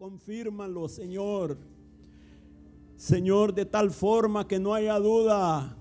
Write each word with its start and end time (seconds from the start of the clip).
confírmalo, 0.00 0.88
Señor. 0.88 1.58
Señor, 2.96 3.52
de 3.52 3.66
tal 3.66 3.90
forma 3.90 4.48
que 4.48 4.58
no 4.58 4.72
haya 4.72 4.98
duda 4.98 5.76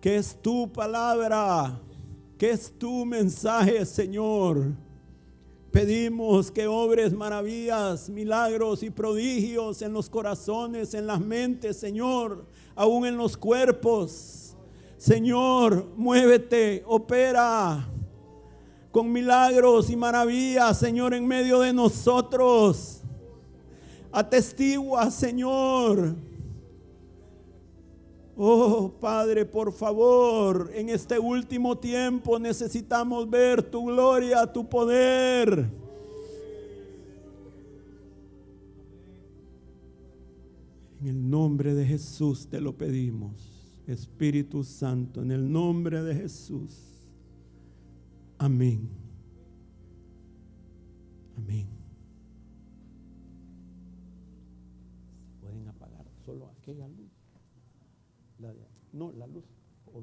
que 0.00 0.14
es 0.14 0.40
tu 0.40 0.72
palabra, 0.72 1.80
que 2.38 2.50
es 2.50 2.72
tu 2.78 3.04
mensaje, 3.04 3.84
Señor. 3.86 4.72
Pedimos 5.72 6.48
que 6.48 6.68
obres 6.68 7.12
maravillas, 7.12 8.08
milagros 8.08 8.84
y 8.84 8.90
prodigios 8.90 9.82
en 9.82 9.92
los 9.92 10.08
corazones, 10.08 10.94
en 10.94 11.08
las 11.08 11.20
mentes, 11.20 11.76
Señor, 11.76 12.46
aún 12.76 13.04
en 13.04 13.16
los 13.16 13.36
cuerpos. 13.36 14.56
Señor, 14.96 15.88
muévete, 15.96 16.84
opera 16.86 17.84
con 18.92 19.10
milagros 19.10 19.90
y 19.90 19.96
maravillas, 19.96 20.78
Señor, 20.78 21.14
en 21.14 21.26
medio 21.26 21.58
de 21.58 21.72
nosotros. 21.72 23.03
Atestigua, 24.14 25.10
Señor. 25.10 26.14
Oh 28.36 28.92
Padre, 29.00 29.44
por 29.44 29.72
favor, 29.72 30.70
en 30.72 30.88
este 30.88 31.18
último 31.18 31.76
tiempo 31.78 32.38
necesitamos 32.38 33.28
ver 33.28 33.62
tu 33.62 33.86
gloria, 33.86 34.52
tu 34.52 34.68
poder. 34.68 35.68
En 41.00 41.08
el 41.08 41.30
nombre 41.30 41.74
de 41.74 41.84
Jesús 41.84 42.46
te 42.48 42.60
lo 42.60 42.76
pedimos, 42.76 43.32
Espíritu 43.86 44.62
Santo, 44.62 45.22
en 45.22 45.32
el 45.32 45.50
nombre 45.52 46.02
de 46.02 46.14
Jesús. 46.14 46.72
Amén. 48.38 48.88
Amén. 51.36 51.73
No, 58.94 59.12
la 59.12 59.26
luz. 59.26 59.44
O. 59.92 60.00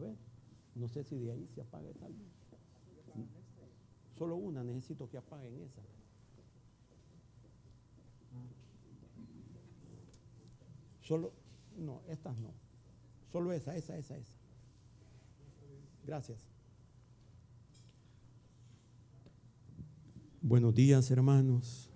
No 0.75 0.87
sé 0.87 1.03
si 1.03 1.17
de 1.17 1.31
ahí 1.31 1.47
se 1.53 1.61
apaga 1.61 1.89
esa 1.89 2.07
luz. 2.07 2.27
Solo 4.17 4.35
una, 4.35 4.63
necesito 4.63 5.09
que 5.09 5.17
apaguen 5.17 5.59
esa. 5.61 5.81
Solo, 11.01 11.33
no, 11.77 12.01
estas 12.07 12.37
no. 12.37 12.53
Solo 13.31 13.51
esa, 13.51 13.75
esa, 13.75 13.97
esa, 13.97 14.17
esa. 14.17 14.35
Gracias. 16.05 16.47
Buenos 20.41 20.73
días, 20.73 21.11
hermanos. 21.11 21.90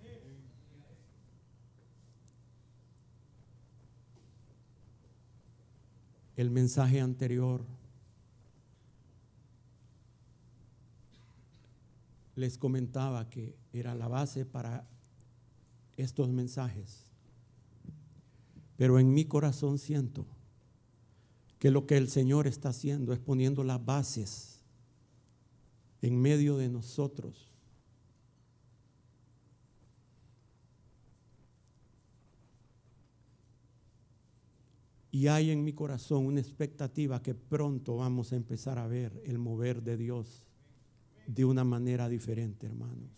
El 6.36 6.50
mensaje 6.50 7.00
anterior 7.00 7.64
les 12.34 12.58
comentaba 12.58 13.28
que 13.30 13.56
era 13.72 13.94
la 13.94 14.08
base 14.08 14.44
para 14.44 14.86
estos 15.96 16.28
mensajes. 16.28 17.06
Pero 18.76 18.98
en 18.98 19.12
mi 19.14 19.24
corazón 19.24 19.78
siento 19.78 20.26
que 21.58 21.70
lo 21.70 21.86
que 21.86 21.96
el 21.96 22.08
Señor 22.10 22.46
está 22.46 22.68
haciendo 22.68 23.14
es 23.14 23.18
poniendo 23.18 23.64
las 23.64 23.82
bases 23.82 24.60
en 26.02 26.20
medio 26.20 26.58
de 26.58 26.68
nosotros 26.68 27.45
Y 35.16 35.28
hay 35.28 35.50
en 35.50 35.64
mi 35.64 35.72
corazón 35.72 36.26
una 36.26 36.40
expectativa 36.40 37.22
que 37.22 37.34
pronto 37.34 37.96
vamos 37.96 38.34
a 38.34 38.36
empezar 38.36 38.78
a 38.78 38.86
ver 38.86 39.22
el 39.24 39.38
mover 39.38 39.82
de 39.82 39.96
Dios 39.96 40.46
de 41.26 41.46
una 41.46 41.64
manera 41.64 42.06
diferente, 42.06 42.66
hermanos. 42.66 43.08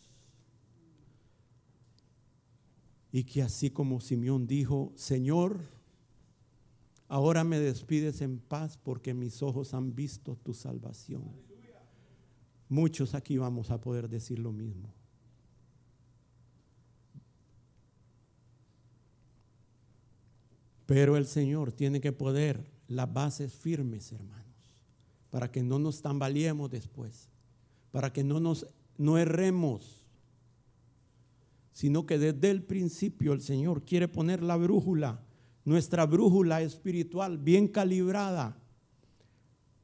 Y 3.11 3.25
que 3.25 3.43
así 3.43 3.71
como 3.71 4.01
Simeón 4.01 4.47
dijo, 4.47 4.93
Señor, 4.95 5.59
ahora 7.09 7.43
me 7.43 7.59
despides 7.59 8.21
en 8.21 8.39
paz 8.39 8.79
porque 8.79 9.13
mis 9.13 9.43
ojos 9.43 9.75
han 9.75 9.97
visto 9.97 10.37
tu 10.37 10.55
salvación. 10.55 11.25
Muchos 12.69 13.17
aquí 13.17 13.39
vamos 13.39 13.73
a 13.73 13.81
poder 13.81 14.09
decir 14.09 14.39
lo 14.39 14.53
mismo. 14.53 14.95
Pero 20.89 21.19
el 21.19 21.27
Señor 21.27 21.71
tiene 21.71 22.01
que 22.01 22.13
poder 22.13 22.65
las 22.87 23.13
bases 23.13 23.53
firmes, 23.53 24.11
hermanos, 24.11 24.47
para 25.29 25.53
que 25.53 25.63
no 25.63 25.79
nos 25.79 26.01
tambaleemos 26.01 26.71
después, 26.71 27.29
para 27.91 28.11
que 28.11 28.25
no 28.25 28.41
nos 28.41 28.67
no 28.97 29.19
erremos, 29.19 30.07
sino 31.73 32.07
que 32.07 32.19
desde 32.19 32.51
el 32.51 32.63
principio 32.63 33.35
el 33.35 33.43
Señor 33.43 33.85
quiere 33.85 34.09
poner 34.09 34.43
la 34.43 34.57
brújula, 34.57 35.21
nuestra 35.67 36.07
brújula 36.07 36.63
espiritual 36.63 37.37
bien 37.37 37.69
calibrada 37.69 38.59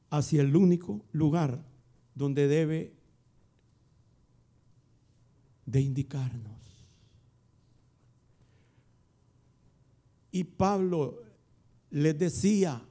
hacia 0.08 0.40
el 0.40 0.56
único 0.56 1.04
lugar 1.12 1.66
donde 2.14 2.48
debe 2.48 2.94
de 5.66 5.82
indicarnos. 5.82 6.54
Y 10.34 10.42
Pablo 10.42 11.22
les 11.90 12.18
decía 12.18 12.84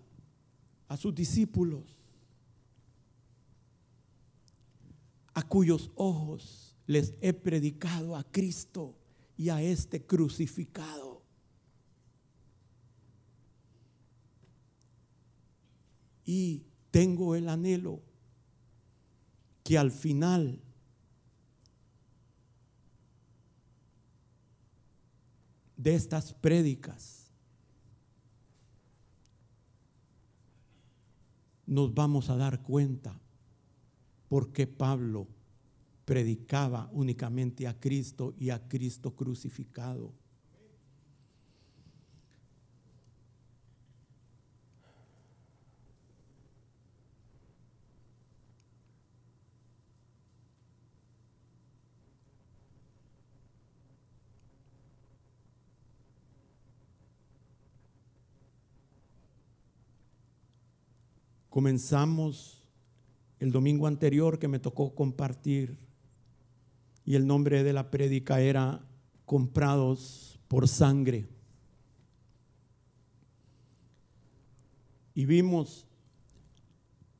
a 0.87 0.95
sus 0.95 1.13
discípulos, 1.13 1.99
a 5.33 5.45
cuyos 5.45 5.91
ojos 5.95 6.73
les 6.87 7.13
he 7.19 7.33
predicado 7.33 8.15
a 8.15 8.23
Cristo 8.23 8.95
y 9.35 9.49
a 9.49 9.61
este 9.61 10.05
crucificado. 10.05 11.21
Y 16.23 16.63
tengo 16.91 17.35
el 17.35 17.49
anhelo 17.49 17.99
que 19.65 19.77
al 19.77 19.91
final 19.91 20.61
de 25.75 25.93
estas 25.93 26.33
prédicas 26.33 27.22
nos 31.65 31.93
vamos 31.93 32.29
a 32.29 32.37
dar 32.37 32.61
cuenta 32.61 33.19
por 34.27 34.51
qué 34.51 34.67
Pablo 34.67 35.27
predicaba 36.05 36.89
únicamente 36.91 37.67
a 37.67 37.79
Cristo 37.79 38.33
y 38.37 38.49
a 38.49 38.67
Cristo 38.67 39.15
crucificado. 39.15 40.13
Comenzamos 61.53 62.67
el 63.37 63.51
domingo 63.51 63.85
anterior 63.85 64.39
que 64.39 64.47
me 64.47 64.57
tocó 64.57 64.95
compartir 64.95 65.77
y 67.05 67.13
el 67.13 67.27
nombre 67.27 67.63
de 67.63 67.73
la 67.73 67.91
prédica 67.91 68.41
era 68.41 68.83
comprados 69.27 70.39
por 70.47 70.67
sangre. 70.67 71.27
Y 75.13 75.25
vimos 75.25 75.85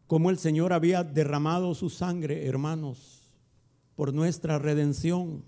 cómo 0.07 0.31
el 0.31 0.39
Señor 0.39 0.73
había 0.73 1.03
derramado 1.03 1.75
su 1.75 1.91
sangre, 1.91 2.47
hermanos, 2.47 3.29
por 3.95 4.15
nuestra 4.15 4.57
redención. 4.57 5.43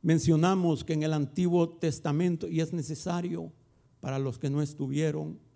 Mencionamos 0.00 0.84
que 0.84 0.92
en 0.92 1.02
el 1.02 1.12
Antiguo 1.12 1.70
Testamento, 1.70 2.46
y 2.46 2.60
es 2.60 2.72
necesario 2.72 3.52
para 3.98 4.20
los 4.20 4.38
que 4.38 4.48
no 4.48 4.62
estuvieron, 4.62 5.47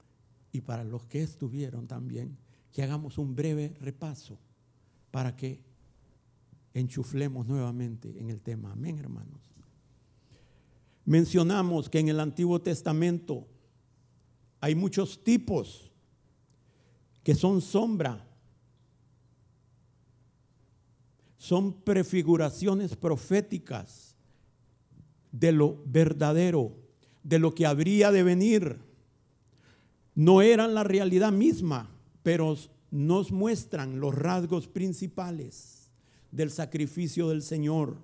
y 0.52 0.60
para 0.60 0.84
los 0.84 1.04
que 1.06 1.22
estuvieron 1.22 1.86
también, 1.86 2.36
que 2.70 2.82
hagamos 2.82 3.18
un 3.18 3.34
breve 3.34 3.74
repaso 3.80 4.38
para 5.10 5.34
que 5.34 5.60
enchuflemos 6.74 7.46
nuevamente 7.46 8.18
en 8.18 8.30
el 8.30 8.40
tema. 8.40 8.72
Amén, 8.72 8.98
hermanos. 8.98 9.40
Mencionamos 11.04 11.88
que 11.88 11.98
en 11.98 12.08
el 12.08 12.20
Antiguo 12.20 12.60
Testamento 12.60 13.46
hay 14.60 14.74
muchos 14.74 15.24
tipos 15.24 15.90
que 17.24 17.34
son 17.34 17.60
sombra, 17.60 18.24
son 21.36 21.72
prefiguraciones 21.82 22.94
proféticas 22.94 24.14
de 25.32 25.50
lo 25.50 25.82
verdadero, 25.86 26.76
de 27.22 27.38
lo 27.38 27.54
que 27.54 27.66
habría 27.66 28.12
de 28.12 28.22
venir. 28.22 28.91
No 30.14 30.42
eran 30.42 30.74
la 30.74 30.84
realidad 30.84 31.32
misma, 31.32 31.90
pero 32.22 32.56
nos 32.90 33.32
muestran 33.32 34.00
los 34.00 34.14
rasgos 34.14 34.68
principales 34.68 35.90
del 36.30 36.50
sacrificio 36.50 37.28
del 37.28 37.42
Señor 37.42 37.96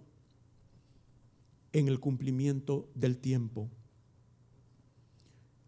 en 1.72 1.88
el 1.88 2.00
cumplimiento 2.00 2.88
del 2.94 3.18
tiempo. 3.18 3.68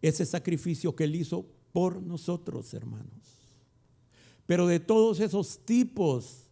Ese 0.00 0.24
sacrificio 0.24 0.96
que 0.96 1.04
Él 1.04 1.16
hizo 1.16 1.46
por 1.72 2.02
nosotros, 2.02 2.72
hermanos. 2.72 3.40
Pero 4.46 4.66
de 4.66 4.80
todos 4.80 5.20
esos 5.20 5.64
tipos 5.64 6.50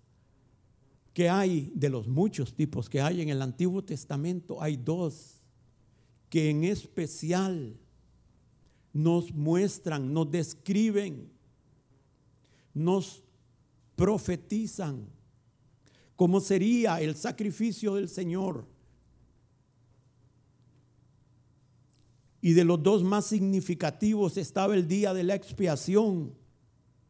que 1.15 1.29
hay, 1.29 1.73
de 1.75 1.89
los 1.89 2.07
muchos 2.07 2.55
tipos 2.55 2.89
que 2.89 3.01
hay 3.01 3.23
en 3.23 3.31
el 3.31 3.43
Antiguo 3.43 3.83
Testamento, 3.83 4.63
hay 4.63 4.77
dos 4.77 5.41
que 6.29 6.51
en 6.51 6.65
especial 6.65 7.77
nos 8.93 9.33
muestran, 9.33 10.13
nos 10.13 10.31
describen, 10.31 11.31
nos 12.75 13.23
profetizan 13.97 15.07
cómo 16.17 16.41
sería 16.41 17.01
el 17.01 17.15
sacrificio 17.17 17.95
del 17.95 18.09
Señor. 18.09 18.67
Y 22.41 22.53
de 22.53 22.65
los 22.65 22.83
dos 22.83 23.03
más 23.03 23.27
significativos 23.27 24.37
estaba 24.37 24.75
el 24.75 24.87
día 24.87 25.13
de 25.13 25.25
la 25.25 25.35
expiación 25.35 26.33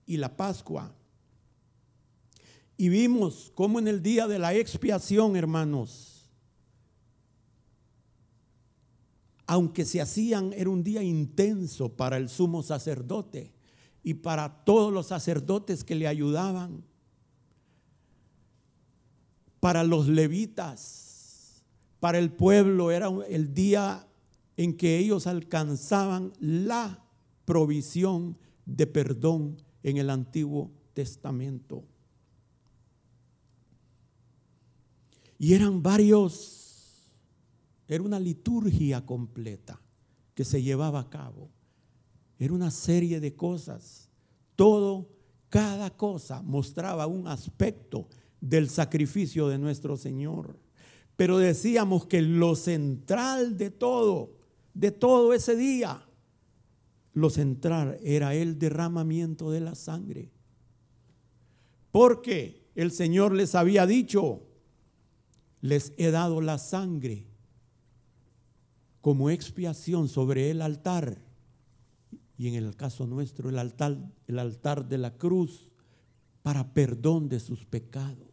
y 0.07 0.17
la 0.17 0.37
Pascua. 0.37 0.95
Y 2.77 2.89
vimos 2.89 3.53
cómo 3.55 3.79
en 3.79 3.89
el 3.89 4.03
día 4.03 4.27
de 4.27 4.39
la 4.39 4.55
expiación, 4.55 5.37
hermanos, 5.37 6.18
aunque 9.49 9.87
se 9.87 10.01
hacían, 10.03 10.53
era 10.53 10.69
un 10.69 10.85
día 10.85 11.03
intenso 11.03 11.97
para 11.97 12.19
el 12.19 12.29
sumo 12.29 12.63
sacerdote 12.63 13.51
y 14.03 14.15
para 14.15 14.63
todos 14.65 14.93
los 14.93 15.07
sacerdotes 15.07 15.85
que 15.85 15.95
le 15.95 16.07
ayudaban, 16.07 16.85
para 19.59 19.85
los 19.85 20.07
levitas, 20.07 21.65
para 21.99 22.19
el 22.19 22.31
pueblo, 22.31 22.91
era 22.91 23.09
el 23.29 23.55
día 23.55 24.07
en 24.59 24.77
que 24.77 24.99
ellos 24.99 25.27
alcanzaban 25.27 26.33
la 26.39 27.03
provisión 27.47 28.37
de 28.67 28.87
perdón 28.87 29.63
en 29.83 29.97
el 29.97 30.11
Antiguo 30.11 30.71
Testamento. 30.93 31.85
Y 35.39 35.55
eran 35.55 35.83
varios, 35.83 36.68
era 37.89 38.05
una 38.05 38.21
liturgia 38.21 39.05
completa 39.05 39.81
que 40.35 40.45
se 40.45 40.63
llevaba 40.63 41.01
a 41.01 41.09
cabo. 41.09 41.51
Era 42.39 42.53
una 42.53 42.71
serie 42.71 43.19
de 43.19 43.35
cosas. 43.35 44.11
Todo, 44.55 45.09
cada 45.49 45.97
cosa 45.97 46.43
mostraba 46.43 47.07
un 47.07 47.27
aspecto 47.27 48.07
del 48.41 48.69
sacrificio 48.69 49.49
de 49.49 49.59
nuestro 49.59 49.97
Señor. 49.97 50.59
Pero 51.17 51.39
decíamos 51.39 52.07
que 52.07 52.21
lo 52.21 52.55
central 52.55 53.57
de 53.57 53.71
todo, 53.71 54.37
de 54.75 54.93
todo 54.93 55.33
ese 55.33 55.57
día, 55.57 56.07
lo 57.15 57.31
central 57.31 57.99
era 58.03 58.35
el 58.35 58.59
derramamiento 58.59 59.51
de 59.51 59.61
la 59.61 59.75
sangre. 59.75 60.31
Porque 61.91 62.69
el 62.75 62.93
Señor 62.93 63.33
les 63.33 63.55
había 63.55 63.87
dicho, 63.87 64.43
les 65.63 65.95
he 65.97 66.11
dado 66.11 66.41
la 66.43 66.59
sangre 66.59 67.28
como 69.09 69.31
expiación 69.31 70.07
sobre 70.07 70.51
el 70.51 70.61
altar. 70.61 71.17
Y 72.37 72.49
en 72.49 72.57
el 72.57 72.77
caso 72.77 73.07
nuestro, 73.07 73.49
el 73.49 73.59
altar, 73.59 73.97
el 74.27 74.39
altar 74.39 74.87
de 74.87 74.99
la 74.99 75.17
cruz 75.17 75.71
para 76.43 76.75
perdón 76.75 77.31
de 77.31 77.41
sus 77.41 77.65
pecados. 77.65 78.29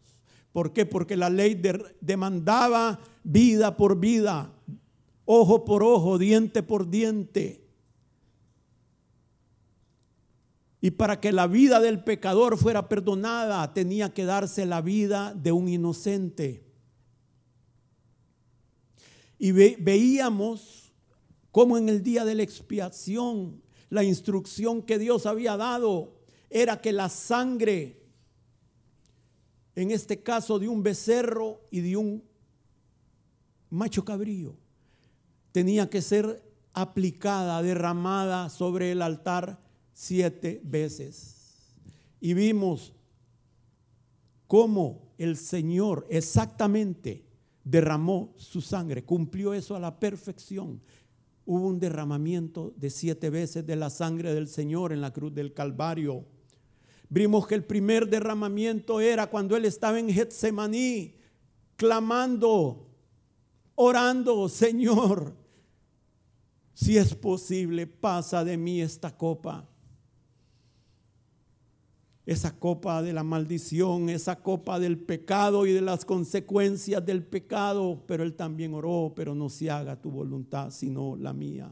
¿Por 0.51 0.74
qué? 0.74 0.86
Porque 0.86 1.16
la 1.16 1.30
ley 1.30 1.62
demandaba 2.01 3.00
vida 3.24 3.77
por 3.77 4.01
vida, 4.01 4.51
ojo 5.24 5.63
por 5.63 5.81
ojo, 5.81 6.18
diente 6.18 6.62
por 6.62 6.89
diente. 6.89 7.66
Y 10.81 10.92
para 10.92 11.21
que 11.21 11.31
la 11.31 11.48
vida 11.48 11.80
del 11.80 12.04
pecador 12.04 12.57
fuera 12.57 12.89
perdonada, 12.89 13.74
tenía 13.74 14.13
que 14.13 14.25
darse 14.25 14.66
la 14.66 14.81
vida 14.81 15.33
de 15.33 15.54
un 15.54 15.69
inocente. 15.69 16.65
Y 19.38 19.52
veíamos 19.52 20.94
cómo 21.52 21.78
en 21.78 21.90
el 21.90 22.04
día 22.04 22.26
de 22.26 22.36
la 22.36 22.44
expiación 22.44 23.62
la 23.90 24.04
instrucción 24.04 24.82
que 24.82 24.98
Dios 24.98 25.26
había 25.26 25.58
dado 25.58 26.16
era 26.50 26.82
que 26.82 26.92
la 26.92 27.10
sangre, 27.10 28.02
en 29.76 29.92
este 29.92 30.22
caso 30.22 30.60
de 30.60 30.68
un 30.68 30.84
becerro 30.84 31.62
y 31.70 31.82
de 31.82 31.98
un 31.98 32.24
macho 33.70 34.06
cabrío, 34.06 34.56
tenía 35.52 35.90
que 35.90 36.02
ser 36.02 36.44
aplicada, 36.74 37.62
derramada 37.62 38.50
sobre 38.50 38.92
el 38.92 39.02
altar 39.02 39.60
siete 39.94 40.62
veces. 40.64 41.74
Y 42.20 42.34
vimos 42.34 42.94
cómo 44.48 45.14
el 45.18 45.38
Señor 45.38 46.06
exactamente 46.10 47.25
derramó 47.66 48.34
su 48.38 48.62
sangre, 48.62 49.04
cumplió 49.04 49.54
eso 49.54 49.76
a 49.76 49.80
la 49.80 50.00
perfección. 50.00 50.80
Hubo 51.46 51.68
un 51.68 51.80
derramamiento 51.80 52.74
de 52.78 52.90
siete 52.90 53.30
veces 53.30 53.66
de 53.66 53.76
la 53.76 53.90
sangre 53.90 54.34
del 54.34 54.48
Señor 54.48 54.94
en 54.94 55.02
la 55.02 55.12
cruz 55.12 55.34
del 55.34 55.54
Calvario. 55.54 56.26
Vimos 57.10 57.46
que 57.48 57.56
el 57.56 57.66
primer 57.66 58.08
derramamiento 58.08 59.02
era 59.02 59.28
cuando 59.28 59.58
él 59.58 59.66
estaba 59.66 60.00
en 60.00 60.10
Getsemaní, 60.10 61.16
clamando, 61.76 62.88
orando, 63.76 64.48
Señor, 64.48 65.36
si 66.74 66.98
es 66.98 67.16
posible, 67.16 67.88
pasa 67.88 68.44
de 68.44 68.58
mí 68.58 68.82
esta 68.82 69.16
copa 69.16 69.68
esa 72.25 72.57
copa 72.57 73.04
de 73.04 73.13
la 73.13 73.24
maldición, 73.24 74.10
esa 74.10 74.42
copa 74.42 74.80
del 74.80 74.98
pecado 74.98 75.66
y 75.68 75.74
de 75.74 75.81
las 75.81 76.06
consecuencias 76.06 77.06
del 77.06 77.24
pecado. 77.24 78.04
Pero 78.07 78.24
él 78.24 78.33
también 78.33 78.74
oró, 78.74 79.13
pero 79.16 79.36
no 79.36 79.50
se 79.50 79.69
haga 79.69 80.01
tu 80.01 80.10
voluntad, 80.10 80.72
sino 80.72 81.16
la 81.16 81.33
mía. 81.33 81.71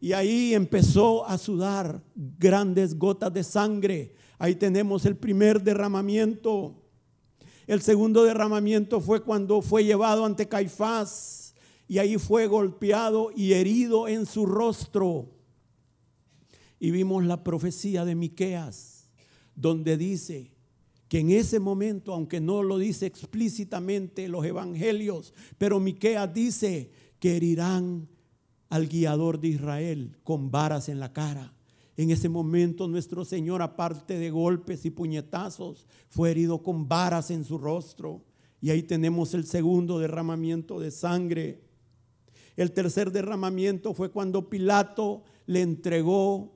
Y 0.00 0.12
ahí 0.12 0.54
empezó 0.54 1.26
a 1.26 1.36
sudar 1.38 2.02
grandes 2.14 2.96
gotas 2.96 3.32
de 3.32 3.42
sangre. 3.42 4.14
Ahí 4.38 4.54
tenemos 4.54 5.04
el 5.04 5.16
primer 5.16 5.62
derramamiento. 5.62 6.76
El 7.66 7.82
segundo 7.82 8.24
derramamiento 8.24 9.00
fue 9.00 9.22
cuando 9.22 9.62
fue 9.62 9.84
llevado 9.84 10.24
ante 10.24 10.48
Caifás 10.48 11.54
y 11.88 11.98
ahí 11.98 12.18
fue 12.18 12.46
golpeado 12.46 13.30
y 13.34 13.52
herido 13.52 14.08
en 14.08 14.26
su 14.26 14.46
rostro. 14.46 15.28
Y 16.78 16.90
vimos 16.90 17.24
la 17.24 17.44
profecía 17.44 18.04
de 18.04 18.16
Miqueas 18.16 19.01
donde 19.54 19.96
dice 19.96 20.52
que 21.08 21.18
en 21.18 21.30
ese 21.30 21.60
momento, 21.60 22.14
aunque 22.14 22.40
no 22.40 22.62
lo 22.62 22.78
dice 22.78 23.04
explícitamente 23.04 24.28
los 24.28 24.44
evangelios, 24.46 25.34
pero 25.58 25.78
Miqueas 25.78 26.32
dice 26.32 26.90
que 27.18 27.36
herirán 27.36 28.08
al 28.70 28.88
guiador 28.88 29.38
de 29.38 29.48
Israel 29.48 30.16
con 30.22 30.50
varas 30.50 30.88
en 30.88 30.98
la 30.98 31.12
cara. 31.12 31.52
En 31.98 32.10
ese 32.10 32.30
momento 32.30 32.88
nuestro 32.88 33.26
Señor, 33.26 33.60
aparte 33.60 34.18
de 34.18 34.30
golpes 34.30 34.86
y 34.86 34.90
puñetazos, 34.90 35.86
fue 36.08 36.30
herido 36.30 36.62
con 36.62 36.88
varas 36.88 37.30
en 37.30 37.44
su 37.44 37.58
rostro. 37.58 38.24
Y 38.62 38.70
ahí 38.70 38.82
tenemos 38.82 39.34
el 39.34 39.44
segundo 39.44 39.98
derramamiento 39.98 40.80
de 40.80 40.90
sangre. 40.90 41.60
El 42.56 42.72
tercer 42.72 43.12
derramamiento 43.12 43.92
fue 43.92 44.10
cuando 44.10 44.48
Pilato 44.48 45.24
le 45.44 45.60
entregó 45.60 46.54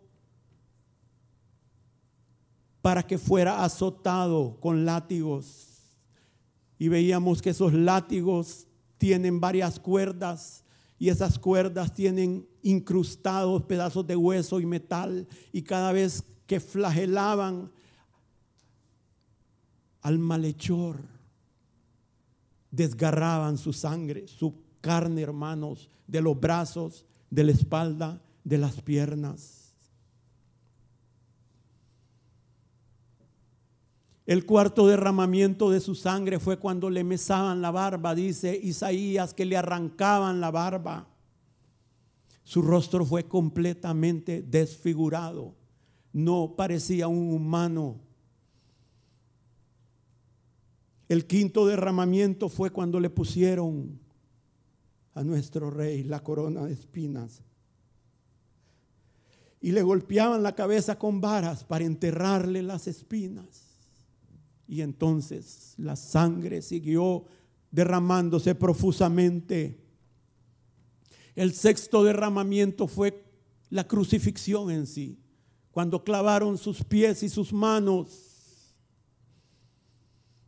para 2.87 3.05
que 3.05 3.19
fuera 3.19 3.65
azotado 3.65 4.61
con 4.61 4.85
látigos. 4.85 5.67
Y 6.79 6.87
veíamos 6.87 7.43
que 7.43 7.51
esos 7.51 7.73
látigos 7.73 8.69
tienen 8.97 9.41
varias 9.41 9.81
cuerdas 9.81 10.63
y 10.97 11.09
esas 11.09 11.37
cuerdas 11.37 11.93
tienen 11.93 12.47
incrustados 12.63 13.65
pedazos 13.65 14.07
de 14.07 14.15
hueso 14.15 14.61
y 14.61 14.67
metal 14.67 15.27
y 15.51 15.63
cada 15.63 15.91
vez 15.91 16.23
que 16.47 16.61
flagelaban 16.61 17.73
al 20.01 20.21
malhechor, 20.21 20.99
desgarraban 22.71 23.59
su 23.59 23.73
sangre, 23.73 24.29
su 24.29 24.63
carne, 24.81 25.23
hermanos, 25.23 25.91
de 26.07 26.21
los 26.21 26.39
brazos, 26.39 27.05
de 27.31 27.43
la 27.43 27.51
espalda, 27.51 28.23
de 28.45 28.59
las 28.59 28.81
piernas. 28.81 29.66
El 34.27 34.45
cuarto 34.45 34.89
derramamiento 34.89 35.71
de 35.71 35.79
su 35.79 35.95
sangre 35.95 36.41
fue 36.41 36.59
cuando 36.59 36.91
le 36.91 37.05
mesaban 37.05 37.63
la 37.63 37.71
barba, 37.71 38.13
dice 38.17 38.59
Isaías, 38.61 39.33
que 39.33 39.45
le 39.45 39.57
arrancaban 39.57 40.41
la 40.41 40.51
barba. 40.51 41.07
Su 42.43 42.61
rostro 42.61 43.05
fue 43.05 43.29
completamente 43.29 44.43
desfigurado. 44.43 45.55
No 46.13 46.55
parecía 46.57 47.07
un 47.07 47.33
humano. 47.33 48.01
El 51.09 51.27
quinto 51.27 51.65
derramamiento 51.65 52.49
fue 52.49 52.71
cuando 52.71 52.99
le 52.99 53.11
pusieron 53.11 54.01
a 55.15 55.23
nuestro 55.23 55.71
rey 55.71 56.03
la 56.03 56.25
corona 56.25 56.65
de 56.65 56.73
espinas. 56.73 57.43
Y 59.61 59.71
le 59.71 59.83
golpeaban 59.83 60.43
la 60.43 60.57
cabeza 60.57 60.99
con 60.99 61.21
varas 61.21 61.63
para 61.63 61.85
enterrarle 61.85 62.63
las 62.63 62.89
espinas. 62.89 63.66
Y 64.69 64.81
entonces 64.81 65.75
la 65.77 65.97
sangre 65.97 66.63
siguió 66.63 67.25
derramándose 67.71 68.55
profusamente. 68.55 69.79
El 71.35 71.53
sexto 71.53 72.03
derramamiento 72.03 72.87
fue 72.87 73.25
la 73.71 73.87
crucifixión 73.87 74.71
en 74.71 74.87
sí, 74.87 75.19
cuando 75.71 76.03
clavaron 76.03 76.57
sus 76.57 76.83
pies 76.83 77.23
y 77.23 77.29
sus 77.29 77.53
manos. 77.53 78.75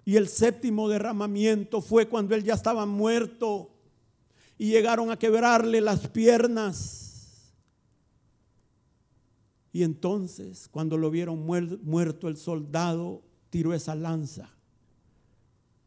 Y 0.05 0.17
el 0.17 0.29
séptimo 0.29 0.89
derramamiento 0.89 1.83
fue 1.83 2.09
cuando 2.09 2.35
él 2.35 2.43
ya 2.43 2.55
estaba 2.55 2.87
muerto 2.87 3.71
y 4.57 4.71
llegaron 4.71 5.11
a 5.11 5.19
quebrarle 5.19 5.81
las 5.83 6.09
piernas. 6.09 7.53
Y 9.71 9.83
entonces, 9.83 10.67
cuando 10.69 10.97
lo 10.97 11.11
vieron 11.11 11.45
muerto 11.45 12.29
el 12.29 12.39
soldado, 12.39 13.23
tiró 13.51 13.75
esa 13.75 13.95
lanza 13.95 14.51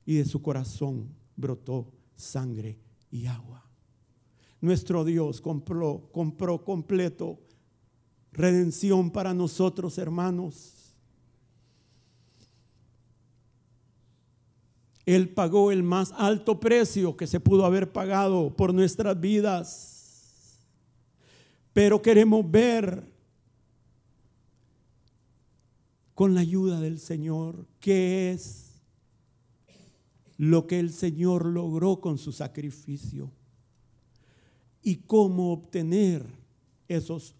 y 0.05 0.15
de 0.15 0.25
su 0.25 0.41
corazón 0.41 1.09
brotó 1.35 1.91
sangre 2.15 2.77
y 3.09 3.25
agua. 3.27 3.65
Nuestro 4.59 5.03
Dios 5.03 5.41
compró, 5.41 6.09
compró 6.11 6.63
completo 6.63 7.39
redención 8.31 9.11
para 9.11 9.33
nosotros, 9.33 9.97
hermanos. 9.97 10.95
Él 15.05 15.29
pagó 15.29 15.71
el 15.71 15.83
más 15.83 16.13
alto 16.15 16.59
precio 16.59 17.17
que 17.17 17.27
se 17.27 17.39
pudo 17.39 17.65
haber 17.65 17.91
pagado 17.91 18.55
por 18.55 18.73
nuestras 18.73 19.19
vidas. 19.19 20.59
Pero 21.73 22.01
queremos 22.01 22.49
ver 22.49 23.11
con 26.21 26.35
la 26.35 26.41
ayuda 26.41 26.79
del 26.79 26.99
Señor 26.99 27.65
qué 27.79 28.31
es 28.31 28.79
lo 30.37 30.67
que 30.67 30.79
el 30.79 30.93
Señor 30.93 31.47
logró 31.47 31.99
con 31.99 32.19
su 32.19 32.31
sacrificio 32.31 33.31
y 34.83 34.97
cómo 34.97 35.51
obtener 35.51 36.23
esos 36.87 37.33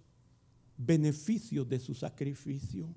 beneficios 0.78 1.70
de 1.70 1.80
su 1.80 1.94
sacrificio. 1.94 2.88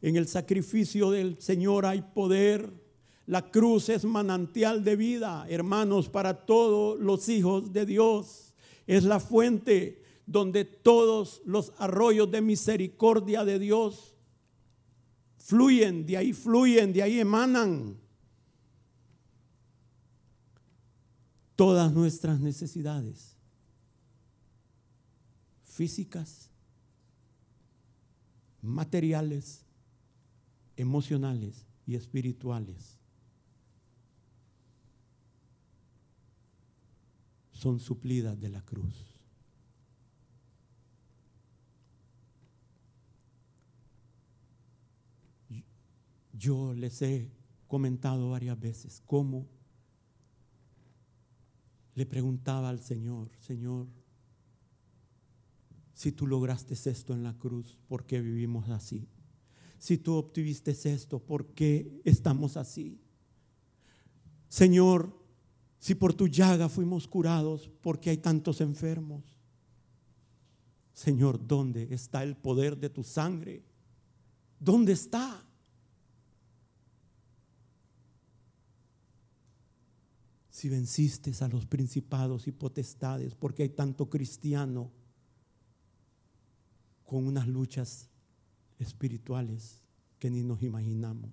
En 0.00 0.16
el 0.16 0.26
sacrificio 0.26 1.10
del 1.10 1.38
Señor 1.38 1.84
hay 1.84 2.00
poder. 2.00 2.72
La 3.26 3.50
cruz 3.50 3.90
es 3.90 4.06
manantial 4.06 4.82
de 4.82 4.96
vida, 4.96 5.44
hermanos, 5.50 6.08
para 6.08 6.46
todos 6.46 6.98
los 6.98 7.28
hijos 7.28 7.70
de 7.70 7.84
Dios. 7.84 8.54
Es 8.86 9.04
la 9.04 9.20
fuente 9.20 10.01
donde 10.26 10.64
todos 10.64 11.42
los 11.44 11.72
arroyos 11.78 12.30
de 12.30 12.40
misericordia 12.40 13.44
de 13.44 13.58
Dios 13.58 14.14
fluyen, 15.38 16.06
de 16.06 16.16
ahí 16.16 16.32
fluyen, 16.32 16.92
de 16.92 17.02
ahí 17.02 17.20
emanan. 17.20 18.02
todas 21.62 21.92
nuestras 21.92 22.40
necesidades 22.40 23.36
físicas, 25.62 26.50
materiales, 28.60 29.64
emocionales 30.76 31.64
y 31.86 31.94
espirituales 31.94 32.98
son 37.52 37.78
suplidas 37.78 38.40
de 38.40 38.48
la 38.48 38.62
cruz. 38.62 39.11
Yo 46.32 46.74
les 46.74 47.00
he 47.02 47.30
comentado 47.68 48.30
varias 48.30 48.58
veces 48.58 49.02
cómo 49.06 49.46
le 51.94 52.06
preguntaba 52.06 52.68
al 52.68 52.80
Señor, 52.80 53.30
Señor, 53.38 53.86
si 55.92 56.12
tú 56.12 56.26
lograste 56.26 56.74
esto 56.74 57.12
en 57.12 57.22
la 57.22 57.38
cruz, 57.38 57.78
¿por 57.86 58.06
qué 58.06 58.20
vivimos 58.20 58.68
así? 58.70 59.08
Si 59.78 59.98
tú 59.98 60.14
obtuviste 60.14 60.70
esto, 60.70 61.18
¿por 61.18 61.48
qué 61.54 62.00
estamos 62.04 62.56
así? 62.56 63.00
Señor, 64.48 65.16
si 65.78 65.94
por 65.94 66.14
tu 66.14 66.28
llaga 66.28 66.68
fuimos 66.68 67.08
curados, 67.08 67.68
¿por 67.80 68.00
qué 68.00 68.10
hay 68.10 68.18
tantos 68.18 68.60
enfermos? 68.60 69.24
Señor, 70.92 71.46
¿dónde 71.46 71.92
está 71.92 72.22
el 72.22 72.36
poder 72.36 72.78
de 72.78 72.90
tu 72.90 73.02
sangre? 73.02 73.64
¿Dónde 74.60 74.92
está? 74.92 75.44
Si 80.62 80.68
venciste 80.68 81.32
a 81.40 81.48
los 81.48 81.66
principados 81.66 82.46
y 82.46 82.52
potestades, 82.52 83.34
porque 83.34 83.64
hay 83.64 83.70
tanto 83.70 84.08
cristiano 84.08 84.92
con 87.04 87.26
unas 87.26 87.48
luchas 87.48 88.08
espirituales 88.78 89.82
que 90.20 90.30
ni 90.30 90.44
nos 90.44 90.62
imaginamos. 90.62 91.32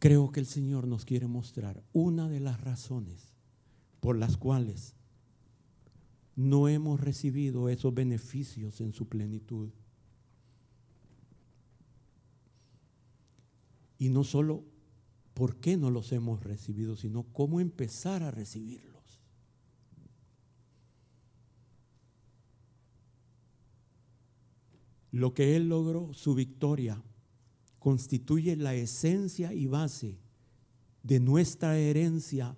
Creo 0.00 0.32
que 0.32 0.40
el 0.40 0.46
Señor 0.46 0.88
nos 0.88 1.04
quiere 1.04 1.28
mostrar 1.28 1.80
una 1.92 2.28
de 2.28 2.40
las 2.40 2.60
razones 2.60 3.36
por 4.00 4.18
las 4.18 4.36
cuales 4.36 4.96
no 6.34 6.66
hemos 6.66 6.98
recibido 6.98 7.68
esos 7.68 7.94
beneficios 7.94 8.80
en 8.80 8.92
su 8.92 9.08
plenitud. 9.08 9.70
Y 13.98 14.10
no 14.10 14.24
solo 14.24 14.64
por 15.34 15.56
qué 15.56 15.76
no 15.76 15.90
los 15.90 16.12
hemos 16.12 16.42
recibido, 16.42 16.96
sino 16.96 17.24
cómo 17.32 17.60
empezar 17.60 18.22
a 18.22 18.30
recibirlos. 18.30 19.20
Lo 25.10 25.34
que 25.34 25.56
Él 25.56 25.68
logró, 25.68 26.12
su 26.12 26.34
victoria, 26.34 27.02
constituye 27.78 28.56
la 28.56 28.74
esencia 28.74 29.52
y 29.52 29.66
base 29.66 30.18
de 31.02 31.20
nuestra 31.20 31.78
herencia 31.78 32.56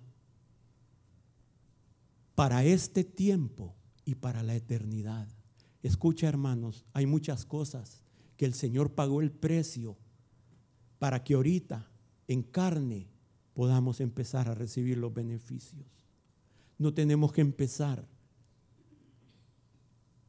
para 2.35 2.65
este 2.65 3.03
tiempo 3.03 3.75
y 4.03 4.15
para 4.15 4.43
la 4.43 4.55
eternidad. 4.55 5.27
Escucha 5.83 6.27
hermanos, 6.27 6.85
hay 6.93 7.05
muchas 7.05 7.45
cosas 7.45 8.01
que 8.37 8.45
el 8.45 8.53
Señor 8.53 8.93
pagó 8.93 9.21
el 9.21 9.31
precio 9.31 9.97
para 11.01 11.23
que 11.23 11.33
ahorita 11.33 11.89
en 12.27 12.43
carne 12.43 13.07
podamos 13.55 13.99
empezar 14.01 14.47
a 14.47 14.53
recibir 14.53 14.99
los 14.99 15.11
beneficios. 15.11 15.87
No 16.77 16.93
tenemos 16.93 17.33
que 17.33 17.41
empezar 17.41 18.07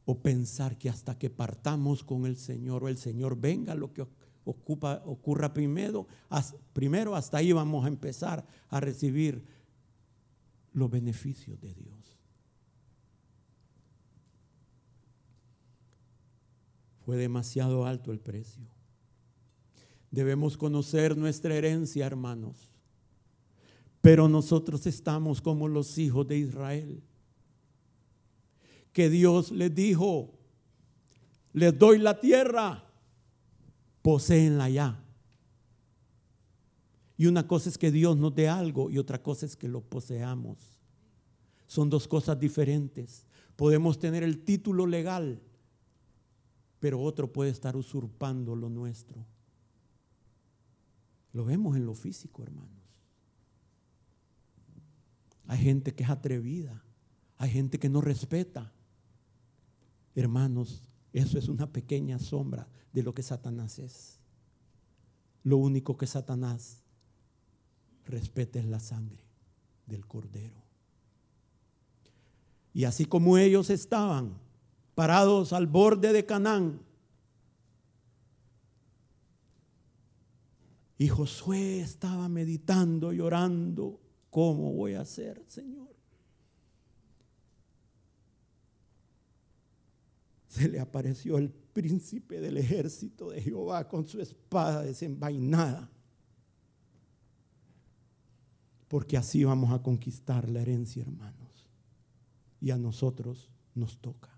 o 0.03 0.19
pensar 0.19 0.79
que 0.79 0.89
hasta 0.89 1.15
que 1.19 1.29
partamos 1.29 2.03
con 2.03 2.25
el 2.25 2.37
Señor 2.37 2.83
o 2.83 2.87
el 2.87 2.97
Señor 2.97 3.39
venga 3.39 3.75
lo 3.75 3.93
que 3.93 4.03
ocupa, 4.45 5.03
ocurra 5.05 5.53
primero, 5.53 6.07
primero 6.73 7.15
hasta 7.15 7.37
ahí 7.37 7.51
vamos 7.51 7.85
a 7.85 7.89
empezar 7.89 8.43
a 8.69 8.79
recibir 8.79 9.45
los 10.71 10.89
beneficios 10.89 11.61
de 11.61 11.71
Dios. 11.75 12.17
Fue 17.05 17.15
demasiado 17.15 17.85
alto 17.85 18.11
el 18.11 18.19
precio. 18.19 18.72
Debemos 20.13 20.57
conocer 20.57 21.17
nuestra 21.17 21.55
herencia, 21.55 22.05
hermanos. 22.05 22.77
Pero 23.99 24.29
nosotros 24.29 24.85
estamos 24.85 25.41
como 25.41 25.67
los 25.67 25.97
hijos 25.97 26.27
de 26.27 26.37
Israel. 26.37 27.01
Que 28.91 29.09
Dios 29.09 29.51
les 29.51 29.73
dijo, 29.73 30.35
les 31.51 31.75
doy 31.79 31.97
la 31.97 32.19
tierra, 32.19 32.87
poseenla 34.03 34.69
ya. 34.69 35.03
Y 37.17 37.25
una 37.25 37.47
cosa 37.47 37.69
es 37.69 37.79
que 37.79 37.89
Dios 37.89 38.15
nos 38.15 38.35
dé 38.35 38.47
algo 38.47 38.91
y 38.91 38.99
otra 38.99 39.19
cosa 39.19 39.47
es 39.47 39.55
que 39.55 39.67
lo 39.67 39.81
poseamos. 39.81 40.59
Son 41.65 41.89
dos 41.89 42.07
cosas 42.07 42.39
diferentes. 42.39 43.25
Podemos 43.55 43.97
tener 43.97 44.21
el 44.21 44.43
título 44.43 44.85
legal, 44.85 45.41
pero 46.79 47.01
otro 47.01 47.33
puede 47.33 47.49
estar 47.49 47.75
usurpando 47.75 48.55
lo 48.55 48.69
nuestro. 48.69 49.32
Lo 51.33 51.43
vemos 51.45 51.75
en 51.75 51.85
lo 51.85 51.95
físico, 51.95 52.43
hermanos. 52.43 52.71
Hay 55.47 55.59
gente 55.59 55.93
que 55.93 56.03
es 56.03 56.09
atrevida, 56.09 56.83
hay 57.37 57.49
gente 57.49 57.79
que 57.79 57.89
no 57.89 58.01
respeta. 58.01 58.71
Hermanos, 60.15 60.87
eso 61.11 61.37
es 61.37 61.49
una 61.49 61.71
pequeña 61.71 62.19
sombra 62.19 62.67
de 62.93 63.03
lo 63.03 63.13
que 63.13 63.23
Satanás 63.23 63.79
es. 63.79 64.19
Lo 65.43 65.57
único 65.57 65.97
que 65.97 66.07
Satanás 66.07 66.83
respeta 68.05 68.59
es 68.59 68.65
la 68.65 68.79
sangre 68.79 69.23
del 69.87 70.05
cordero. 70.05 70.63
Y 72.73 72.85
así 72.85 73.05
como 73.05 73.37
ellos 73.37 73.69
estaban 73.69 74.33
parados 74.95 75.53
al 75.53 75.67
borde 75.67 76.13
de 76.13 76.25
Canaán, 76.25 76.79
y 81.03 81.09
Josué 81.09 81.81
estaba 81.81 82.29
meditando, 82.29 83.11
llorando, 83.11 83.99
¿cómo 84.29 84.71
voy 84.71 84.93
a 84.93 85.01
hacer, 85.01 85.43
Señor? 85.47 85.93
Se 90.47 90.69
le 90.69 90.79
apareció 90.79 91.37
el 91.37 91.49
príncipe 91.49 92.39
del 92.39 92.55
ejército 92.55 93.31
de 93.31 93.41
Jehová 93.41 93.85
con 93.89 94.07
su 94.07 94.21
espada 94.21 94.83
desenvainada. 94.83 95.91
Porque 98.87 99.17
así 99.17 99.43
vamos 99.43 99.73
a 99.73 99.83
conquistar 99.83 100.47
la 100.47 100.61
herencia, 100.61 101.01
hermanos 101.01 101.67
y 102.61 102.71
a 102.71 102.77
nosotros 102.77 103.49
nos 103.75 103.97
toca. 103.97 104.29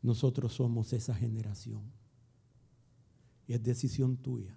Nosotros 0.00 0.52
somos 0.52 0.92
esa 0.92 1.12
generación. 1.12 2.01
Es 3.52 3.62
decisión 3.62 4.16
tuya. 4.16 4.56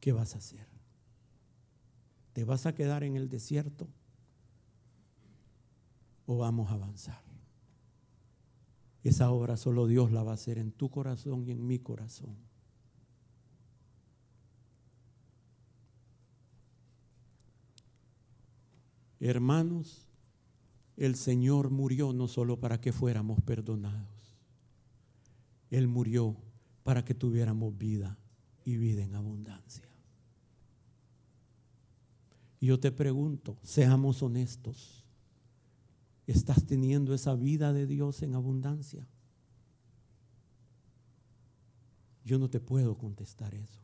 ¿Qué 0.00 0.10
vas 0.10 0.34
a 0.34 0.38
hacer? 0.38 0.66
¿Te 2.32 2.42
vas 2.42 2.66
a 2.66 2.74
quedar 2.74 3.04
en 3.04 3.14
el 3.14 3.28
desierto 3.28 3.86
o 6.26 6.38
vamos 6.38 6.72
a 6.72 6.74
avanzar? 6.74 7.22
Esa 9.04 9.30
obra 9.30 9.56
solo 9.56 9.86
Dios 9.86 10.10
la 10.10 10.24
va 10.24 10.32
a 10.32 10.34
hacer 10.34 10.58
en 10.58 10.72
tu 10.72 10.90
corazón 10.90 11.44
y 11.46 11.52
en 11.52 11.64
mi 11.64 11.78
corazón. 11.78 12.36
Hermanos, 19.20 20.08
el 20.96 21.14
Señor 21.14 21.70
murió 21.70 22.12
no 22.12 22.26
solo 22.26 22.58
para 22.58 22.80
que 22.80 22.90
fuéramos 22.90 23.40
perdonados, 23.40 24.36
Él 25.70 25.86
murió 25.86 26.49
para 26.90 27.04
que 27.04 27.14
tuviéramos 27.14 27.78
vida 27.78 28.18
y 28.64 28.76
vida 28.76 29.04
en 29.04 29.14
abundancia. 29.14 29.88
Y 32.58 32.66
yo 32.66 32.80
te 32.80 32.90
pregunto, 32.90 33.56
seamos 33.62 34.24
honestos, 34.24 35.04
¿estás 36.26 36.66
teniendo 36.66 37.14
esa 37.14 37.36
vida 37.36 37.72
de 37.72 37.86
Dios 37.86 38.22
en 38.22 38.34
abundancia? 38.34 39.06
Yo 42.24 42.40
no 42.40 42.50
te 42.50 42.58
puedo 42.58 42.98
contestar 42.98 43.54
eso. 43.54 43.80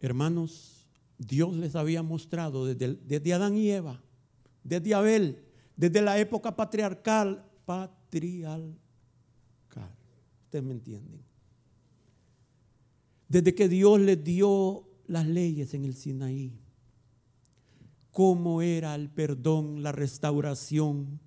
Hermanos, 0.00 0.86
Dios 1.18 1.54
les 1.54 1.76
había 1.76 2.02
mostrado 2.02 2.64
desde, 2.64 3.34
Adán 3.34 3.56
y 3.56 3.70
Eva, 3.70 4.00
desde 4.64 4.94
Abel, 4.94 5.44
desde 5.76 6.00
la 6.00 6.18
época 6.18 6.56
patriarcal, 6.56 7.44
patriarcal. 7.66 8.76
Ustedes 10.44 10.64
me 10.64 10.72
entienden. 10.72 11.22
Desde 13.28 13.54
que 13.54 13.68
Dios 13.68 14.00
les 14.00 14.24
dio 14.24 14.88
las 15.06 15.26
leyes 15.26 15.74
en 15.74 15.84
el 15.84 15.94
Sinaí, 15.94 16.58
cómo 18.10 18.62
era 18.62 18.94
el 18.94 19.10
perdón, 19.10 19.82
la 19.82 19.92
restauración, 19.92 21.20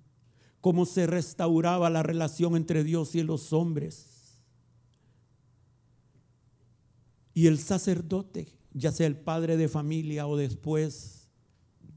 cómo 0.60 0.84
se 0.84 1.06
restauraba 1.06 1.88
la 1.88 2.02
relación 2.02 2.56
entre 2.56 2.84
Dios 2.84 3.14
y 3.14 3.22
los 3.22 3.52
hombres. 3.52 4.40
Y 7.32 7.46
el 7.46 7.58
sacerdote 7.58 8.48
ya 8.74 8.90
sea 8.90 9.06
el 9.06 9.16
padre 9.16 9.56
de 9.56 9.68
familia 9.68 10.26
o 10.26 10.36
después 10.36 11.28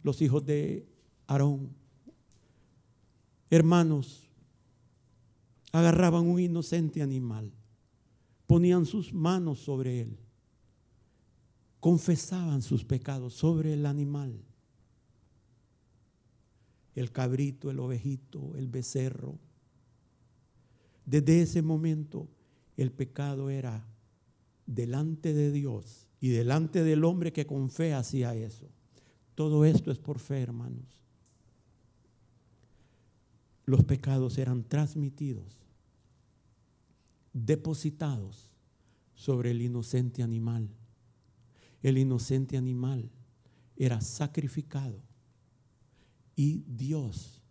los 0.03 0.21
hijos 0.21 0.45
de 0.45 0.87
Aarón. 1.25 1.75
Hermanos, 3.49 4.29
agarraban 5.71 6.27
un 6.27 6.39
inocente 6.39 7.01
animal, 7.01 7.51
ponían 8.45 8.85
sus 8.85 9.11
manos 9.11 9.59
sobre 9.59 10.01
él, 10.01 10.19
confesaban 11.79 12.61
sus 12.61 12.85
pecados 12.85 13.33
sobre 13.33 13.73
el 13.73 13.85
animal, 13.85 14.39
el 16.93 17.11
cabrito, 17.11 17.71
el 17.71 17.79
ovejito, 17.79 18.55
el 18.55 18.67
becerro. 18.67 19.39
Desde 21.05 21.41
ese 21.41 21.61
momento 21.61 22.27
el 22.75 22.91
pecado 22.91 23.49
era 23.49 23.87
delante 24.65 25.33
de 25.33 25.51
Dios 25.51 26.06
y 26.19 26.29
delante 26.29 26.83
del 26.83 27.03
hombre 27.03 27.31
que 27.31 27.45
con 27.45 27.69
fe 27.69 27.93
hacía 27.93 28.33
eso. 28.35 28.67
Todo 29.35 29.65
esto 29.65 29.91
es 29.91 29.99
por 29.99 30.19
fe, 30.19 30.41
hermanos. 30.41 30.85
Los 33.65 33.83
pecados 33.83 34.37
eran 34.37 34.63
transmitidos, 34.63 35.61
depositados 37.33 38.49
sobre 39.13 39.51
el 39.51 39.61
inocente 39.61 40.23
animal. 40.23 40.69
El 41.83 41.97
inocente 41.97 42.57
animal 42.57 43.11
era 43.75 44.01
sacrificado 44.01 45.01
y 46.35 46.63
Dios, 46.67 47.41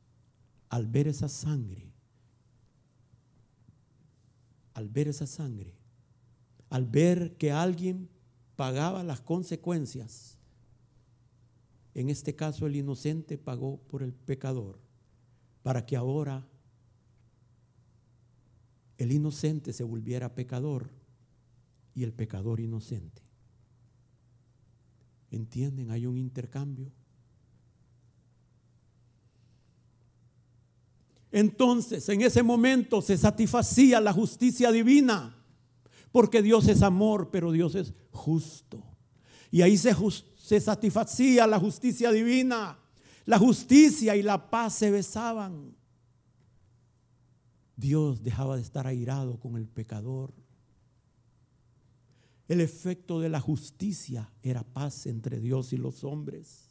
al 0.68 0.86
ver 0.86 1.08
esa 1.08 1.28
sangre, 1.28 1.92
al 4.74 4.88
ver 4.88 5.08
esa 5.08 5.26
sangre, 5.26 5.74
al 6.70 6.86
ver 6.86 7.36
que 7.36 7.52
alguien 7.52 8.08
pagaba 8.56 9.04
las 9.04 9.20
consecuencias. 9.20 10.38
En 11.94 12.10
este 12.10 12.34
caso 12.34 12.66
el 12.66 12.76
inocente 12.76 13.38
pagó 13.38 13.78
por 13.88 14.02
el 14.02 14.12
pecador, 14.12 14.78
para 15.62 15.84
que 15.84 15.96
ahora 15.96 16.46
el 18.98 19.12
inocente 19.12 19.72
se 19.72 19.84
volviera 19.84 20.34
pecador 20.34 20.90
y 21.94 22.02
el 22.02 22.12
pecador 22.12 22.60
inocente. 22.60 23.22
¿Entienden? 25.30 25.90
Hay 25.90 26.06
un 26.06 26.16
intercambio. 26.16 26.92
Entonces, 31.30 32.08
en 32.08 32.22
ese 32.22 32.42
momento 32.42 33.02
se 33.02 33.18
satisfacía 33.18 34.00
la 34.00 34.12
justicia 34.12 34.72
divina 34.72 35.35
porque 36.12 36.42
Dios 36.42 36.68
es 36.68 36.82
amor, 36.82 37.30
pero 37.30 37.52
Dios 37.52 37.74
es 37.74 37.92
justo. 38.10 38.82
Y 39.50 39.62
ahí 39.62 39.76
se, 39.76 39.94
se 40.36 40.60
satisfacía 40.60 41.46
la 41.46 41.58
justicia 41.58 42.10
divina. 42.10 42.78
La 43.24 43.38
justicia 43.38 44.16
y 44.16 44.22
la 44.22 44.50
paz 44.50 44.74
se 44.74 44.90
besaban. 44.90 45.74
Dios 47.76 48.22
dejaba 48.22 48.56
de 48.56 48.62
estar 48.62 48.86
airado 48.86 49.38
con 49.38 49.56
el 49.56 49.68
pecador. 49.68 50.32
El 52.48 52.60
efecto 52.60 53.20
de 53.20 53.28
la 53.28 53.40
justicia 53.40 54.32
era 54.42 54.62
paz 54.62 55.06
entre 55.06 55.40
Dios 55.40 55.72
y 55.72 55.76
los 55.76 56.04
hombres. 56.04 56.70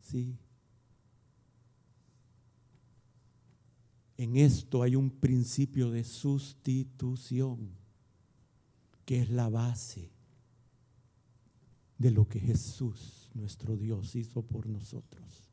Sí. 0.00 0.36
En 4.16 4.36
esto 4.36 4.82
hay 4.82 4.96
un 4.96 5.10
principio 5.10 5.90
de 5.90 6.04
sustitución, 6.04 7.70
que 9.04 9.20
es 9.20 9.30
la 9.30 9.48
base 9.48 10.10
de 11.98 12.10
lo 12.10 12.28
que 12.28 12.40
Jesús, 12.40 13.30
nuestro 13.34 13.76
Dios, 13.76 14.14
hizo 14.14 14.42
por 14.42 14.66
nosotros. 14.66 15.50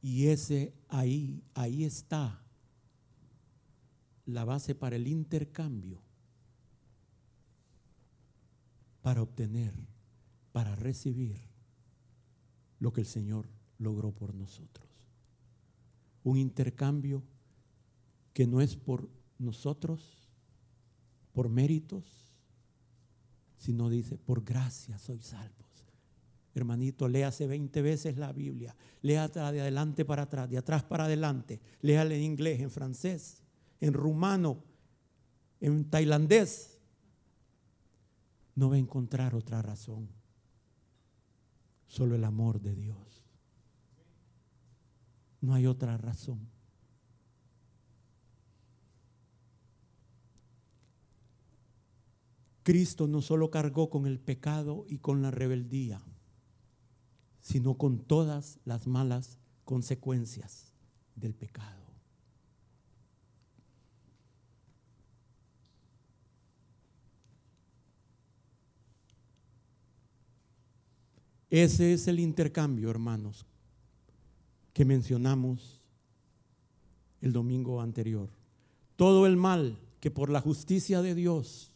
Y 0.00 0.26
ese 0.26 0.74
ahí, 0.88 1.42
ahí 1.54 1.84
está 1.84 2.42
la 4.26 4.44
base 4.44 4.74
para 4.74 4.96
el 4.96 5.08
intercambio. 5.08 6.04
para 9.04 9.20
obtener, 9.20 9.74
para 10.50 10.74
recibir 10.76 11.53
lo 12.78 12.92
que 12.92 13.00
el 13.00 13.06
Señor 13.06 13.48
logró 13.78 14.12
por 14.12 14.34
nosotros. 14.34 14.88
Un 16.22 16.38
intercambio 16.38 17.22
que 18.32 18.46
no 18.46 18.60
es 18.60 18.76
por 18.76 19.08
nosotros, 19.38 20.28
por 21.32 21.48
méritos, 21.48 22.04
sino 23.58 23.88
dice, 23.88 24.18
por 24.18 24.44
gracia 24.44 24.98
soy 24.98 25.20
salvos. 25.20 25.64
Hermanito, 26.54 27.08
léase 27.08 27.46
20 27.46 27.82
veces 27.82 28.16
la 28.16 28.32
Biblia. 28.32 28.76
Léala 29.02 29.50
de 29.50 29.60
adelante 29.60 30.04
para 30.04 30.22
atrás, 30.22 30.48
de 30.48 30.56
atrás 30.56 30.84
para 30.84 31.04
adelante. 31.04 31.60
Léale 31.80 32.16
en 32.16 32.22
inglés, 32.22 32.60
en 32.60 32.70
francés, 32.70 33.42
en 33.80 33.92
rumano, 33.92 34.62
en 35.60 35.90
tailandés. 35.90 36.78
No 38.54 38.70
va 38.70 38.76
a 38.76 38.78
encontrar 38.78 39.34
otra 39.34 39.62
razón. 39.62 40.08
Solo 41.94 42.16
el 42.16 42.24
amor 42.24 42.60
de 42.60 42.74
Dios. 42.74 43.22
No 45.40 45.54
hay 45.54 45.68
otra 45.68 45.96
razón. 45.96 46.48
Cristo 52.64 53.06
no 53.06 53.22
solo 53.22 53.52
cargó 53.52 53.90
con 53.90 54.08
el 54.08 54.18
pecado 54.18 54.84
y 54.88 54.98
con 54.98 55.22
la 55.22 55.30
rebeldía, 55.30 56.02
sino 57.40 57.78
con 57.78 58.00
todas 58.00 58.58
las 58.64 58.88
malas 58.88 59.38
consecuencias 59.64 60.72
del 61.14 61.36
pecado. 61.36 61.93
Ese 71.54 71.92
es 71.92 72.08
el 72.08 72.18
intercambio, 72.18 72.90
hermanos, 72.90 73.46
que 74.72 74.84
mencionamos 74.84 75.80
el 77.20 77.32
domingo 77.32 77.80
anterior. 77.80 78.28
Todo 78.96 79.24
el 79.24 79.36
mal 79.36 79.78
que 80.00 80.10
por 80.10 80.30
la 80.30 80.40
justicia 80.40 81.00
de 81.00 81.14
Dios 81.14 81.72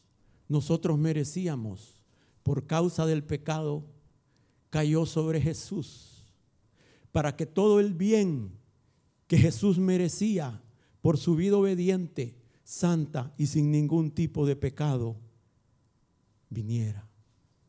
nosotros 0.48 0.98
merecíamos 0.98 2.02
por 2.42 2.66
causa 2.66 3.06
del 3.06 3.22
pecado, 3.22 3.84
cayó 4.70 5.06
sobre 5.06 5.40
Jesús, 5.40 6.24
para 7.12 7.36
que 7.36 7.46
todo 7.46 7.78
el 7.78 7.94
bien 7.94 8.50
que 9.28 9.38
Jesús 9.38 9.78
merecía 9.78 10.60
por 11.00 11.18
su 11.18 11.36
vida 11.36 11.56
obediente, 11.56 12.36
santa 12.64 13.32
y 13.38 13.46
sin 13.46 13.70
ningún 13.70 14.10
tipo 14.10 14.44
de 14.44 14.56
pecado, 14.56 15.14
viniera 16.50 17.07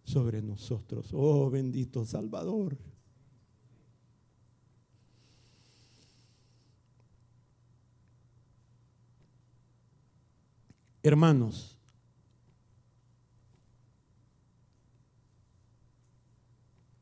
sobre 0.10 0.42
nosotros. 0.42 1.10
Oh 1.14 1.50
bendito 1.50 2.04
Salvador. 2.04 2.78
Hermanos, 11.04 11.80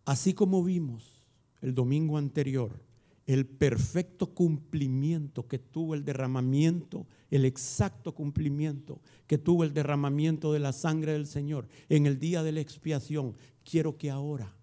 Así 0.08 0.34
como 0.34 0.64
vimos 0.64 1.28
el 1.62 1.76
domingo 1.76 2.18
anterior, 2.18 2.82
el 3.26 3.46
perfecto 3.46 4.34
cumplimiento 4.34 5.50
que 5.50 5.60
tuvo 5.60 5.96
el 5.96 6.06
derramamiento, 6.06 7.06
el 7.30 7.46
exacto 7.46 8.14
cumplimiento 8.14 9.02
que 9.28 9.38
tuvo 9.38 9.64
el 9.64 9.74
derramamiento 9.74 10.54
de 10.54 10.60
la 10.60 10.74
sangre 10.74 11.14
del 11.14 11.28
Señor 11.28 11.68
en 11.90 12.06
el 12.06 12.20
día 12.20 12.44
de 12.44 12.52
la 12.52 12.62
expiación, 12.62 13.36
quiero 13.64 13.98
que 13.98 14.10
ahora 14.10 14.56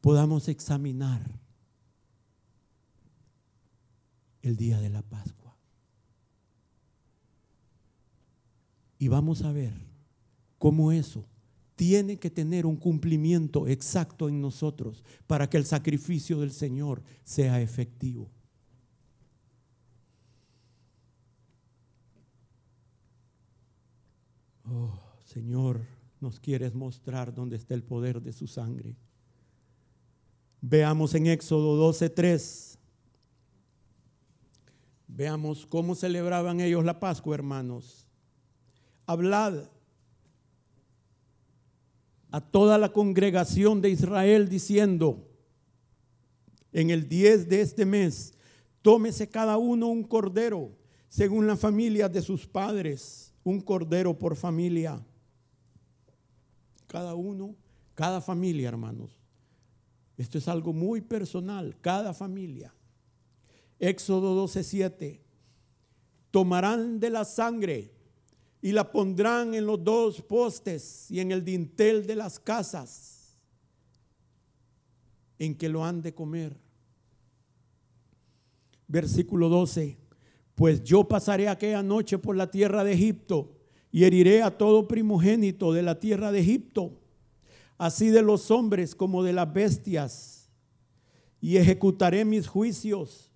podamos 0.00 0.48
examinar 0.48 1.22
el 4.42 4.56
día 4.56 4.80
de 4.80 4.88
la 4.88 5.02
Pascua. 5.02 5.56
Y 8.98 9.08
vamos 9.08 9.42
a 9.42 9.52
ver 9.52 9.72
cómo 10.58 10.90
eso 10.90 11.24
tiene 11.76 12.18
que 12.18 12.30
tener 12.30 12.66
un 12.66 12.76
cumplimiento 12.76 13.68
exacto 13.68 14.28
en 14.28 14.40
nosotros 14.40 15.04
para 15.28 15.48
que 15.48 15.56
el 15.56 15.64
sacrificio 15.64 16.40
del 16.40 16.50
Señor 16.50 17.04
sea 17.22 17.60
efectivo. 17.60 18.32
Oh, 24.70 24.92
Señor, 25.24 25.80
nos 26.20 26.38
quieres 26.40 26.74
mostrar 26.74 27.34
dónde 27.34 27.56
está 27.56 27.74
el 27.74 27.82
poder 27.82 28.20
de 28.20 28.32
su 28.32 28.46
sangre. 28.46 28.96
Veamos 30.60 31.14
en 31.14 31.26
Éxodo 31.26 31.76
12:3. 31.76 32.76
Veamos 35.06 35.64
cómo 35.66 35.94
celebraban 35.94 36.60
ellos 36.60 36.84
la 36.84 37.00
Pascua, 37.00 37.34
hermanos. 37.34 38.06
Hablad 39.06 39.70
a 42.30 42.40
toda 42.40 42.76
la 42.76 42.92
congregación 42.92 43.80
de 43.80 43.88
Israel 43.88 44.50
diciendo, 44.50 45.26
en 46.72 46.90
el 46.90 47.08
10 47.08 47.48
de 47.48 47.62
este 47.62 47.86
mes, 47.86 48.34
tómese 48.82 49.28
cada 49.30 49.56
uno 49.56 49.88
un 49.88 50.04
cordero, 50.04 50.76
según 51.08 51.46
la 51.46 51.56
familia 51.56 52.06
de 52.08 52.20
sus 52.20 52.46
padres, 52.46 53.32
un 53.48 53.60
cordero 53.62 54.18
por 54.18 54.36
familia. 54.36 55.02
Cada 56.86 57.14
uno, 57.14 57.54
cada 57.94 58.20
familia, 58.20 58.68
hermanos. 58.68 59.18
Esto 60.18 60.36
es 60.36 60.48
algo 60.48 60.74
muy 60.74 61.00
personal, 61.00 61.74
cada 61.80 62.12
familia. 62.12 62.74
Éxodo 63.78 64.34
12:7. 64.34 65.22
Tomarán 66.30 67.00
de 67.00 67.08
la 67.08 67.24
sangre 67.24 67.90
y 68.60 68.72
la 68.72 68.92
pondrán 68.92 69.54
en 69.54 69.64
los 69.64 69.82
dos 69.82 70.20
postes 70.20 71.10
y 71.10 71.20
en 71.20 71.32
el 71.32 71.42
dintel 71.42 72.06
de 72.06 72.16
las 72.16 72.38
casas 72.38 73.34
en 75.38 75.56
que 75.56 75.70
lo 75.70 75.86
han 75.86 76.02
de 76.02 76.14
comer. 76.14 76.54
Versículo 78.88 79.48
12. 79.48 80.07
Pues 80.58 80.82
yo 80.82 81.04
pasaré 81.04 81.48
aquella 81.48 81.84
noche 81.84 82.18
por 82.18 82.34
la 82.34 82.50
tierra 82.50 82.82
de 82.82 82.92
Egipto 82.92 83.52
y 83.92 84.02
heriré 84.02 84.42
a 84.42 84.58
todo 84.58 84.88
primogénito 84.88 85.72
de 85.72 85.82
la 85.82 86.00
tierra 86.00 86.32
de 86.32 86.40
Egipto, 86.40 86.98
así 87.78 88.08
de 88.08 88.22
los 88.22 88.50
hombres 88.50 88.96
como 88.96 89.22
de 89.22 89.32
las 89.32 89.52
bestias, 89.52 90.50
y 91.40 91.58
ejecutaré 91.58 92.24
mis 92.24 92.48
juicios 92.48 93.30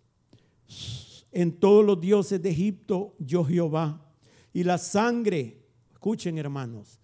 en 1.30 1.52
todos 1.52 1.85
los 1.85 2.00
dioses 2.00 2.42
de 2.42 2.50
Egipto, 2.50 3.14
yo 3.20 3.44
Jehová 3.44 4.04
y 4.52 4.64
la 4.64 4.76
sangre, 4.76 5.62
escuchen 5.92 6.38
hermanos, 6.38 6.98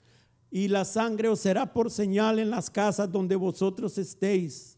y 0.50 0.66
la 0.66 0.84
sangre 0.84 1.28
os 1.28 1.38
será 1.38 1.72
por 1.72 1.92
señal 1.92 2.40
en 2.40 2.50
las 2.50 2.70
casas 2.70 3.12
donde 3.12 3.36
vosotros 3.36 3.96
estéis. 3.98 4.77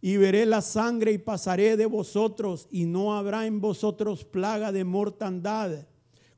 Y 0.00 0.18
veré 0.18 0.46
la 0.46 0.60
sangre 0.60 1.12
y 1.12 1.18
pasaré 1.18 1.76
de 1.76 1.86
vosotros, 1.86 2.68
y 2.70 2.84
no 2.84 3.16
habrá 3.16 3.46
en 3.46 3.60
vosotros 3.60 4.24
plaga 4.24 4.72
de 4.72 4.84
mortandad 4.84 5.86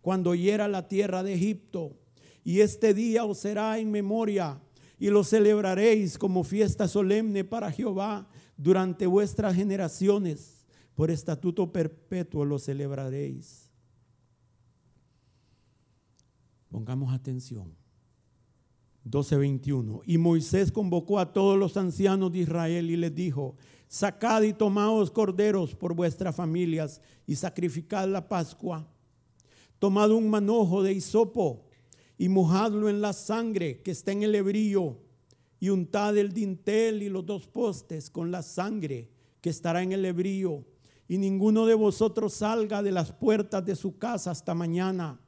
cuando 0.01 0.35
hiera 0.35 0.69
la 0.69 0.89
tierra 0.89 1.23
de 1.23 1.35
Egipto. 1.35 1.97
Y 2.45 2.61
este 2.61 2.95
día 2.95 3.25
os 3.25 3.39
será 3.39 3.79
en 3.79 3.91
memoria, 3.91 4.61
y 4.99 5.11
lo 5.11 5.23
celebraréis 5.23 6.19
como 6.19 6.45
fiesta 6.45 6.89
solemne 6.89 7.45
para 7.45 7.71
Jehová 7.71 8.29
durante 8.57 9.07
vuestras 9.07 9.55
generaciones. 9.55 10.65
Por 10.95 11.11
estatuto 11.11 11.71
perpetuo 11.71 12.45
lo 12.45 12.59
celebraréis. 12.59 13.71
Pongamos 16.69 17.15
atención. 17.15 17.78
12:21. 19.11 20.03
Y 20.07 20.19
Moisés 20.19 20.73
convocó 20.73 21.19
a 21.19 21.33
todos 21.33 21.59
los 21.59 21.77
ancianos 21.77 22.33
de 22.33 22.41
Israel 22.41 22.91
y 22.91 22.97
les 22.97 23.15
dijo, 23.15 23.57
sacad 23.89 24.43
y 24.43 24.53
tomaos 24.53 25.11
corderos 25.11 25.75
por 25.75 25.95
vuestras 25.95 26.35
familias 26.35 27.01
y 27.27 27.37
sacrificad 27.37 28.09
la 28.09 28.29
Pascua. 28.29 28.87
Tomad 29.79 30.11
un 30.11 30.29
manojo 30.29 30.83
de 30.83 30.93
hisopo 30.93 31.65
y 32.17 32.29
mojadlo 32.29 32.89
en 32.89 33.01
la 33.01 33.13
sangre 33.13 33.81
que 33.83 33.93
está 33.93 34.13
en 34.13 34.25
el 34.25 34.35
hebrío 34.35 34.99
y 35.61 35.71
untad 35.71 36.17
el 36.17 36.33
dintel 36.33 37.03
y 37.03 37.09
los 37.09 37.25
dos 37.25 37.47
postes 37.47 38.11
con 38.11 38.31
la 38.31 38.43
sangre 38.43 39.11
que 39.41 39.51
estará 39.51 39.83
en 39.83 39.93
el 39.93 40.05
hebrío. 40.05 40.65
Y 41.09 41.19
ninguno 41.19 41.65
de 41.65 41.75
vosotros 41.75 42.35
salga 42.35 42.83
de 42.83 42.93
las 42.93 43.13
puertas 43.13 43.65
de 43.65 43.75
su 43.75 43.99
casa 43.99 44.31
hasta 44.31 44.55
mañana 44.55 45.19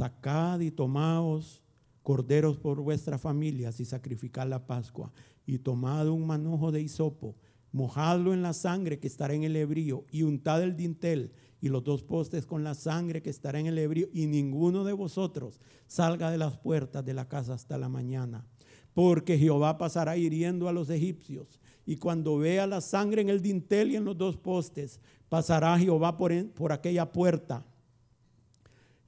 sacad 0.00 0.60
y 0.60 0.70
tomaos 0.70 1.62
corderos 2.02 2.56
por 2.56 2.80
vuestras 2.80 3.20
familias 3.20 3.80
y 3.80 3.84
sacrificad 3.84 4.48
la 4.48 4.66
Pascua. 4.66 5.12
Y 5.44 5.58
tomad 5.58 6.08
un 6.08 6.26
manojo 6.26 6.72
de 6.72 6.80
hisopo, 6.80 7.36
mojadlo 7.70 8.32
en 8.32 8.40
la 8.40 8.54
sangre 8.54 8.98
que 8.98 9.06
estará 9.06 9.34
en 9.34 9.44
el 9.44 9.54
hebrío 9.56 10.06
y 10.10 10.22
untad 10.22 10.62
el 10.62 10.74
dintel 10.74 11.32
y 11.60 11.68
los 11.68 11.84
dos 11.84 12.02
postes 12.02 12.46
con 12.46 12.64
la 12.64 12.74
sangre 12.74 13.20
que 13.20 13.28
estará 13.28 13.60
en 13.60 13.66
el 13.66 13.76
ebrio, 13.76 14.08
y 14.14 14.26
ninguno 14.26 14.84
de 14.84 14.94
vosotros 14.94 15.60
salga 15.86 16.30
de 16.30 16.38
las 16.38 16.56
puertas 16.56 17.04
de 17.04 17.12
la 17.12 17.28
casa 17.28 17.52
hasta 17.52 17.76
la 17.76 17.90
mañana. 17.90 18.46
Porque 18.94 19.36
Jehová 19.36 19.76
pasará 19.76 20.16
hiriendo 20.16 20.66
a 20.66 20.72
los 20.72 20.88
egipcios, 20.88 21.60
y 21.84 21.96
cuando 21.96 22.38
vea 22.38 22.66
la 22.66 22.80
sangre 22.80 23.20
en 23.20 23.28
el 23.28 23.42
dintel 23.42 23.90
y 23.90 23.96
en 23.96 24.06
los 24.06 24.16
dos 24.16 24.38
postes, 24.38 24.98
pasará 25.28 25.78
Jehová 25.78 26.16
por, 26.16 26.32
por 26.52 26.72
aquella 26.72 27.12
puerta, 27.12 27.66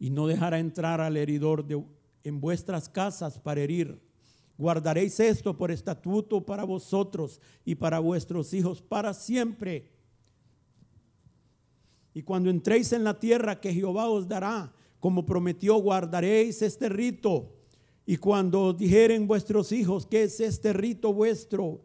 y 0.02 0.10
no 0.10 0.26
dejará 0.26 0.58
entrar 0.58 1.00
al 1.00 1.16
heridor 1.16 1.64
de, 1.64 1.82
en 2.24 2.40
vuestras 2.40 2.88
casas 2.88 3.38
para 3.38 3.60
herir. 3.60 4.02
Guardaréis 4.58 5.18
esto 5.20 5.56
por 5.56 5.70
estatuto 5.70 6.44
para 6.44 6.64
vosotros 6.64 7.40
y 7.64 7.76
para 7.76 8.00
vuestros 8.00 8.52
hijos 8.52 8.82
para 8.82 9.14
siempre 9.14 9.92
y 12.14 12.22
cuando 12.22 12.50
entréis 12.50 12.92
en 12.92 13.04
la 13.04 13.18
tierra 13.18 13.60
que 13.60 13.72
Jehová 13.72 14.08
os 14.08 14.28
dará, 14.28 14.72
como 15.00 15.24
prometió, 15.24 15.76
guardaréis 15.76 16.62
este 16.62 16.88
rito. 16.88 17.54
Y 18.04 18.16
cuando 18.16 18.66
os 18.66 18.76
dijeren 18.76 19.26
vuestros 19.26 19.72
hijos, 19.72 20.06
¿qué 20.06 20.24
es 20.24 20.40
este 20.40 20.72
rito 20.72 21.12
vuestro? 21.12 21.80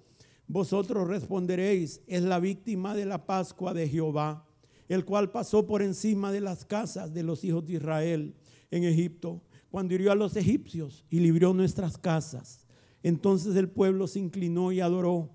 Vosotros 0.48 1.08
responderéis, 1.08 2.02
es 2.08 2.24
la 2.24 2.40
víctima 2.40 2.96
de 2.96 3.06
la 3.06 3.26
Pascua 3.26 3.74
de 3.74 3.88
Jehová, 3.88 4.46
el 4.88 5.06
cual 5.06 5.32
pasó 5.32 5.66
por 5.66 5.82
encima 5.82 6.32
de 6.32 6.42
las 6.42 6.66
casas 6.66 7.14
de 7.14 7.24
los 7.24 7.44
hijos 7.44 7.66
de 7.66 7.74
Israel 7.74 8.36
en 8.72 8.84
Egipto, 8.84 9.42
cuando 9.70 9.94
hirió 9.94 10.12
a 10.12 10.16
los 10.16 10.36
egipcios 10.36 11.06
y 11.10 11.20
libró 11.20 11.54
nuestras 11.54 11.98
casas. 11.98 12.66
Entonces 13.04 13.56
el 13.56 13.70
pueblo 13.70 14.08
se 14.08 14.20
inclinó 14.20 14.72
y 14.72 14.80
adoró. 14.80 15.30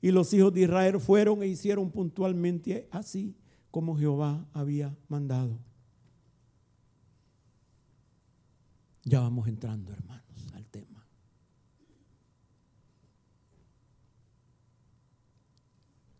Y 0.00 0.10
los 0.10 0.32
hijos 0.34 0.52
de 0.52 0.62
Israel 0.62 1.00
fueron 1.00 1.42
e 1.42 1.46
hicieron 1.46 1.90
puntualmente 1.90 2.88
así 2.90 3.34
como 3.70 3.96
Jehová 3.96 4.46
había 4.52 4.96
mandado. 5.08 5.58
Ya 9.04 9.20
vamos 9.20 9.48
entrando, 9.48 9.92
hermanos, 9.92 10.52
al 10.54 10.66
tema. 10.66 11.06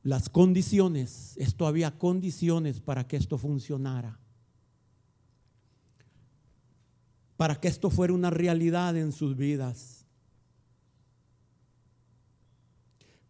Las 0.05 0.29
condiciones, 0.29 1.35
esto 1.39 1.67
había 1.67 1.99
condiciones 1.99 2.79
para 2.79 3.09
que 3.09 3.17
esto 3.17 3.37
funcionara. 3.37 4.21
Para 7.37 7.57
que 7.57 7.67
esto 7.67 7.91
fuera 7.91 8.13
una 8.13 8.31
realidad 8.31 8.97
en 8.97 9.11
sus 9.11 9.37
vidas. 9.37 10.07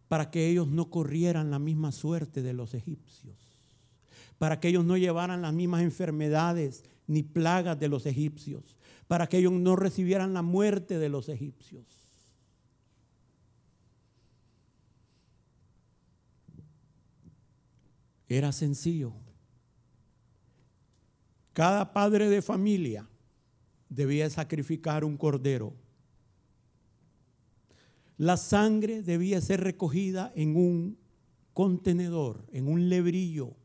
Para 0.07 0.29
que 0.29 0.47
ellos 0.47 0.67
no 0.67 0.91
corrieran 0.91 1.49
la 1.49 1.57
misma 1.57 1.91
suerte 1.91 2.43
de 2.43 2.53
los 2.53 2.75
egipcios 2.75 3.55
para 4.37 4.59
que 4.59 4.67
ellos 4.67 4.85
no 4.85 4.97
llevaran 4.97 5.41
las 5.41 5.53
mismas 5.53 5.81
enfermedades 5.81 6.83
ni 7.07 7.23
plagas 7.23 7.79
de 7.79 7.87
los 7.87 8.05
egipcios, 8.05 8.75
para 9.07 9.27
que 9.27 9.37
ellos 9.37 9.53
no 9.53 9.75
recibieran 9.75 10.33
la 10.33 10.41
muerte 10.41 10.97
de 10.97 11.09
los 11.09 11.29
egipcios. 11.29 12.04
Era 18.27 18.51
sencillo. 18.51 19.13
Cada 21.53 21.93
padre 21.93 22.29
de 22.29 22.41
familia 22.41 23.07
debía 23.89 24.29
sacrificar 24.29 25.03
un 25.03 25.17
cordero. 25.17 25.73
La 28.17 28.37
sangre 28.37 29.01
debía 29.01 29.41
ser 29.41 29.61
recogida 29.61 30.31
en 30.35 30.55
un 30.55 30.97
contenedor, 31.53 32.45
en 32.51 32.67
un 32.67 32.89
lebrillo 32.89 33.55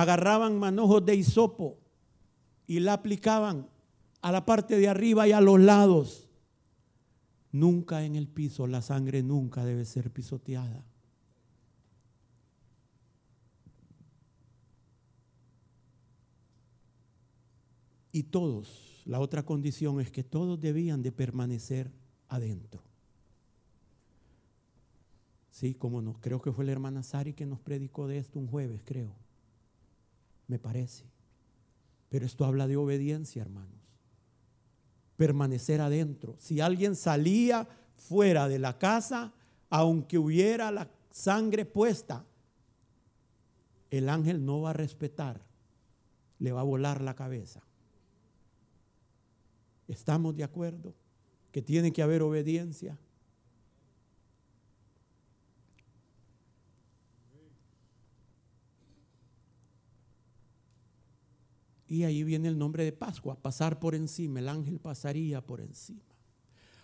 agarraban 0.00 0.56
manojos 0.60 1.04
de 1.04 1.16
hisopo 1.16 1.76
y 2.68 2.78
la 2.78 2.92
aplicaban 2.92 3.68
a 4.20 4.30
la 4.30 4.46
parte 4.46 4.78
de 4.78 4.86
arriba 4.86 5.26
y 5.26 5.32
a 5.32 5.40
los 5.40 5.58
lados. 5.58 6.27
Nunca 7.58 8.04
en 8.04 8.16
el 8.16 8.28
piso, 8.28 8.66
la 8.66 8.82
sangre 8.82 9.22
nunca 9.22 9.64
debe 9.64 9.84
ser 9.84 10.10
pisoteada. 10.10 10.84
Y 18.12 18.24
todos, 18.24 19.02
la 19.04 19.20
otra 19.20 19.44
condición 19.44 20.00
es 20.00 20.10
que 20.10 20.24
todos 20.24 20.60
debían 20.60 21.02
de 21.02 21.12
permanecer 21.12 21.90
adentro. 22.28 22.82
Sí, 25.50 25.74
como 25.74 26.00
no, 26.02 26.20
creo 26.20 26.40
que 26.40 26.52
fue 26.52 26.64
la 26.64 26.72
hermana 26.72 27.02
Sari 27.02 27.34
que 27.34 27.46
nos 27.46 27.60
predicó 27.60 28.06
de 28.06 28.18
esto 28.18 28.38
un 28.38 28.46
jueves, 28.46 28.82
creo 28.84 29.14
me 30.48 30.58
parece. 30.58 31.04
Pero 32.08 32.26
esto 32.26 32.44
habla 32.44 32.66
de 32.66 32.76
obediencia, 32.76 33.42
hermanos. 33.42 33.87
Permanecer 35.18 35.82
adentro. 35.82 36.36
Si 36.38 36.62
alguien 36.62 36.96
salía 36.96 37.68
fuera 37.94 38.48
de 38.48 38.58
la 38.58 38.78
casa, 38.78 39.34
aunque 39.68 40.16
hubiera 40.16 40.70
la 40.70 40.88
sangre 41.10 41.66
puesta, 41.66 42.24
el 43.90 44.08
ángel 44.08 44.42
no 44.42 44.62
va 44.62 44.70
a 44.70 44.72
respetar, 44.72 45.42
le 46.38 46.52
va 46.52 46.60
a 46.60 46.64
volar 46.64 47.02
la 47.02 47.14
cabeza. 47.14 47.60
¿Estamos 49.86 50.36
de 50.36 50.44
acuerdo? 50.44 50.94
Que 51.52 51.62
tiene 51.62 51.92
que 51.92 52.02
haber 52.02 52.22
obediencia. 52.22 52.98
Y 61.88 62.04
ahí 62.04 62.22
viene 62.22 62.48
el 62.48 62.58
nombre 62.58 62.84
de 62.84 62.92
Pascua, 62.92 63.34
pasar 63.34 63.80
por 63.80 63.94
encima, 63.94 64.40
el 64.40 64.48
ángel 64.48 64.78
pasaría 64.78 65.40
por 65.40 65.62
encima. 65.62 66.02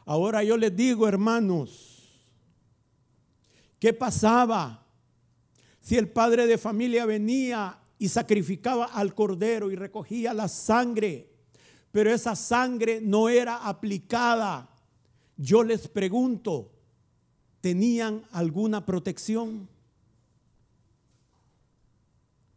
Ahora 0.06 0.42
yo 0.42 0.56
les 0.56 0.74
digo, 0.74 1.06
hermanos, 1.06 2.24
¿qué 3.78 3.92
pasaba 3.92 4.86
si 5.80 5.98
el 5.98 6.08
padre 6.08 6.46
de 6.46 6.56
familia 6.56 7.04
venía 7.04 7.78
y 7.98 8.08
sacrificaba 8.08 8.86
al 8.86 9.14
cordero 9.14 9.70
y 9.70 9.76
recogía 9.76 10.32
la 10.32 10.48
sangre, 10.48 11.30
pero 11.92 12.10
esa 12.10 12.34
sangre 12.34 13.00
no 13.02 13.28
era 13.28 13.66
aplicada? 13.66 14.70
Yo 15.36 15.62
les 15.62 15.86
pregunto, 15.86 16.70
¿tenían 17.60 18.24
alguna 18.32 18.86
protección? 18.86 19.68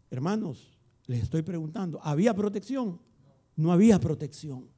Hermanos, 0.10 0.77
les 1.08 1.24
estoy 1.24 1.42
preguntando, 1.42 2.00
¿había 2.04 2.34
protección? 2.36 3.00
No 3.56 3.72
había 3.72 4.00
protección. 4.00 4.70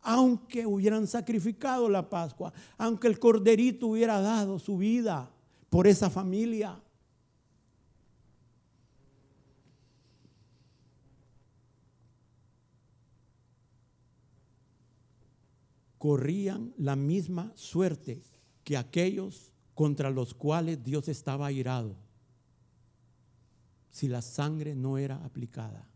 Aunque 0.00 0.64
hubieran 0.64 1.06
sacrificado 1.06 1.88
la 1.88 2.08
Pascua, 2.08 2.52
aunque 2.78 3.08
el 3.08 3.18
corderito 3.18 3.88
hubiera 3.88 4.20
dado 4.20 4.58
su 4.58 4.78
vida 4.78 5.30
por 5.68 5.86
esa 5.86 6.10
familia. 6.10 6.80
Corrían 15.98 16.72
la 16.78 16.96
misma 16.96 17.52
suerte 17.54 18.22
que 18.64 18.76
aquellos 18.76 19.52
contra 19.74 20.10
los 20.10 20.34
cuales 20.34 20.82
Dios 20.82 21.08
estaba 21.08 21.46
airado 21.46 21.96
si 23.92 24.08
la 24.08 24.22
sangre 24.22 24.74
no 24.74 24.96
era 24.98 25.22
aplicada. 25.22 25.86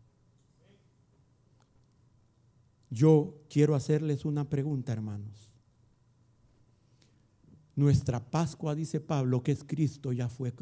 Yo 2.89 3.41
quiero 3.49 3.75
hacerles 3.75 4.23
una 4.23 4.47
pregunta, 4.47 4.93
hermanos. 4.93 5.49
Nuestra 7.75 8.23
Pascua, 8.23 8.75
dice 8.75 8.99
Pablo, 8.99 9.43
que 9.43 9.51
es 9.51 9.63
Cristo, 9.63 10.13
ya 10.13 10.29
fue, 10.29 10.53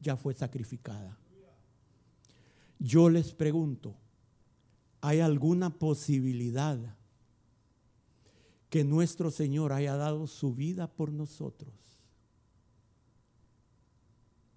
ya 0.00 0.16
fue 0.16 0.34
sacrificada. 0.34 1.16
Yo 2.78 3.08
les 3.08 3.32
pregunto, 3.32 3.96
¿hay 5.00 5.20
alguna 5.20 5.70
posibilidad 5.70 6.96
que 8.68 8.82
nuestro 8.82 9.30
Señor 9.30 9.72
haya 9.72 9.96
dado 9.96 10.26
su 10.26 10.52
vida 10.54 10.88
por 10.88 11.12
nosotros? 11.12 11.91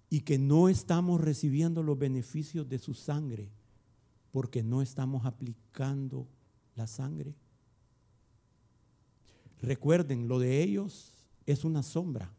Y 0.08 0.20
que 0.20 0.38
no 0.38 0.68
estamos 0.68 1.20
recibiendo 1.20 1.82
los 1.82 1.98
beneficios 1.98 2.68
de 2.68 2.78
su 2.78 2.94
sangre 2.94 3.50
porque 4.30 4.62
no 4.62 4.82
estamos 4.82 5.24
aplicando 5.24 6.28
la 6.74 6.86
sangre. 6.86 7.34
Recuerden, 9.62 10.28
lo 10.28 10.38
de 10.38 10.62
ellos 10.62 11.14
es 11.46 11.64
una 11.64 11.82
sombra, 11.82 12.34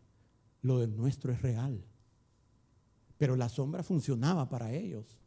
lo 0.62 0.80
de 0.80 0.88
nuestro 0.88 1.34
es 1.34 1.42
real. 1.42 1.84
Pero 3.18 3.36
la 3.36 3.50
sombra 3.50 3.84
funcionaba 3.84 4.48
para 4.48 4.74
ellos. 4.74 5.18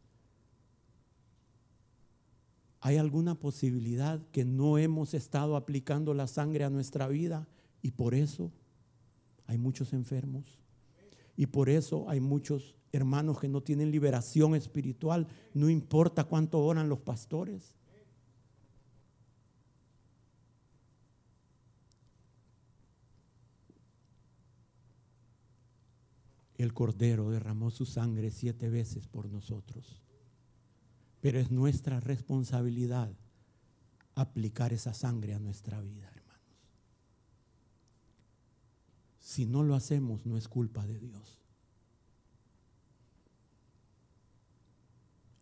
¿Hay 2.81 2.97
alguna 2.97 3.35
posibilidad 3.35 4.25
que 4.31 4.45
no 4.45 4.79
hemos 4.79 5.13
estado 5.13 5.57
aplicando 5.57 6.15
la 6.15 6.27
sangre 6.27 6.65
a 6.65 6.71
nuestra 6.71 7.09
vida 7.09 7.47
y 7.83 7.91
por 7.91 8.15
eso 8.15 8.53
hay 9.47 9.59
muchos 9.59 9.93
enfermos? 9.93 10.61
Y 11.37 11.47
por 11.47 11.69
eso 11.69 12.09
hay 12.09 12.21
muchos 12.21 12.77
hermanos 12.93 13.39
que 13.39 13.49
no 13.49 13.63
tienen 13.63 13.91
liberación 13.91 14.55
espiritual, 14.55 15.27
no 15.55 15.71
importa 15.71 16.25
cuánto 16.25 16.59
oran 16.59 16.89
los 16.89 17.01
pastores. 17.01 17.77
El 26.59 26.75
Cordero 26.75 27.31
derramó 27.31 27.71
su 27.71 27.87
sangre 27.87 28.31
siete 28.31 28.69
veces 28.69 29.07
por 29.07 29.31
nosotros. 29.31 30.03
Pero 31.23 31.39
es 31.39 31.51
nuestra 31.51 32.01
responsabilidad 32.01 33.11
aplicar 34.15 34.75
esa 34.75 34.93
sangre 34.93 35.33
a 35.33 35.39
nuestra 35.39 35.81
vida, 35.81 36.07
hermanos. 36.15 36.21
Si 39.31 39.47
no 39.47 39.63
lo 39.63 39.77
hacemos, 39.77 40.27
no 40.27 40.37
es 40.37 40.49
culpa 40.49 40.85
de 40.85 40.99
Dios. 40.99 41.39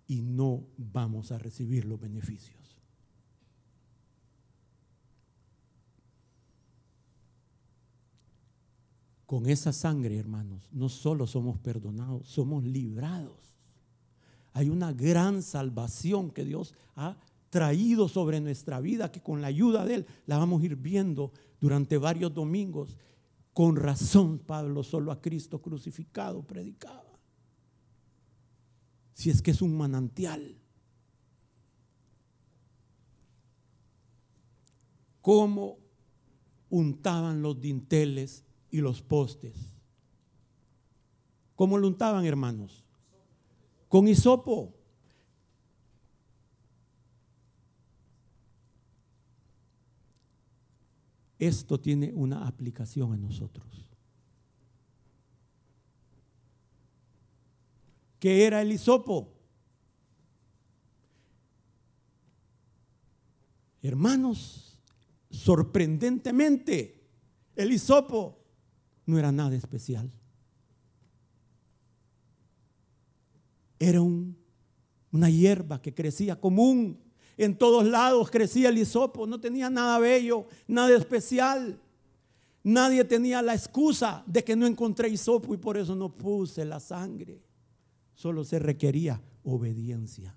Y 0.07 0.21
no 0.21 0.67
vamos 0.77 1.33
a 1.33 1.39
recibir 1.39 1.87
los 1.87 1.99
beneficios. 1.99 2.77
Con 9.25 9.49
esa 9.49 9.73
sangre, 9.73 10.19
hermanos, 10.19 10.69
no 10.71 10.91
solo 10.91 11.27
somos 11.27 11.57
perdonados, 11.57 12.29
somos 12.29 12.65
librados. 12.65 13.57
Hay 14.53 14.69
una 14.69 14.93
gran 14.93 15.43
salvación 15.43 16.31
que 16.31 16.45
Dios 16.45 16.75
ha 16.95 17.17
traído 17.49 18.11
sobre 18.11 18.43
nuestra 18.43 18.83
vida, 18.83 19.11
que 19.11 19.23
con 19.23 19.41
la 19.41 19.47
ayuda 19.47 19.87
de 19.87 19.95
Él 19.95 20.07
la 20.27 20.37
vamos 20.37 20.61
a 20.61 20.67
ir 20.67 20.77
viendo 20.77 21.33
durante 21.59 21.97
varios 21.97 22.35
domingos. 22.35 22.99
Con 23.59 23.75
razón, 23.75 24.39
Pablo 24.39 24.85
solo 24.85 25.11
a 25.11 25.21
Cristo 25.21 25.61
crucificado 25.61 26.45
predicaba. 26.45 27.19
Si 29.15 29.31
es 29.31 29.43
que 29.43 29.51
es 29.51 29.61
un 29.61 29.77
manantial. 29.77 30.57
Cómo 35.21 35.79
untaban 36.71 37.43
los 37.43 37.61
dinteles 37.61 38.45
y 38.71 38.81
los 38.81 39.03
postes. 39.03 39.57
¿Cómo 41.57 41.79
lo 41.79 41.89
untaban, 41.89 42.25
hermanos? 42.27 42.85
Con 43.89 44.07
hisopo. 44.07 44.78
Esto 51.39 51.79
tiene 51.79 52.13
una 52.13 52.47
aplicación 52.47 53.15
en 53.15 53.23
nosotros. 53.23 53.89
¿Qué 58.19 58.45
era 58.45 58.61
el 58.61 58.73
hisopo? 58.73 59.33
Hermanos, 63.81 64.81
sorprendentemente, 65.31 67.07
el 67.55 67.73
hisopo 67.73 68.39
no 69.07 69.19
era 69.19 69.31
nada 69.31 69.55
especial. 69.55 70.11
Era 73.79 74.03
una 74.03 75.31
hierba 75.31 75.81
que 75.81 75.95
crecía 75.95 76.41
común 76.41 77.08
en 77.39 77.57
todos 77.57 77.87
lados 77.87 78.31
crecía 78.31 78.69
el 78.69 78.79
hisopo, 78.79 79.27
no 79.27 79.41
tenía 79.41 79.71
nada 79.71 79.99
bello, 79.99 80.47
nada 80.67 80.95
especial. 80.97 81.81
Nadie 82.65 83.05
tenía 83.05 83.41
la 83.41 83.55
excusa 83.55 84.25
de 84.27 84.43
que 84.43 84.57
no 84.57 84.67
encontré 84.67 85.09
hisopo 85.09 85.55
y 85.55 85.57
por 85.57 85.79
eso 85.79 85.95
no 85.95 86.11
puse 86.11 86.65
la 86.65 86.81
sangre. 86.81 87.41
Solo 88.15 88.45
se 88.45 88.59
requería 88.59 89.23
obediencia. 89.45 90.37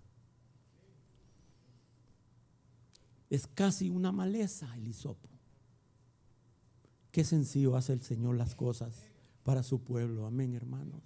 Es 3.29 3.47
casi 3.47 3.89
una 3.89 4.11
maleza 4.11 4.73
el 4.75 4.87
hisopo. 4.87 5.27
Qué 7.11 7.23
sencillo 7.23 7.75
hace 7.75 7.93
el 7.93 8.01
Señor 8.01 8.37
las 8.37 8.55
cosas 8.55 9.07
para 9.43 9.63
su 9.63 9.79
pueblo. 9.79 10.25
Amén, 10.27 10.53
hermanos. 10.53 11.01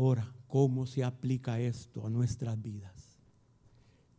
Ahora, 0.00 0.32
¿cómo 0.48 0.86
se 0.86 1.04
aplica 1.04 1.60
esto 1.60 2.06
a 2.06 2.08
nuestras 2.08 2.60
vidas? 2.62 3.18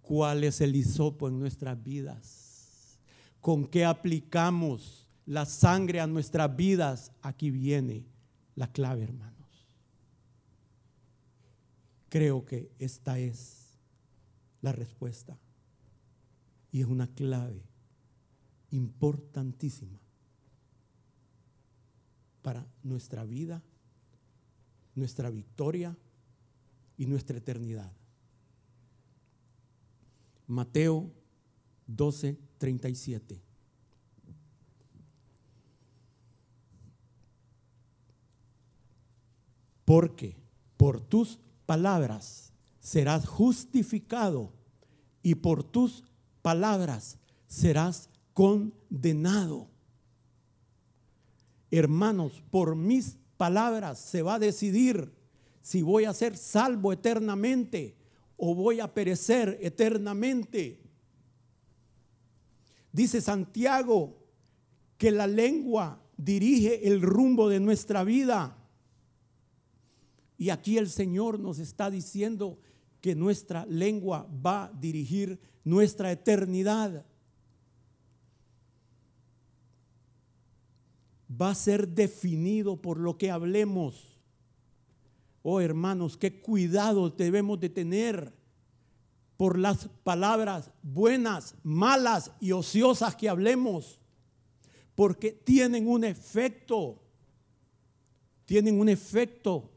¿Cuál 0.04 0.44
es 0.44 0.62
el 0.62 0.76
hisopo 0.76 1.28
en 1.28 1.39
nuestras 1.39 1.82
vidas? 1.82 3.00
¿Con 3.39 3.65
qué 3.65 3.84
aplicamos 3.84 5.08
la 5.26 5.48
sangre 5.48 6.00
a 6.00 6.06
nuestras 6.06 6.56
vidas? 6.56 7.12
Aquí 7.24 7.50
viene 7.50 8.06
la 8.54 8.72
clave, 8.72 9.02
hermanos. 9.02 9.67
Creo 12.10 12.46
que 12.46 12.70
esta 12.78 13.17
es 13.17 13.80
la 14.62 14.74
respuesta. 14.74 15.39
Y 16.72 16.82
es 16.82 16.86
una 16.86 17.08
clave 17.08 17.63
importantísima 18.70 20.00
para 22.44 22.67
nuestra 22.84 23.24
vida 23.24 23.63
nuestra 25.02 25.32
victoria 25.32 25.98
y 26.96 27.08
nuestra 27.08 27.40
eternidad. 27.40 27.92
Mateo 30.46 31.12
12, 31.88 32.38
37. 32.60 33.42
Porque 39.84 40.38
por 40.78 41.02
tus 41.02 41.40
palabras 41.66 42.54
serás 42.80 43.28
justificado 43.28 44.54
y 45.24 45.34
por 45.34 45.64
tus 45.64 46.04
palabras 46.44 47.18
serás 47.48 48.08
condenado. 48.36 49.68
Hermanos, 51.72 52.44
por 52.52 52.76
mis 52.76 53.18
palabras 53.42 53.98
se 53.98 54.22
va 54.22 54.36
a 54.36 54.40
decidir 54.40 55.12
si 55.64 55.82
voy 55.82 56.06
a 56.06 56.14
ser 56.14 56.38
salvo 56.38 56.94
eternamente 56.94 57.96
o 58.38 58.54
voy 58.54 58.80
a 58.80 58.94
perecer 58.94 59.58
eternamente. 59.64 60.80
Dice 62.92 63.20
Santiago 63.20 64.16
que 64.96 65.10
la 65.10 65.26
lengua 65.26 66.00
dirige 66.18 66.88
el 66.88 67.02
rumbo 67.02 67.50
de 67.50 67.60
nuestra 67.60 68.04
vida. 68.04 68.56
Y 70.38 70.52
aquí 70.52 70.78
el 70.78 70.88
Señor 70.92 71.40
nos 71.40 71.58
está 71.58 71.90
diciendo 71.90 72.60
que 73.02 73.16
nuestra 73.16 73.66
lengua 73.66 74.30
va 74.46 74.66
a 74.66 74.72
dirigir 74.74 75.40
nuestra 75.64 76.12
eternidad. 76.12 77.08
Va 81.39 81.52
a 81.52 81.56
ser 81.56 81.88
definido 81.88 82.82
por 82.82 83.00
lo 83.00 83.17
que 83.17 83.32
hablemos. 83.32 84.20
Oh 85.44 85.60
hermanos, 85.62 86.17
qué 86.17 86.41
cuidado 86.41 87.10
debemos 87.10 87.60
de 87.60 87.70
tener 87.70 88.34
por 89.38 89.58
las 89.58 89.88
palabras 90.04 90.72
buenas, 90.84 91.56
malas 91.63 92.32
y 92.39 92.52
ociosas 92.52 93.15
que 93.15 93.28
hablemos, 93.28 94.00
porque 94.94 95.32
tienen 95.32 95.88
un 95.88 96.04
efecto, 96.04 97.02
tienen 98.46 98.80
un 98.80 98.89
efecto 98.89 99.72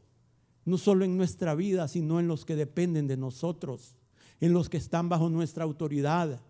no 0.65 0.77
solo 0.77 1.05
en 1.05 1.17
nuestra 1.17 1.55
vida, 1.55 1.87
sino 1.87 2.19
en 2.19 2.27
los 2.27 2.45
que 2.45 2.55
dependen 2.55 3.07
de 3.07 3.17
nosotros, 3.17 3.95
en 4.39 4.53
los 4.53 4.69
que 4.69 4.77
están 4.77 5.09
bajo 5.09 5.29
nuestra 5.29 5.63
autoridad. 5.63 6.41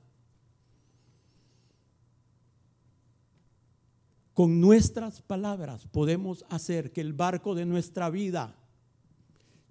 Con 4.35 4.59
nuestras 4.59 5.21
palabras 5.21 5.87
podemos 5.87 6.43
hacer 6.49 6.91
que 6.91 6.99
el 6.99 7.13
barco 7.13 7.55
de 7.55 7.65
nuestra 7.65 8.09
vida 8.09 8.53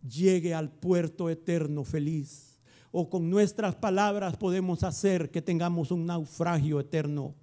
llegue 0.02 0.54
al 0.54 0.70
puerto 0.72 1.28
eterno 1.28 1.84
feliz. 1.84 2.58
O 2.90 3.10
con 3.10 3.28
nuestras 3.28 3.74
palabras 3.74 4.38
podemos 4.38 4.82
hacer 4.82 5.30
que 5.30 5.42
tengamos 5.42 5.90
un 5.90 6.06
naufragio 6.06 6.80
eterno. 6.80 7.34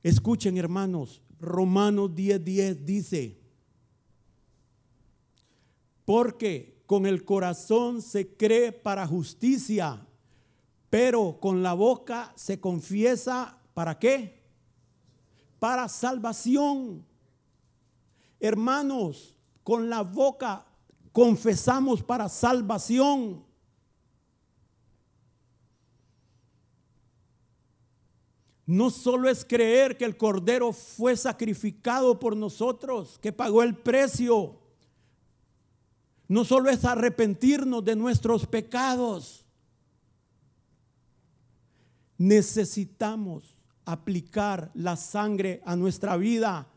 Escuchen 0.00 0.58
hermanos, 0.58 1.20
Romanos 1.40 2.12
10:10 2.14 2.84
dice, 2.84 3.40
porque 6.04 6.84
con 6.86 7.04
el 7.04 7.24
corazón 7.24 8.00
se 8.00 8.28
cree 8.36 8.70
para 8.70 9.08
justicia, 9.08 10.06
pero 10.88 11.40
con 11.40 11.64
la 11.64 11.72
boca 11.72 12.32
se 12.36 12.60
confiesa 12.60 13.58
¿Para 13.74 13.98
qué? 13.98 14.42
Para 15.58 15.88
salvación. 15.88 17.04
Hermanos, 18.40 19.36
con 19.62 19.90
la 19.90 20.02
boca 20.02 20.64
confesamos 21.12 22.02
para 22.02 22.28
salvación. 22.28 23.44
no 28.66 28.90
solo 28.90 29.28
es 29.28 29.44
creer 29.44 29.96
que 29.96 30.04
el 30.04 30.16
Cordero 30.16 30.72
fue 30.72 31.16
sacrificado 31.16 32.18
por 32.18 32.36
nosotros, 32.36 33.18
que 33.20 33.32
pagó 33.32 33.62
el 33.62 33.76
precio. 33.76 34.58
No 36.28 36.44
solo 36.44 36.70
es 36.70 36.84
arrepentirnos 36.84 37.84
de 37.84 37.94
nuestros 37.94 38.46
pecados. 38.46 39.44
Necesitamos 42.16 43.54
aplicar 43.84 44.70
la 44.74 44.96
sangre 44.96 45.62
a 45.64 45.76
nuestra 45.76 46.16
vida. 46.16 46.68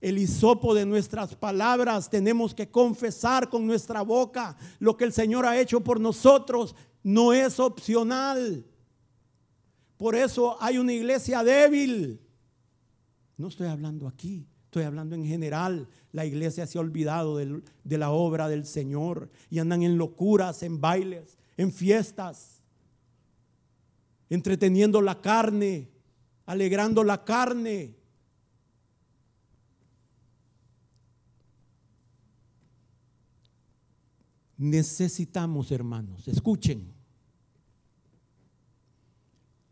El 0.00 0.18
hisopo 0.18 0.74
de 0.74 0.86
nuestras 0.86 1.34
palabras 1.34 2.08
tenemos 2.08 2.54
que 2.54 2.70
confesar 2.70 3.48
con 3.48 3.66
nuestra 3.66 4.02
boca 4.02 4.56
lo 4.78 4.96
que 4.96 5.04
el 5.04 5.12
Señor 5.12 5.44
ha 5.44 5.58
hecho 5.58 5.82
por 5.82 6.00
nosotros. 6.00 6.74
No 7.02 7.32
es 7.32 7.58
opcional. 7.58 8.64
Por 9.96 10.14
eso 10.14 10.56
hay 10.60 10.78
una 10.78 10.92
iglesia 10.92 11.42
débil. 11.42 12.20
No 13.36 13.48
estoy 13.48 13.66
hablando 13.66 14.06
aquí, 14.06 14.46
estoy 14.64 14.84
hablando 14.84 15.16
en 15.16 15.24
general. 15.24 15.88
La 16.12 16.24
iglesia 16.24 16.66
se 16.66 16.78
ha 16.78 16.80
olvidado 16.80 17.36
de 17.36 17.98
la 17.98 18.10
obra 18.10 18.48
del 18.48 18.66
Señor 18.66 19.30
y 19.50 19.58
andan 19.58 19.82
en 19.82 19.98
locuras, 19.98 20.62
en 20.62 20.80
bailes, 20.80 21.36
en 21.56 21.72
fiestas, 21.72 22.62
entreteniendo 24.30 25.02
la 25.02 25.20
carne, 25.20 25.88
alegrando 26.48 27.04
la 27.04 27.24
carne. 27.24 27.94
Necesitamos, 34.56 35.70
hermanos, 35.70 36.26
escuchen 36.26 36.98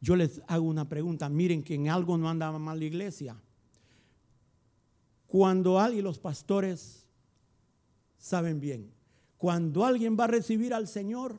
yo 0.07 0.15
les 0.15 0.41
hago 0.47 0.67
una 0.67 0.89
pregunta. 0.89 1.29
Miren 1.29 1.65
que 1.65 1.75
en 1.75 1.89
algo 1.89 2.17
no 2.17 2.29
andaba 2.29 2.61
mal 2.61 2.79
la 2.79 2.85
iglesia. 2.85 3.37
Cuando 5.27 5.81
alguien, 5.81 6.05
los 6.05 6.21
pastores 6.21 7.09
saben 8.17 8.61
bien, 8.61 8.93
cuando 9.37 9.85
alguien 9.85 10.17
va 10.17 10.25
a 10.25 10.29
recibir 10.29 10.73
al 10.73 10.87
Señor, 10.87 11.37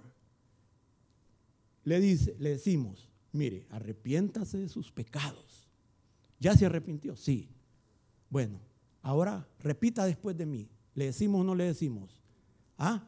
le, 1.86 2.02
dice, 2.02 2.36
le 2.40 2.50
decimos, 2.50 3.10
mire, 3.32 3.66
arrepiéntase 3.70 4.58
de 4.58 4.70
sus 4.70 4.92
pecados. 4.92 5.68
¿Ya 6.40 6.56
se 6.56 6.66
arrepintió? 6.66 7.16
Sí. 7.16 7.50
Bueno, 8.30 8.60
ahora 9.02 9.48
repita 9.60 10.06
después 10.06 10.38
de 10.38 10.46
mí. 10.46 10.70
¿Le 10.94 11.06
decimos 11.06 11.42
o 11.42 11.44
no 11.44 11.56
le 11.56 11.66
decimos? 11.66 12.22
Ah, 12.78 13.08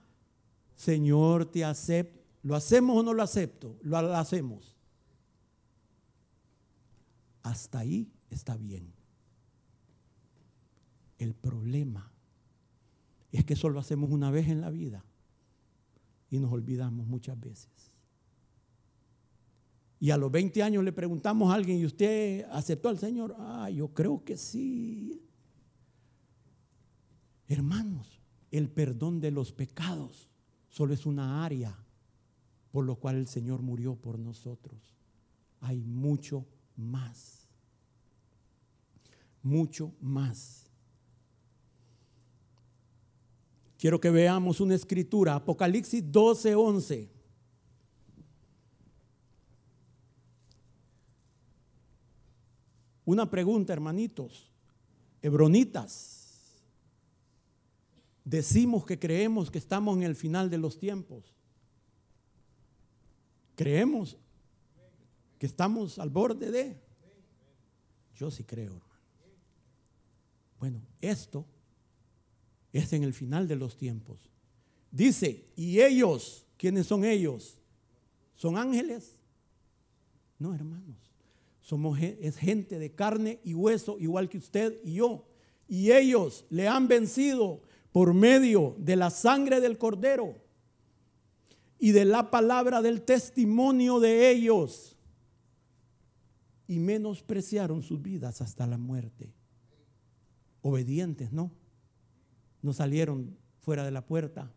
Señor, 0.75 1.45
te 1.45 1.63
acepto. 1.63 2.19
¿Lo 2.41 2.55
hacemos 2.55 2.97
o 2.97 3.03
no 3.03 3.13
lo 3.13 3.21
acepto? 3.21 3.77
Lo 3.81 3.97
hacemos 3.97 4.79
hasta 7.43 7.79
ahí 7.79 8.11
está 8.29 8.55
bien. 8.55 8.93
El 11.17 11.33
problema 11.33 12.11
es 13.31 13.43
que 13.43 13.53
eso 13.53 13.69
lo 13.69 13.79
hacemos 13.79 14.09
una 14.11 14.31
vez 14.31 14.47
en 14.47 14.61
la 14.61 14.69
vida 14.69 15.03
y 16.29 16.39
nos 16.39 16.51
olvidamos 16.51 17.07
muchas 17.07 17.39
veces. 17.39 17.69
Y 19.99 20.11
a 20.11 20.17
los 20.17 20.31
20 20.31 20.63
años 20.63 20.83
le 20.83 20.93
preguntamos 20.93 21.51
a 21.51 21.55
alguien, 21.55 21.79
¿y 21.79 21.85
usted 21.85 22.45
aceptó 22.51 22.89
al 22.89 22.99
Señor? 22.99 23.35
Ah, 23.37 23.69
yo 23.69 23.93
creo 23.93 24.23
que 24.23 24.37
sí. 24.37 25.21
Hermanos, 27.47 28.21
el 28.51 28.69
perdón 28.69 29.19
de 29.19 29.31
los 29.31 29.51
pecados 29.51 30.29
solo 30.69 30.93
es 30.93 31.05
una 31.05 31.43
área 31.43 31.77
por 32.71 32.85
lo 32.85 32.95
cual 32.95 33.15
el 33.15 33.27
Señor 33.27 33.61
murió 33.61 33.95
por 33.95 34.19
nosotros. 34.19 34.95
Hay 35.61 35.81
mucho 35.81 36.45
más. 36.75 37.47
Mucho 39.41 39.93
más. 39.99 40.67
Quiero 43.77 43.99
que 43.99 44.09
veamos 44.09 44.59
una 44.59 44.75
escritura, 44.75 45.35
Apocalipsis 45.35 46.03
12, 46.11 46.55
11. 46.55 47.18
Una 53.09 53.27
pregunta, 53.27 53.73
hermanitos, 53.73 54.51
hebronitas. 55.23 56.61
Decimos 58.23 58.85
que 58.85 58.99
creemos 58.99 59.49
que 59.49 59.57
estamos 59.57 59.97
en 59.97 60.03
el 60.03 60.15
final 60.15 60.47
de 60.51 60.59
los 60.59 60.77
tiempos. 60.77 61.33
Creemos 63.55 64.15
que 65.39 65.47
estamos 65.47 65.97
al 65.97 66.11
borde 66.11 66.51
de. 66.51 66.79
Yo 68.15 68.29
sí 68.29 68.43
creo, 68.43 68.75
hermano. 68.75 69.01
Bueno, 70.59 70.81
esto 71.01 71.47
es 72.71 72.93
en 72.93 73.01
el 73.01 73.15
final 73.15 73.47
de 73.47 73.55
los 73.55 73.75
tiempos. 73.75 74.29
Dice, 74.91 75.47
¿y 75.55 75.81
ellos? 75.81 76.45
¿Quiénes 76.57 76.85
son 76.85 77.03
ellos? 77.03 77.57
¿Son 78.35 78.55
ángeles? 78.55 79.17
No, 80.37 80.53
hermanos. 80.53 81.08
Somos, 81.69 81.99
es 82.01 82.35
gente 82.35 82.79
de 82.79 82.95
carne 82.95 83.39
y 83.43 83.53
hueso, 83.53 83.99
igual 83.99 84.27
que 84.27 84.39
usted 84.39 84.79
y 84.83 84.95
yo. 84.95 85.27
Y 85.67 85.91
ellos 85.91 86.47
le 86.49 86.67
han 86.67 86.87
vencido 86.87 87.61
por 87.91 88.15
medio 88.15 88.75
de 88.79 88.95
la 88.95 89.11
sangre 89.11 89.59
del 89.61 89.77
cordero 89.77 90.33
y 91.77 91.91
de 91.91 92.05
la 92.05 92.31
palabra 92.31 92.81
del 92.81 93.03
testimonio 93.03 93.99
de 93.99 94.31
ellos 94.31 94.97
y 96.67 96.79
menospreciaron 96.79 97.83
sus 97.83 98.01
vidas 98.01 98.41
hasta 98.41 98.65
la 98.65 98.79
muerte. 98.79 99.31
Obedientes, 100.63 101.31
¿no? 101.31 101.51
No 102.63 102.73
salieron 102.73 103.37
fuera 103.59 103.85
de 103.85 103.91
la 103.91 104.07
puerta. 104.07 104.51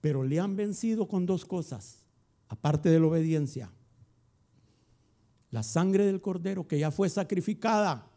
Pero 0.00 0.22
le 0.22 0.38
han 0.38 0.54
vencido 0.54 1.08
con 1.08 1.26
dos 1.26 1.44
cosas, 1.44 2.06
aparte 2.46 2.88
de 2.88 3.00
la 3.00 3.08
obediencia. 3.08 3.72
La 5.52 5.62
sangre 5.62 6.06
del 6.06 6.22
cordero 6.22 6.66
que 6.66 6.78
ya 6.78 6.90
fue 6.90 7.10
sacrificada. 7.10 8.10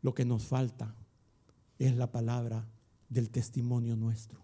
Lo 0.00 0.14
que 0.14 0.24
nos 0.24 0.44
falta 0.44 0.94
es 1.78 1.96
la 1.96 2.10
palabra 2.10 2.68
del 3.08 3.30
testimonio 3.30 3.96
nuestro. 3.96 4.40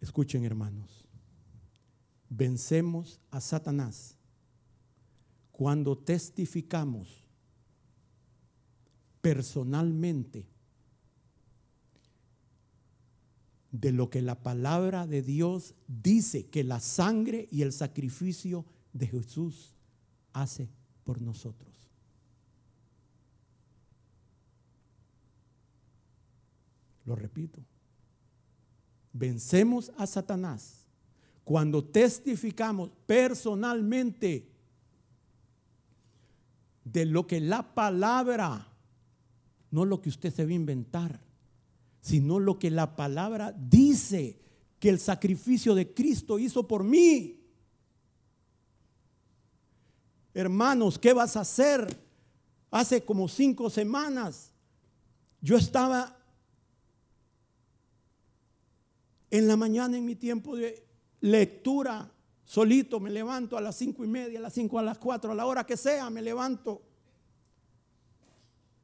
Escuchen 0.00 0.44
hermanos, 0.44 1.08
vencemos 2.28 3.20
a 3.30 3.40
Satanás 3.40 4.16
cuando 5.62 5.96
testificamos 5.96 7.24
personalmente 9.20 10.48
de 13.70 13.92
lo 13.92 14.10
que 14.10 14.22
la 14.22 14.42
palabra 14.42 15.06
de 15.06 15.22
Dios 15.22 15.76
dice 15.86 16.46
que 16.48 16.64
la 16.64 16.80
sangre 16.80 17.46
y 17.52 17.62
el 17.62 17.72
sacrificio 17.72 18.64
de 18.92 19.06
Jesús 19.06 19.76
hace 20.32 20.68
por 21.04 21.22
nosotros. 21.22 21.72
Lo 27.04 27.14
repito, 27.14 27.60
vencemos 29.12 29.92
a 29.96 30.08
Satanás 30.08 30.88
cuando 31.44 31.84
testificamos 31.84 32.90
personalmente 33.06 34.51
de 36.84 37.06
lo 37.06 37.26
que 37.26 37.40
la 37.40 37.74
palabra, 37.74 38.68
no 39.70 39.84
lo 39.84 40.00
que 40.00 40.08
usted 40.08 40.32
se 40.32 40.44
va 40.44 40.50
a 40.50 40.54
inventar, 40.54 41.20
sino 42.00 42.38
lo 42.38 42.58
que 42.58 42.70
la 42.70 42.96
palabra 42.96 43.52
dice 43.52 44.40
que 44.78 44.88
el 44.88 44.98
sacrificio 44.98 45.74
de 45.74 45.94
Cristo 45.94 46.38
hizo 46.38 46.66
por 46.66 46.84
mí. 46.84 47.40
Hermanos, 50.34 50.98
¿qué 50.98 51.12
vas 51.12 51.36
a 51.36 51.40
hacer? 51.40 51.86
Hace 52.70 53.04
como 53.04 53.28
cinco 53.28 53.68
semanas 53.70 54.50
yo 55.40 55.56
estaba 55.56 56.16
En 59.32 59.48
la 59.48 59.56
mañana, 59.56 59.96
en 59.96 60.04
mi 60.04 60.14
tiempo 60.14 60.54
de 60.54 60.86
lectura, 61.22 62.12
solito 62.52 63.00
me 63.00 63.08
levanto 63.08 63.56
a 63.56 63.62
las 63.62 63.76
cinco 63.76 64.04
y 64.04 64.06
media, 64.06 64.38
a 64.38 64.42
las 64.42 64.52
cinco, 64.52 64.78
a 64.78 64.82
las 64.82 64.98
cuatro, 64.98 65.32
a 65.32 65.34
la 65.34 65.46
hora 65.46 65.64
que 65.64 65.74
sea, 65.74 66.10
me 66.10 66.20
levanto. 66.20 66.82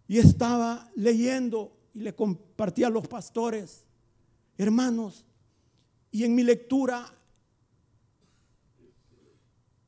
Y 0.07 0.17
estaba 0.17 0.91
leyendo 0.97 1.77
y 1.93 2.01
le 2.01 2.15
compartí 2.15 2.83
a 2.83 2.89
los 2.89 3.07
pastores, 3.07 3.85
hermanos, 4.57 5.27
y 6.11 6.25
en 6.25 6.35
mi 6.35 6.45
lectura 6.45 7.15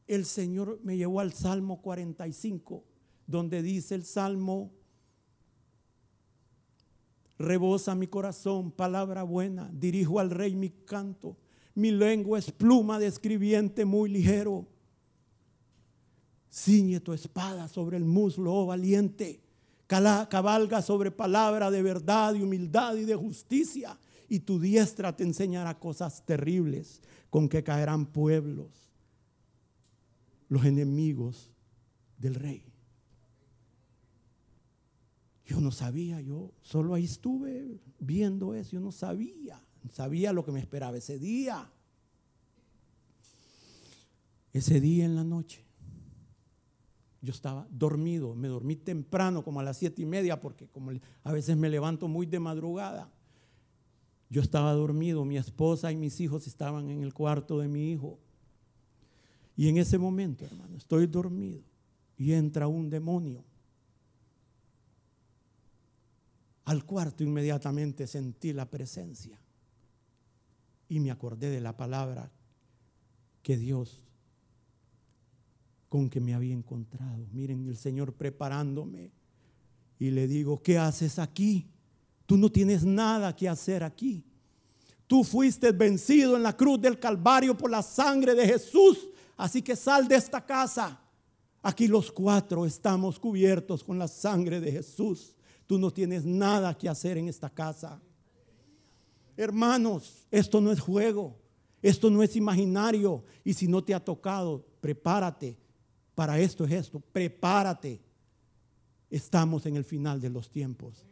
el 0.07 0.27
Señor 0.27 0.79
me 0.83 0.99
llevó 0.99 1.21
al 1.21 1.33
Salmo 1.33 1.81
45, 1.81 2.85
donde 3.27 3.63
dice 3.63 3.95
el 3.95 4.05
Salmo, 4.05 4.73
rebosa 7.39 7.95
mi 7.95 8.09
corazón, 8.09 8.73
palabra 8.73 9.23
buena, 9.23 9.71
dirijo 9.73 10.21
al 10.21 10.29
rey 10.29 10.55
mi 10.55 10.69
canto, 10.69 11.39
mi 11.81 11.91
lengua 11.91 12.39
es 12.39 12.53
pluma 12.53 12.99
de 12.99 13.07
escribiente 13.07 13.85
muy 13.85 14.11
ligero. 14.11 14.67
Ciñe 16.53 17.01
tu 17.01 17.13
espada 17.13 17.69
sobre 17.69 17.97
el 17.97 18.05
muslo, 18.05 18.53
oh 18.53 18.67
valiente, 18.67 19.41
cabalga 19.87 20.83
sobre 20.83 21.11
palabra 21.11 21.71
de 21.71 21.83
verdad 21.83 22.35
y 22.35 22.43
humildad 22.43 22.97
y 22.97 23.05
de 23.05 23.15
justicia, 23.15 23.99
y 24.29 24.41
tu 24.41 24.61
diestra 24.61 25.17
te 25.17 25.25
enseñará 25.25 25.79
cosas 25.79 26.25
terribles 26.25 27.03
con 27.31 27.49
que 27.49 27.63
caerán 27.63 28.07
pueblos, 28.07 28.69
los 30.49 30.65
enemigos 30.65 31.51
del 32.19 32.35
rey. 32.35 32.65
Yo 35.47 35.61
no 35.61 35.73
sabía, 35.73 36.21
yo 36.21 36.53
solo 36.61 36.95
ahí 36.95 37.05
estuve 37.05 37.81
viendo 37.99 38.55
eso, 38.55 38.73
yo 38.73 38.81
no 38.81 38.93
sabía, 38.93 39.61
sabía 39.93 40.33
lo 40.33 40.45
que 40.45 40.53
me 40.53 40.61
esperaba 40.61 40.97
ese 40.97 41.19
día. 41.19 41.71
Ese 44.53 44.81
día 44.81 45.05
en 45.05 45.15
la 45.15 45.25
noche, 45.25 45.65
yo 47.23 47.33
estaba 47.33 47.67
dormido, 47.71 48.35
me 48.35 48.49
dormí 48.49 48.77
temprano, 48.77 49.45
como 49.45 49.61
a 49.61 49.63
las 49.63 49.77
siete 49.77 50.03
y 50.03 50.07
media, 50.07 50.41
porque 50.41 50.67
como 50.69 50.91
a 51.23 51.33
veces 51.33 51.57
me 51.57 51.69
levanto 51.69 52.09
muy 52.09 52.27
de 52.27 52.41
madrugada. 52.41 53.11
Yo 54.29 54.43
estaba 54.43 54.73
dormido, 54.73 55.25
mi 55.25 55.37
esposa 55.37 55.93
y 55.93 55.97
mis 55.97 56.21
hijos 56.21 56.47
estaban 56.47 56.91
en 56.91 57.03
el 57.03 57.15
cuarto 57.15 57.59
de 57.59 57.69
mi 57.69 57.93
hijo. 57.93 58.19
Y 59.57 59.69
en 59.69 59.77
ese 59.77 59.99
momento, 59.99 60.45
hermano, 60.45 60.77
estoy 60.77 61.07
dormido 61.07 61.63
y 62.17 62.33
entra 62.33 62.67
un 62.67 62.91
demonio 62.91 63.45
Al 66.71 66.85
cuarto 66.85 67.25
inmediatamente 67.25 68.07
sentí 68.07 68.53
la 68.53 68.71
presencia 68.71 69.37
y 70.91 70.99
me 70.99 71.13
acordé 71.13 71.49
de 71.51 71.61
la 71.61 71.77
palabra 71.77 72.31
que 73.43 73.57
Dios 73.57 74.03
con 75.89 76.11
que 76.11 76.21
me 76.21 76.35
había 76.35 76.53
encontrado. 76.53 77.27
Miren, 77.33 77.67
el 77.69 77.77
Señor 77.77 78.13
preparándome 78.13 79.13
y 80.01 80.11
le 80.11 80.27
digo, 80.27 80.61
¿qué 80.63 80.79
haces 80.79 81.21
aquí? 81.21 81.71
Tú 82.27 82.37
no 82.37 82.51
tienes 82.51 82.85
nada 82.85 83.35
que 83.35 83.49
hacer 83.49 83.85
aquí. 83.85 84.25
Tú 85.07 85.23
fuiste 85.23 85.71
vencido 85.71 86.37
en 86.37 86.43
la 86.43 86.57
cruz 86.57 86.81
del 86.81 86.99
Calvario 86.99 87.57
por 87.57 87.71
la 87.71 87.83
sangre 87.83 88.35
de 88.35 88.47
Jesús. 88.47 88.99
Así 89.37 89.63
que 89.63 89.77
sal 89.77 90.09
de 90.09 90.17
esta 90.17 90.45
casa. 90.45 91.01
Aquí 91.63 91.87
los 91.87 92.11
cuatro 92.11 92.67
estamos 92.67 93.19
cubiertos 93.19 93.85
con 93.85 93.97
la 93.97 94.09
sangre 94.09 94.61
de 94.61 94.73
Jesús. 94.73 95.37
Tú 95.69 95.79
no 95.79 95.93
tienes 95.93 96.25
nada 96.25 96.77
que 96.77 96.89
hacer 96.89 97.17
en 97.17 97.29
esta 97.29 97.49
casa. 97.49 98.01
Hermanos, 99.41 100.27
esto 100.31 100.61
no 100.61 100.71
es 100.71 100.81
juego, 100.81 101.35
esto 101.81 102.11
no 102.11 102.23
es 102.23 102.37
imaginario. 102.37 103.25
Y 103.43 103.55
si 103.55 103.69
no 103.69 103.83
te 103.83 103.95
ha 103.95 104.05
tocado, 104.05 104.67
prepárate. 104.83 105.57
Para 106.15 106.39
esto 106.39 106.67
es 106.67 106.73
esto, 106.73 107.01
prepárate. 107.01 108.03
Estamos 109.09 109.65
en 109.65 109.77
el 109.77 109.85
final 109.85 110.21
de 110.21 110.29
los 110.29 110.51
tiempos. 110.51 111.07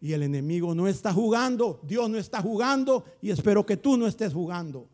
Y 0.00 0.14
el 0.14 0.22
enemigo 0.22 0.74
no 0.74 0.88
está 0.88 1.12
jugando, 1.12 1.80
Dios 1.82 2.08
no 2.08 2.16
está 2.16 2.40
jugando 2.40 3.04
y 3.20 3.28
espero 3.28 3.66
que 3.66 3.76
tú 3.76 3.98
no 3.98 4.06
estés 4.06 4.32
jugando. 4.32 4.88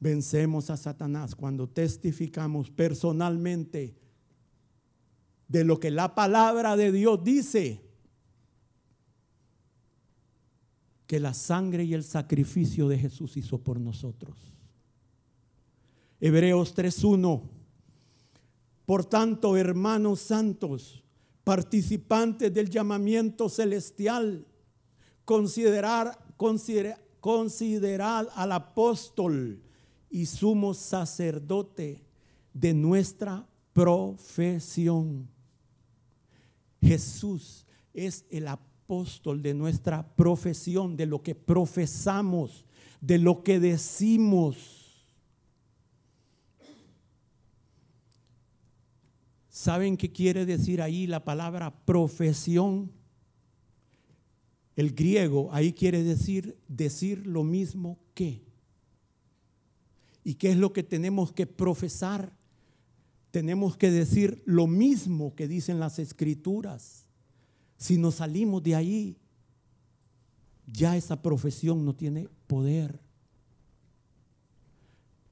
Vencemos 0.00 0.70
a 0.70 0.76
Satanás 0.76 1.36
cuando 1.36 1.68
testificamos 1.68 2.68
personalmente 2.68 3.94
de 5.46 5.62
lo 5.62 5.78
que 5.78 5.92
la 5.92 6.16
palabra 6.16 6.76
de 6.76 6.90
Dios 6.90 7.22
dice. 7.22 7.89
Que 11.10 11.18
la 11.18 11.34
sangre 11.34 11.82
y 11.82 11.92
el 11.92 12.04
sacrificio 12.04 12.86
de 12.86 12.96
Jesús 12.96 13.36
hizo 13.36 13.58
por 13.58 13.80
nosotros. 13.80 14.38
Hebreos 16.20 16.72
3.1. 16.76 17.42
Por 18.86 19.04
tanto, 19.04 19.56
hermanos 19.56 20.20
santos, 20.20 21.02
participantes 21.42 22.54
del 22.54 22.70
llamamiento 22.70 23.48
celestial, 23.48 24.46
considerar, 25.24 26.16
considerad 27.18 28.28
al 28.36 28.52
apóstol 28.52 29.60
y 30.10 30.26
sumo 30.26 30.74
sacerdote 30.74 32.04
de 32.54 32.72
nuestra 32.72 33.48
profesión 33.72 35.28
Jesús 36.80 37.66
es 37.92 38.24
el 38.30 38.46
apóstol 38.46 38.69
de 39.42 39.54
nuestra 39.54 40.14
profesión, 40.16 40.96
de 40.96 41.06
lo 41.06 41.22
que 41.22 41.34
profesamos, 41.34 42.64
de 43.00 43.18
lo 43.18 43.42
que 43.42 43.60
decimos. 43.60 44.56
¿Saben 49.48 49.96
qué 49.96 50.10
quiere 50.10 50.44
decir 50.44 50.82
ahí 50.82 51.06
la 51.06 51.24
palabra 51.24 51.84
profesión? 51.84 52.90
El 54.74 54.92
griego 54.92 55.50
ahí 55.52 55.72
quiere 55.72 56.02
decir 56.02 56.58
decir 56.66 57.26
lo 57.26 57.44
mismo 57.44 57.98
que. 58.14 58.42
¿Y 60.24 60.34
qué 60.34 60.50
es 60.50 60.56
lo 60.56 60.72
que 60.72 60.82
tenemos 60.82 61.32
que 61.32 61.46
profesar? 61.46 62.32
tenemos 63.30 63.76
que 63.76 63.90
decir 63.90 64.42
lo 64.44 64.66
mismo 64.66 65.34
que 65.34 65.48
dicen 65.48 65.78
las 65.78 65.98
escrituras. 65.98 67.06
Si 67.80 67.96
nos 67.96 68.16
salimos 68.16 68.62
de 68.62 68.74
ahí, 68.74 69.16
ya 70.66 70.98
esa 70.98 71.22
profesión 71.22 71.82
no 71.84 71.94
tiene 71.96 72.28
poder. 72.46 73.00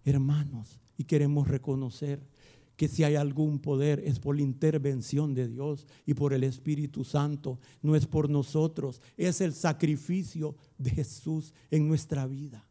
Hermanos, 0.03 0.81
y 0.97 1.05
queremos 1.05 1.47
reconocer 1.47 2.27
que 2.75 2.89
si 2.89 3.05
hay 3.05 3.17
algún 3.17 3.59
poder 3.59 4.01
es 4.01 4.19
por 4.19 4.35
la 4.35 4.43
intervención 4.43 5.35
de 5.35 5.47
Dios 5.47 5.87
y 6.07 6.15
por 6.15 6.33
el 6.33 6.43
Espíritu 6.43 7.05
Santo, 7.05 7.59
no 7.83 7.95
es 7.95 8.07
por 8.07 8.31
nosotros, 8.31 9.03
es 9.19 9.41
el 9.43 9.53
sacrificio 9.53 10.57
de 10.79 10.91
Jesús 10.91 11.53
en 11.71 11.87
nuestra 11.87 12.27
vida. 12.27 12.68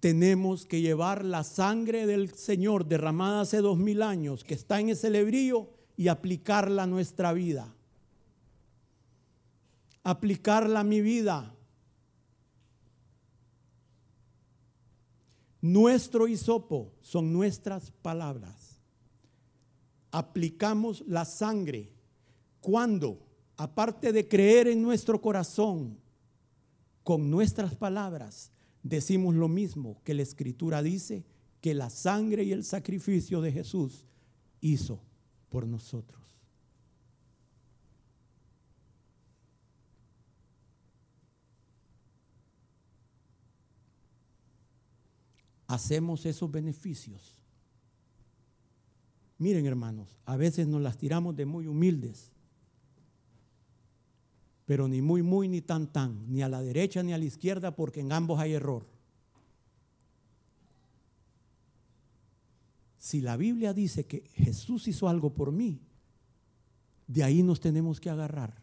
Tenemos 0.00 0.64
que 0.64 0.80
llevar 0.80 1.24
la 1.24 1.44
sangre 1.44 2.06
del 2.06 2.34
Señor 2.34 2.86
derramada 2.86 3.42
hace 3.42 3.58
dos 3.58 3.78
mil 3.78 4.02
años, 4.02 4.44
que 4.44 4.54
está 4.54 4.80
en 4.80 4.88
ese 4.88 5.10
lebrío, 5.10 5.68
y 5.96 6.08
aplicarla 6.08 6.84
a 6.84 6.86
nuestra 6.86 7.34
vida. 7.34 7.74
Aplicarla 10.02 10.80
a 10.80 10.84
mi 10.84 11.02
vida. 11.02 11.54
Nuestro 15.60 16.26
hisopo 16.26 16.94
son 17.02 17.34
nuestras 17.34 17.90
palabras. 17.90 18.80
Aplicamos 20.10 21.04
la 21.06 21.26
sangre 21.26 21.92
cuando, 22.62 23.26
aparte 23.58 24.12
de 24.14 24.26
creer 24.26 24.68
en 24.68 24.80
nuestro 24.80 25.20
corazón, 25.20 25.98
con 27.04 27.30
nuestras 27.30 27.74
palabras, 27.74 28.50
decimos 28.82 29.34
lo 29.34 29.48
mismo 29.48 30.00
que 30.04 30.14
la 30.14 30.22
escritura 30.22 30.82
dice 30.82 31.24
que 31.60 31.74
la 31.74 31.90
sangre 31.90 32.44
y 32.44 32.52
el 32.52 32.64
sacrificio 32.64 33.40
de 33.40 33.52
Jesús 33.52 34.06
hizo 34.60 35.02
por 35.48 35.66
nosotros. 35.66 36.20
Hacemos 45.66 46.26
esos 46.26 46.50
beneficios. 46.50 47.36
Miren 49.38 49.66
hermanos, 49.66 50.18
a 50.24 50.36
veces 50.36 50.66
nos 50.66 50.82
las 50.82 50.98
tiramos 50.98 51.36
de 51.36 51.46
muy 51.46 51.66
humildes 51.66 52.32
pero 54.70 54.86
ni 54.86 55.02
muy, 55.02 55.20
muy, 55.20 55.48
ni 55.48 55.62
tan, 55.62 55.88
tan, 55.88 56.32
ni 56.32 56.42
a 56.42 56.48
la 56.48 56.62
derecha 56.62 57.02
ni 57.02 57.12
a 57.12 57.18
la 57.18 57.24
izquierda, 57.24 57.74
porque 57.74 57.98
en 58.02 58.12
ambos 58.12 58.38
hay 58.38 58.52
error. 58.52 58.86
Si 62.96 63.20
la 63.20 63.36
Biblia 63.36 63.74
dice 63.74 64.06
que 64.06 64.20
Jesús 64.32 64.86
hizo 64.86 65.08
algo 65.08 65.34
por 65.34 65.50
mí, 65.50 65.80
de 67.08 67.24
ahí 67.24 67.42
nos 67.42 67.58
tenemos 67.58 67.98
que 67.98 68.10
agarrar. 68.10 68.62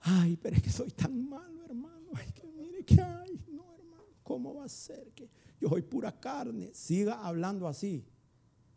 Ay, 0.00 0.36
pero 0.42 0.56
es 0.56 0.62
que 0.64 0.70
soy 0.70 0.90
tan 0.90 1.28
malo, 1.28 1.64
hermano. 1.64 2.08
Ay, 2.14 2.32
que 2.32 2.48
mire 2.48 2.84
que 2.84 3.00
hay. 3.00 3.40
No, 3.52 3.62
hermano, 3.76 4.02
¿cómo 4.24 4.54
va 4.56 4.64
a 4.64 4.68
ser 4.68 5.12
que 5.12 5.30
yo 5.60 5.68
soy 5.68 5.82
pura 5.82 6.10
carne? 6.18 6.74
Siga 6.74 7.24
hablando 7.24 7.68
así. 7.68 8.04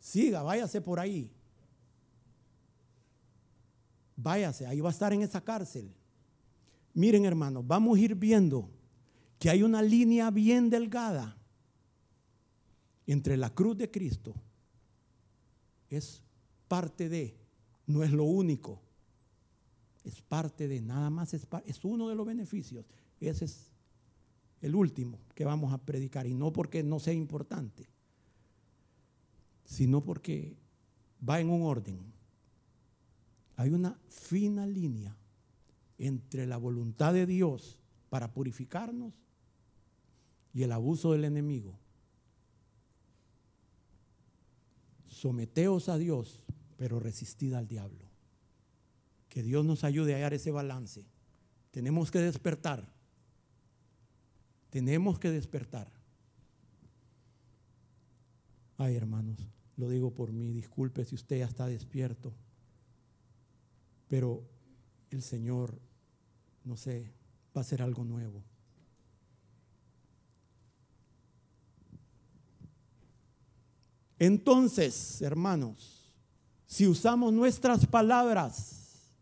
Siga, 0.04 0.42
váyase 0.42 0.82
por 0.82 1.00
ahí. 1.00 1.30
váyase, 4.16 4.66
ahí 4.66 4.80
va 4.80 4.90
a 4.90 4.92
estar 4.92 5.12
en 5.12 5.22
esa 5.22 5.42
cárcel. 5.42 5.90
Miren 6.92 7.24
hermanos, 7.24 7.66
vamos 7.66 7.96
a 7.96 8.00
ir 8.00 8.14
viendo 8.14 8.70
que 9.38 9.50
hay 9.50 9.62
una 9.62 9.82
línea 9.82 10.30
bien 10.30 10.70
delgada 10.70 11.36
entre 13.06 13.36
la 13.36 13.50
cruz 13.50 13.76
de 13.78 13.90
Cristo. 13.90 14.34
Es 15.88 16.22
parte 16.68 17.08
de, 17.08 17.36
no 17.86 18.02
es 18.02 18.12
lo 18.12 18.24
único. 18.24 18.80
Es 20.04 20.20
parte 20.20 20.68
de, 20.68 20.80
nada 20.80 21.10
más 21.10 21.32
es, 21.34 21.46
es 21.64 21.84
uno 21.84 22.08
de 22.08 22.14
los 22.14 22.26
beneficios. 22.26 22.84
Ese 23.20 23.46
es 23.46 23.70
el 24.60 24.74
último 24.74 25.18
que 25.34 25.44
vamos 25.44 25.72
a 25.72 25.78
predicar. 25.78 26.26
Y 26.26 26.34
no 26.34 26.52
porque 26.52 26.82
no 26.82 27.00
sea 27.00 27.14
importante, 27.14 27.88
sino 29.64 30.04
porque 30.04 30.56
va 31.26 31.40
en 31.40 31.50
un 31.50 31.62
orden. 31.62 31.98
Hay 33.56 33.70
una 33.70 33.98
fina 34.08 34.66
línea 34.66 35.16
entre 35.98 36.46
la 36.46 36.56
voluntad 36.56 37.12
de 37.12 37.26
Dios 37.26 37.78
para 38.10 38.32
purificarnos 38.32 39.14
y 40.52 40.62
el 40.62 40.72
abuso 40.72 41.12
del 41.12 41.24
enemigo. 41.24 41.78
Someteos 45.06 45.88
a 45.88 45.96
Dios, 45.96 46.44
pero 46.76 47.00
resistid 47.00 47.54
al 47.54 47.66
diablo. 47.66 48.04
Que 49.28 49.42
Dios 49.42 49.64
nos 49.64 49.84
ayude 49.84 50.12
a 50.12 50.16
hallar 50.16 50.34
ese 50.34 50.50
balance. 50.50 51.06
Tenemos 51.70 52.10
que 52.10 52.20
despertar. 52.20 52.92
Tenemos 54.70 55.18
que 55.18 55.30
despertar. 55.30 55.90
Ay, 58.76 58.96
hermanos, 58.96 59.38
lo 59.76 59.88
digo 59.88 60.12
por 60.12 60.32
mí, 60.32 60.52
disculpe 60.52 61.04
si 61.04 61.14
usted 61.14 61.38
ya 61.38 61.46
está 61.46 61.66
despierto, 61.66 62.32
pero 64.08 64.42
el 65.10 65.22
Señor, 65.22 65.80
no 66.64 66.76
sé, 66.76 67.12
va 67.56 67.60
a 67.60 67.64
hacer 67.64 67.82
algo 67.82 68.04
nuevo. 68.04 68.42
Entonces, 74.18 75.20
hermanos, 75.22 76.12
si 76.66 76.86
usamos 76.86 77.32
nuestras 77.32 77.86
palabras 77.86 79.12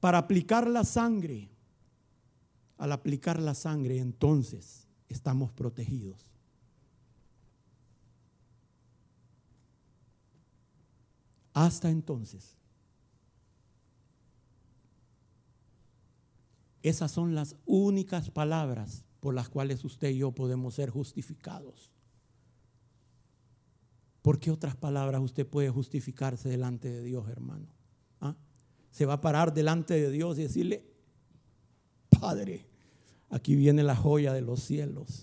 para 0.00 0.18
aplicar 0.18 0.66
la 0.66 0.84
sangre, 0.84 1.48
al 2.78 2.92
aplicar 2.92 3.40
la 3.40 3.54
sangre, 3.54 3.98
entonces 3.98 4.86
estamos 5.08 5.52
protegidos. 5.52 6.35
Hasta 11.56 11.88
entonces. 11.88 12.54
Esas 16.82 17.10
son 17.10 17.34
las 17.34 17.56
únicas 17.64 18.28
palabras 18.28 19.06
por 19.20 19.32
las 19.32 19.48
cuales 19.48 19.82
usted 19.82 20.10
y 20.10 20.18
yo 20.18 20.32
podemos 20.32 20.74
ser 20.74 20.90
justificados. 20.90 21.90
¿Por 24.20 24.38
qué 24.38 24.50
otras 24.50 24.76
palabras 24.76 25.22
usted 25.22 25.46
puede 25.46 25.70
justificarse 25.70 26.50
delante 26.50 26.90
de 26.90 27.02
Dios, 27.02 27.26
hermano? 27.26 27.68
¿Ah? 28.20 28.36
Se 28.90 29.06
va 29.06 29.14
a 29.14 29.20
parar 29.22 29.54
delante 29.54 29.94
de 29.94 30.10
Dios 30.10 30.38
y 30.38 30.42
decirle, 30.42 30.84
Padre, 32.20 32.66
aquí 33.30 33.56
viene 33.56 33.82
la 33.82 33.96
joya 33.96 34.34
de 34.34 34.42
los 34.42 34.60
cielos. 34.60 35.22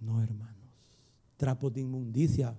No, 0.00 0.20
hermanos. 0.20 0.56
Trapos 1.36 1.72
de 1.72 1.82
inmundicia 1.82 2.58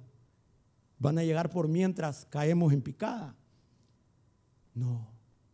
van 0.99 1.17
a 1.17 1.23
llegar 1.23 1.49
por 1.49 1.67
mientras 1.67 2.25
caemos 2.29 2.73
en 2.73 2.81
picada. 2.81 3.35
No, 4.73 5.07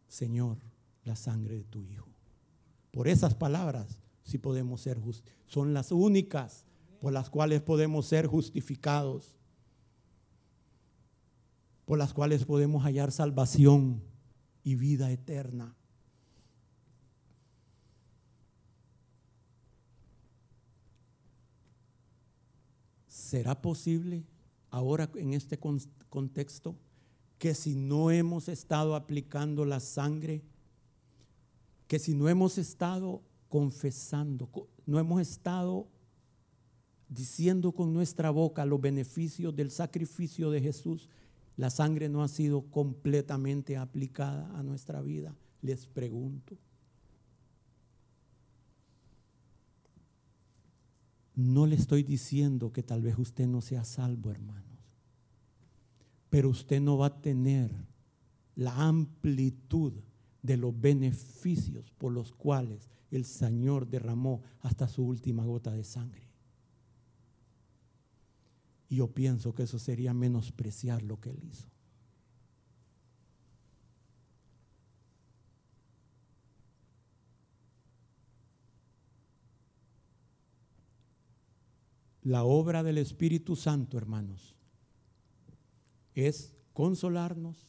Señor, 0.08 0.58
la 1.04 1.16
sangre 1.16 1.56
de 1.56 1.64
tu 1.64 1.82
Hijo. 1.82 2.08
Por 2.92 3.08
esas 3.08 3.34
palabras 3.36 4.00
sí 4.24 4.38
podemos 4.38 4.82
ser 4.82 5.00
justos. 5.00 5.34
Son 5.46 5.74
las 5.74 5.92
únicas 5.92 6.66
por 7.00 7.12
las 7.12 7.30
cuales 7.30 7.62
podemos 7.62 8.06
ser 8.06 8.28
justificados. 8.28 9.36
Por 11.86 11.98
las 11.98 12.14
cuales 12.14 12.46
podemos 12.46 12.84
hallar 12.84 13.12
salvación 13.12 14.02
y 14.64 14.76
vida 14.76 15.12
eterna. 15.12 15.76
¿Será 23.08 23.62
posible 23.62 24.26
ahora 24.74 25.08
en 25.16 25.34
este 25.34 25.60
contexto 26.10 26.76
que 27.38 27.54
si 27.54 27.76
no 27.76 28.10
hemos 28.10 28.50
estado 28.50 28.96
aplicando 28.96 29.66
la 29.66 29.80
sangre, 29.80 30.42
que 31.88 32.00
si 32.00 32.16
no 32.16 32.28
hemos 32.28 32.58
estado 32.58 33.22
confesando, 33.50 34.50
no 34.88 34.98
hemos 34.98 35.22
estado 35.22 35.88
diciendo 37.08 37.72
con 37.72 37.94
nuestra 37.94 38.32
boca 38.32 38.66
los 38.66 38.82
beneficios 38.82 39.56
del 39.56 39.70
sacrificio 39.70 40.50
de 40.50 40.60
Jesús, 40.60 41.08
la 41.56 41.70
sangre 41.70 42.10
no 42.10 42.24
ha 42.24 42.28
sido 42.28 42.64
completamente 42.64 43.78
aplicada 43.78 44.58
a 44.58 44.64
nuestra 44.64 45.04
vida. 45.04 45.36
Les 45.62 45.86
pregunto. 45.86 46.58
No 51.36 51.66
le 51.66 51.76
estoy 51.76 52.04
diciendo 52.04 52.72
que 52.72 52.84
tal 52.84 53.02
vez 53.02 53.18
usted 53.18 53.48
no 53.48 53.62
sea 53.62 53.84
salvo, 53.84 54.30
hermanos, 54.30 54.80
pero 56.30 56.50
usted 56.50 56.80
no 56.80 56.98
va 56.98 57.08
a 57.08 57.22
tener 57.22 57.72
la 58.56 58.76
amplitud 58.76 59.94
de 60.44 60.58
los 60.58 60.80
beneficios 60.80 61.92
por 61.98 62.12
los 62.12 62.32
cuales 62.32 62.90
el 63.10 63.26
Señor 63.26 63.88
derramó 63.88 64.42
hasta 64.60 64.88
su 64.88 65.04
última 65.04 65.46
gota 65.46 65.72
de 65.72 65.84
sangre. 65.84 66.28
Y 68.90 68.98
yo 68.98 69.08
pienso 69.08 69.56
que 69.56 69.64
eso 69.64 69.80
sería 69.80 70.14
menospreciar 70.14 71.02
lo 71.02 71.20
que 71.20 71.32
Él 71.32 71.44
hizo. 71.44 71.73
La 82.24 82.44
obra 82.46 82.84
del 82.84 82.98
Espíritu 82.98 83.56
Santo, 83.56 83.98
hermanos, 83.98 84.56
es 86.16 86.54
consolarnos, 86.72 87.68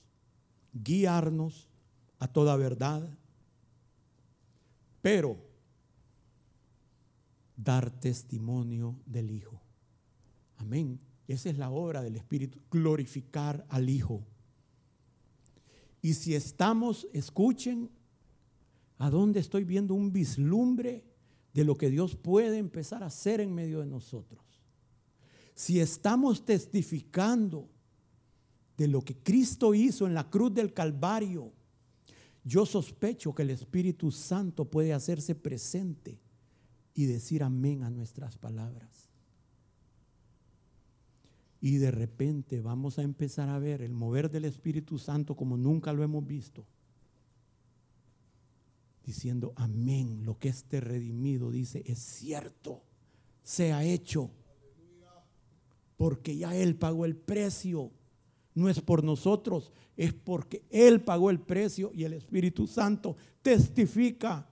guiarnos 0.73 1.69
a 2.19 2.29
toda 2.29 2.57
verdad, 2.57 3.19
pero 5.03 5.37
dar 7.57 7.91
testimonio 7.91 8.97
del 9.07 9.31
Hijo. 9.31 9.61
Amén. 10.57 11.01
Esa 11.27 11.51
es 11.51 11.59
la 11.59 11.71
obra 11.71 12.03
del 12.03 12.17
Espíritu, 12.17 12.61
glorificar 12.71 13.67
al 13.69 13.89
Hijo. 13.89 14.25
Y 16.01 16.15
si 16.15 16.35
estamos, 16.35 17.09
escuchen, 17.13 17.91
a 18.99 19.11
dónde 19.11 19.41
estoy 19.41 19.65
viendo 19.65 19.95
un 19.95 20.13
vislumbre 20.13 21.05
de 21.53 21.65
lo 21.65 21.77
que 21.77 21.91
Dios 21.91 22.15
puede 22.17 22.59
empezar 22.59 23.03
a 23.03 23.07
hacer 23.07 23.41
en 23.41 23.55
medio 23.55 23.81
de 23.81 23.87
nosotros. 23.87 24.44
Si 25.55 25.81
estamos 25.81 26.45
testificando 26.45 27.69
de 28.77 28.89
lo 28.89 29.03
que 29.03 29.17
Cristo 29.17 29.75
hizo 29.75 30.07
en 30.07 30.15
la 30.15 30.29
cruz 30.29 30.53
del 30.53 30.73
Calvario, 30.73 31.53
yo 32.45 32.67
sospecho 32.67 33.35
que 33.35 33.43
el 33.43 33.51
Espíritu 33.51 34.11
Santo 34.11 34.65
puede 34.65 34.93
hacerse 34.93 35.35
presente 35.35 36.19
y 36.95 37.07
decir 37.07 37.43
amén 37.43 37.85
a 37.85 37.91
nuestras 37.91 38.37
palabras. 38.37 39.09
Y 41.61 41.77
de 41.79 41.91
repente 41.91 42.61
vamos 42.61 42.99
a 42.99 43.03
empezar 43.03 43.49
a 43.49 43.59
ver 43.59 43.81
el 43.81 43.93
mover 43.93 44.31
del 44.31 44.45
Espíritu 44.45 44.99
Santo 44.99 45.35
como 45.35 45.57
nunca 45.57 45.93
lo 45.93 46.03
hemos 46.03 46.27
visto 46.27 46.67
diciendo, 49.05 49.53
amén, 49.57 50.25
lo 50.25 50.39
que 50.39 50.49
este 50.49 50.81
redimido 50.81 51.51
dice 51.51 51.83
es 51.87 51.99
cierto, 51.99 52.83
se 53.43 53.73
ha 53.73 53.85
hecho, 53.85 54.31
porque 55.97 56.37
ya 56.37 56.55
Él 56.55 56.77
pagó 56.77 57.05
el 57.05 57.17
precio. 57.17 57.91
No 58.55 58.69
es 58.69 58.81
por 58.81 59.03
nosotros, 59.03 59.73
es 59.97 60.13
porque 60.13 60.65
Él 60.71 61.03
pagó 61.03 61.31
el 61.31 61.41
precio 61.41 61.91
y 61.95 62.05
el 62.05 62.13
Espíritu 62.13 62.67
Santo 62.67 63.17
testifica 63.43 64.49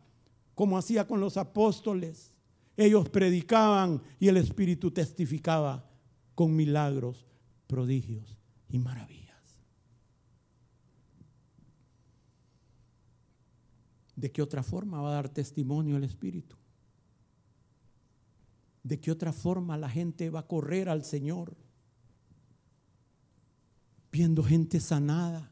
como 0.55 0.77
hacía 0.77 1.07
con 1.07 1.21
los 1.21 1.37
apóstoles. 1.37 2.33
Ellos 2.77 3.09
predicaban 3.09 4.03
y 4.19 4.29
el 4.29 4.37
Espíritu 4.37 4.91
testificaba 4.91 5.89
con 6.35 6.57
milagros, 6.57 7.27
prodigios 7.67 8.39
y 8.69 8.79
maravillas. 8.79 9.23
¿De 14.17 14.31
qué 14.31 14.43
otra 14.43 14.63
forma 14.63 15.01
va 15.01 15.11
a 15.11 15.15
dar 15.15 15.29
testimonio 15.29 15.97
el 15.97 16.05
Espíritu? 16.05 16.57
¿De 18.83 18.99
qué 19.01 19.11
otra 19.11 19.33
forma 19.33 19.77
la 19.77 19.89
gente 19.89 20.31
va 20.31 20.41
a 20.41 20.47
correr 20.47 20.89
al 20.89 21.05
Señor? 21.05 21.57
viendo 24.13 24.45
gente 24.45 24.79
sanada, 24.79 25.51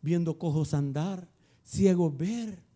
viendo 0.00 0.38
cojos 0.38 0.72
andar, 0.72 1.28
ciegos 1.62 2.16
ver. 2.16 2.66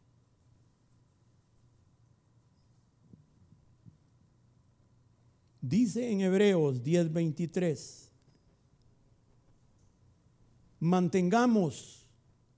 Dice 5.62 6.10
en 6.10 6.20
Hebreos 6.20 6.82
10:23, 6.82 8.10
mantengamos, 10.80 12.06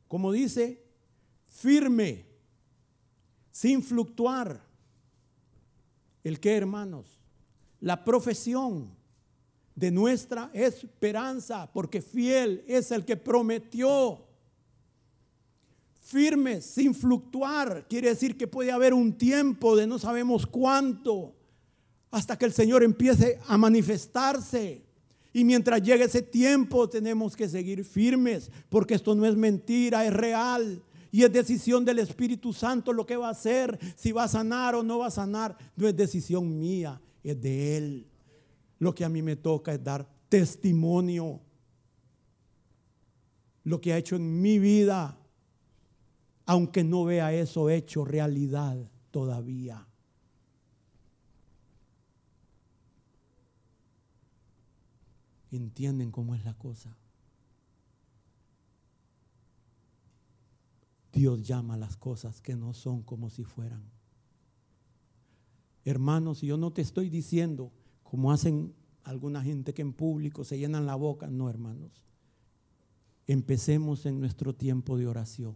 como 0.08 0.32
dice, 0.32 0.84
firme, 1.46 2.26
sin 3.52 3.82
fluctuar. 3.82 4.64
¿El 6.24 6.40
qué, 6.40 6.56
hermanos? 6.56 7.23
La 7.84 8.02
profesión 8.02 8.88
de 9.74 9.90
nuestra 9.90 10.50
esperanza, 10.54 11.70
porque 11.70 12.00
fiel 12.00 12.64
es 12.66 12.90
el 12.90 13.04
que 13.04 13.14
prometió. 13.14 14.24
Firme, 16.00 16.62
sin 16.62 16.94
fluctuar, 16.94 17.86
quiere 17.86 18.08
decir 18.08 18.38
que 18.38 18.46
puede 18.46 18.72
haber 18.72 18.94
un 18.94 19.12
tiempo 19.12 19.76
de 19.76 19.86
no 19.86 19.98
sabemos 19.98 20.46
cuánto, 20.46 21.34
hasta 22.10 22.38
que 22.38 22.46
el 22.46 22.54
Señor 22.54 22.82
empiece 22.82 23.38
a 23.48 23.58
manifestarse. 23.58 24.82
Y 25.34 25.44
mientras 25.44 25.82
llegue 25.82 26.04
ese 26.04 26.22
tiempo 26.22 26.88
tenemos 26.88 27.36
que 27.36 27.50
seguir 27.50 27.84
firmes, 27.84 28.50
porque 28.70 28.94
esto 28.94 29.14
no 29.14 29.26
es 29.26 29.36
mentira, 29.36 30.06
es 30.06 30.12
real. 30.14 30.82
Y 31.12 31.22
es 31.22 31.30
decisión 31.30 31.84
del 31.84 31.98
Espíritu 31.98 32.54
Santo 32.54 32.94
lo 32.94 33.04
que 33.04 33.18
va 33.18 33.28
a 33.28 33.32
hacer, 33.32 33.78
si 33.94 34.10
va 34.10 34.24
a 34.24 34.28
sanar 34.28 34.74
o 34.74 34.82
no 34.82 35.00
va 35.00 35.08
a 35.08 35.10
sanar. 35.10 35.54
No 35.76 35.86
es 35.86 35.94
decisión 35.94 36.58
mía, 36.58 36.98
es 37.30 37.40
de 37.40 37.76
Él. 37.76 38.06
Lo 38.78 38.94
que 38.94 39.04
a 39.04 39.08
mí 39.08 39.22
me 39.22 39.36
toca 39.36 39.74
es 39.74 39.82
dar 39.82 40.08
testimonio. 40.28 41.40
Lo 43.64 43.80
que 43.80 43.92
ha 43.92 43.98
hecho 43.98 44.16
en 44.16 44.40
mi 44.40 44.58
vida, 44.58 45.18
aunque 46.46 46.84
no 46.84 47.04
vea 47.04 47.32
eso 47.32 47.70
hecho 47.70 48.04
realidad 48.04 48.90
todavía. 49.10 49.86
entienden 55.56 56.10
cómo 56.10 56.34
es 56.34 56.44
la 56.44 56.54
cosa. 56.54 56.96
Dios 61.12 61.42
llama 61.42 61.76
las 61.76 61.96
cosas 61.96 62.40
que 62.40 62.56
no 62.56 62.74
son 62.74 63.02
como 63.02 63.30
si 63.30 63.44
fueran. 63.44 63.93
Hermanos, 65.84 66.40
yo 66.40 66.56
no 66.56 66.72
te 66.72 66.82
estoy 66.82 67.10
diciendo 67.10 67.72
como 68.02 68.32
hacen 68.32 68.74
alguna 69.02 69.42
gente 69.42 69.74
que 69.74 69.82
en 69.82 69.92
público 69.92 70.44
se 70.44 70.58
llenan 70.58 70.86
la 70.86 70.94
boca. 70.94 71.28
No, 71.28 71.50
hermanos. 71.50 72.04
Empecemos 73.26 74.06
en 74.06 74.20
nuestro 74.20 74.54
tiempo 74.54 74.96
de 74.96 75.06
oración. 75.06 75.54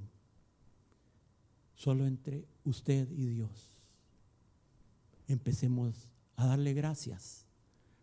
Solo 1.74 2.06
entre 2.06 2.46
usted 2.64 3.10
y 3.10 3.26
Dios. 3.26 3.70
Empecemos 5.26 6.08
a 6.36 6.46
darle 6.46 6.74
gracias 6.74 7.46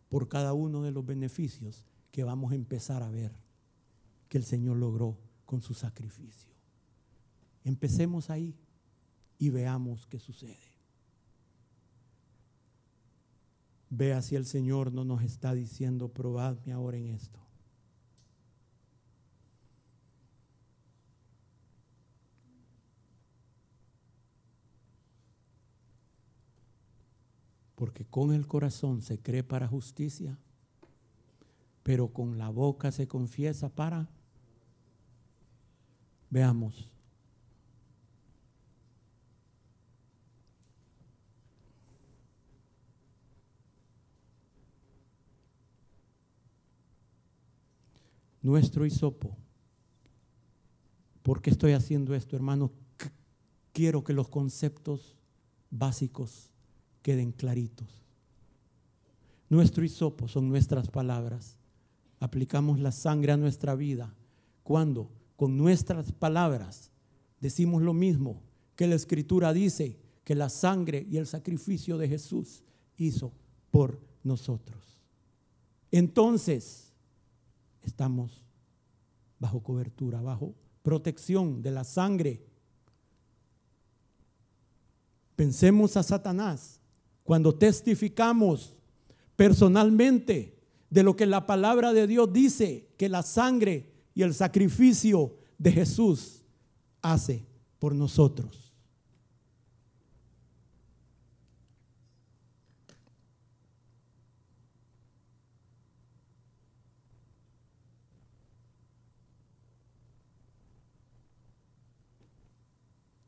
por 0.10 0.28
cada 0.28 0.54
uno 0.54 0.84
de 0.84 0.92
los 0.92 1.06
beneficios 1.06 1.86
que 2.12 2.24
vamos 2.24 2.52
a 2.52 2.56
empezar 2.56 3.04
a 3.04 3.10
ver 3.10 3.34
que 4.30 4.38
el 4.38 4.44
Señor 4.44 4.78
logró 4.78 5.18
con 5.46 5.62
su 5.62 5.74
sacrificio. 5.74 6.54
Empecemos 7.64 8.30
ahí 8.30 8.56
y 9.38 9.50
veamos 9.50 10.06
qué 10.08 10.20
sucede. 10.20 10.75
Vea 13.98 14.22
si 14.22 14.36
el 14.36 14.46
Señor 14.46 14.92
no 14.92 15.06
nos 15.06 15.22
está 15.22 15.54
diciendo, 15.54 16.10
probadme 16.10 16.74
ahora 16.74 16.98
en 16.98 17.08
esto. 17.08 17.40
Porque 27.76 28.04
con 28.04 28.34
el 28.34 28.48
corazón 28.48 29.02
se 29.02 29.18
cree 29.22 29.44
para 29.44 29.66
justicia, 29.66 30.38
pero 31.82 32.10
con 32.10 32.38
la 32.38 32.50
boca 32.50 32.92
se 32.92 33.08
confiesa 33.08 33.70
para... 33.70 34.10
Veamos. 36.30 36.95
Nuestro 48.46 48.86
hisopo. 48.86 49.36
¿Por 51.24 51.42
qué 51.42 51.50
estoy 51.50 51.72
haciendo 51.72 52.14
esto, 52.14 52.36
hermano? 52.36 52.72
Quiero 53.74 54.04
que 54.04 54.14
los 54.14 54.30
conceptos 54.30 55.16
básicos 55.72 56.52
queden 57.02 57.32
claritos. 57.32 57.88
Nuestro 59.50 59.84
hisopo 59.84 60.28
son 60.28 60.48
nuestras 60.48 60.90
palabras. 60.90 61.58
Aplicamos 62.20 62.80
la 62.80 62.92
sangre 62.92 63.32
a 63.32 63.38
nuestra 63.38 63.74
vida 63.74 64.14
cuando 64.62 65.10
con 65.38 65.58
nuestras 65.58 66.12
palabras 66.12 66.92
decimos 67.42 67.82
lo 67.82 67.94
mismo 67.96 68.44
que 68.76 68.86
la 68.86 68.94
escritura 68.94 69.54
dice 69.54 69.98
que 70.24 70.36
la 70.36 70.50
sangre 70.50 71.04
y 71.10 71.18
el 71.18 71.26
sacrificio 71.26 71.98
de 71.98 72.10
Jesús 72.10 72.62
hizo 72.96 73.34
por 73.72 74.00
nosotros. 74.24 75.00
Entonces, 75.90 76.94
estamos 77.88 78.44
bajo 79.40 79.62
cobertura, 79.62 80.22
bajo 80.22 80.56
protección 80.82 81.62
de 81.62 81.72
la 81.72 81.84
sangre. 81.84 82.46
Pensemos 85.36 85.98
a 85.98 86.04
Satanás 86.04 86.80
cuando 87.24 87.56
testificamos 87.56 88.78
personalmente 89.36 90.58
de 90.90 91.04
lo 91.04 91.16
que 91.16 91.26
la 91.26 91.46
palabra 91.46 91.92
de 91.92 92.08
Dios 92.08 92.32
dice 92.32 92.88
que 92.98 93.10
la 93.10 93.24
sangre 93.24 93.92
y 94.14 94.22
el 94.22 94.34
sacrificio 94.34 95.36
de 95.58 95.72
Jesús 95.72 96.44
hace 97.02 97.46
por 97.80 97.94
nosotros. 97.94 98.65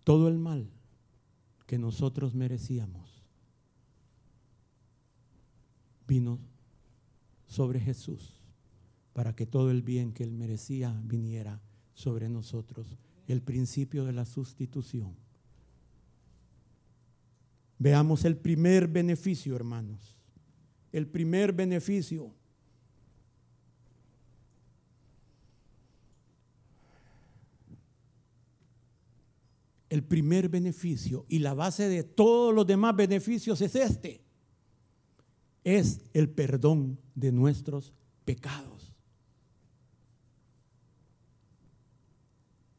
Todo 0.08 0.30
el 0.30 0.38
mal 0.38 0.70
que 1.66 1.78
nosotros 1.78 2.34
merecíamos 2.34 3.26
vino 6.08 6.40
sobre 7.46 7.82
Jesús 7.82 8.40
para 9.12 9.36
que 9.36 9.46
todo 9.46 9.70
el 9.70 9.82
bien 9.82 10.14
que 10.14 10.24
él 10.24 10.32
merecía 10.32 10.98
viniera 11.04 11.62
sobre 11.94 12.30
nosotros. 12.30 12.96
El 13.28 13.42
principio 13.42 14.06
de 14.06 14.14
la 14.14 14.24
sustitución. 14.24 15.14
Veamos 17.78 18.24
el 18.24 18.38
primer 18.38 18.88
beneficio, 18.88 19.58
hermanos. 19.58 20.16
El 20.94 21.08
primer 21.08 21.52
beneficio. 21.52 22.34
El 29.90 30.04
primer 30.04 30.50
beneficio 30.50 31.26
y 31.30 31.40
la 31.40 31.54
base 31.54 31.88
de 31.88 32.04
todos 32.04 32.54
los 32.54 32.68
demás 32.68 32.96
beneficios 32.96 33.62
es 33.62 33.76
este 33.76 34.28
es 35.68 36.00
el 36.14 36.30
perdón 36.30 36.98
de 37.14 37.34
nuestros 37.34 37.92
pecados. 38.24 38.94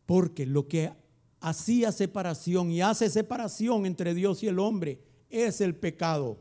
Porque 0.07 0.47
lo 0.47 0.69
que 0.69 0.91
hacía 1.39 1.93
separación 1.93 2.71
y 2.71 2.81
hace 2.81 3.11
separación 3.11 3.85
entre 3.85 4.15
Dios 4.15 4.43
y 4.43 4.49
el 4.49 4.59
hombre 4.59 5.03
es 5.29 5.61
el 5.61 5.77
pecado. 5.77 6.41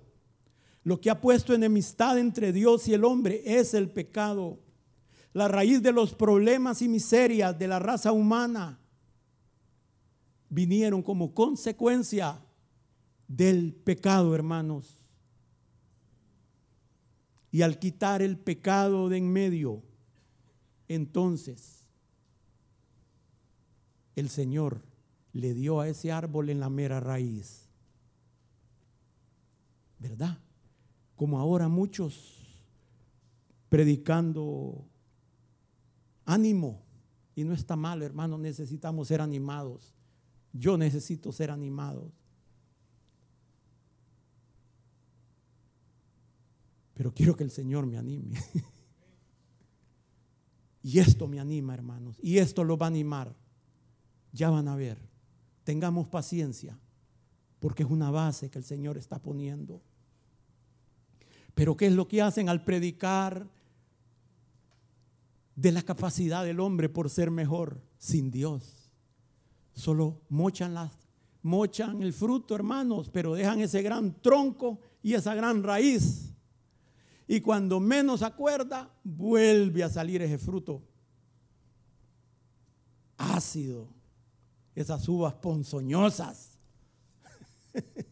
Lo 0.83 1.01
que 1.01 1.09
ha 1.09 1.19
puesto 1.19 1.53
enemistad 1.53 2.17
entre 2.17 2.53
Dios 2.53 2.87
y 2.87 2.93
el 2.93 3.03
hombre 3.03 3.41
es 3.43 3.73
el 3.73 3.89
pecado. 3.89 4.57
La 5.33 5.49
raíz 5.49 5.81
de 5.81 5.91
los 5.91 6.13
problemas 6.13 6.81
y 6.81 6.87
miserias 6.87 7.59
de 7.59 7.67
la 7.67 7.79
raza 7.79 8.13
humana 8.13 8.79
vinieron 10.49 11.01
como 11.01 11.33
consecuencia 11.33 12.39
del 13.27 13.73
pecado, 13.73 14.33
hermanos. 14.35 14.95
Y 17.51 17.61
al 17.61 17.79
quitar 17.79 18.21
el 18.21 18.37
pecado 18.37 19.09
de 19.09 19.17
en 19.17 19.31
medio, 19.31 19.81
entonces 20.87 21.87
el 24.15 24.29
Señor 24.29 24.81
le 25.33 25.53
dio 25.53 25.79
a 25.79 25.87
ese 25.87 26.11
árbol 26.11 26.49
en 26.49 26.59
la 26.59 26.69
mera 26.69 26.99
raíz. 26.99 27.67
¿Verdad? 29.99 30.37
Como 31.15 31.39
ahora 31.39 31.67
muchos 31.67 32.37
predicando 33.69 34.85
ánimo. 36.25 36.83
Y 37.35 37.43
no 37.43 37.53
está 37.53 37.75
mal, 37.75 38.01
hermano, 38.01 38.37
necesitamos 38.37 39.07
ser 39.07 39.21
animados. 39.21 39.93
Yo 40.53 40.77
necesito 40.77 41.31
ser 41.31 41.51
animado. 41.51 42.11
Pero 46.97 47.13
quiero 47.13 47.35
que 47.35 47.43
el 47.43 47.51
Señor 47.51 47.85
me 47.85 47.97
anime. 47.97 48.41
y 50.81 50.97
esto 50.97 51.27
me 51.27 51.39
anima, 51.39 51.75
hermanos. 51.75 52.17
Y 52.21 52.39
esto 52.39 52.63
lo 52.63 52.75
va 52.75 52.87
a 52.87 52.89
animar. 52.89 53.35
Ya 54.31 54.49
van 54.49 54.67
a 54.67 54.75
ver. 54.75 54.97
Tengamos 55.63 56.07
paciencia, 56.07 56.79
porque 57.59 57.83
es 57.83 57.89
una 57.89 58.09
base 58.09 58.49
que 58.49 58.57
el 58.57 58.63
Señor 58.63 58.97
está 58.97 59.21
poniendo. 59.21 59.81
Pero 61.53 61.75
¿qué 61.75 61.87
es 61.87 61.93
lo 61.93 62.07
que 62.07 62.21
hacen 62.21 62.49
al 62.49 62.63
predicar 62.63 63.47
de 65.55 65.71
la 65.71 65.81
capacidad 65.81 66.45
del 66.45 66.59
hombre 66.59 66.87
por 66.87 67.09
ser 67.09 67.31
mejor 67.31 67.81
sin 67.97 68.31
Dios? 68.31 68.76
Solo 69.77 70.21
mochan 70.29 70.73
las 70.73 70.91
mochan 71.43 72.01
el 72.01 72.11
fruto, 72.11 72.55
hermanos, 72.55 73.11
pero 73.11 73.35
dejan 73.35 73.61
ese 73.61 73.83
gran 73.83 74.19
tronco 74.21 74.79
y 75.03 75.13
esa 75.13 75.35
gran 75.35 75.61
raíz. 75.61 76.33
Y 77.27 77.41
cuando 77.41 77.79
menos 77.79 78.23
acuerda, 78.23 78.91
vuelve 79.03 79.83
a 79.83 79.89
salir 79.89 80.23
ese 80.23 80.39
fruto 80.39 80.81
ácido, 83.17 83.87
esas 84.73 85.07
uvas 85.07 85.35
ponzoñosas. 85.35 86.57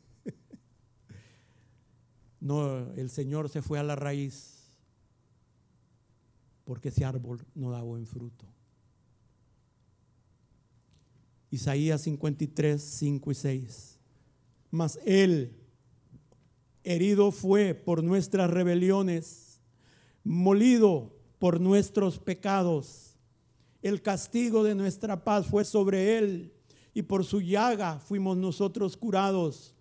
No, 2.40 2.94
el 2.94 3.10
Señor 3.10 3.50
se 3.50 3.64
fue 3.64 3.80
a 3.80 3.84
la 3.84 3.96
raíz 3.96 4.70
porque 6.64 6.90
ese 6.90 7.04
árbol 7.04 7.44
no 7.56 7.72
da 7.72 7.82
buen 7.82 8.06
fruto. 8.06 8.46
Isaías 11.50 12.02
53, 12.02 12.82
5 12.82 13.32
y 13.32 13.36
6. 13.36 14.00
Mas 14.72 15.00
Él, 15.06 15.56
herido 16.84 17.32
fue 17.32 17.74
por 17.74 18.04
nuestras 18.04 18.50
rebeliones, 18.50 19.62
molido 20.24 21.16
por 21.40 21.62
nuestros 21.62 22.20
pecados. 22.20 23.18
El 23.82 24.02
castigo 24.02 24.64
de 24.64 24.76
nuestra 24.76 25.24
paz 25.24 25.46
fue 25.46 25.64
sobre 25.64 26.18
Él 26.18 26.54
y 26.94 27.04
por 27.04 27.24
su 27.26 27.42
llaga 27.42 28.00
fuimos 28.00 28.38
nosotros 28.38 28.98
curados. 28.98 29.76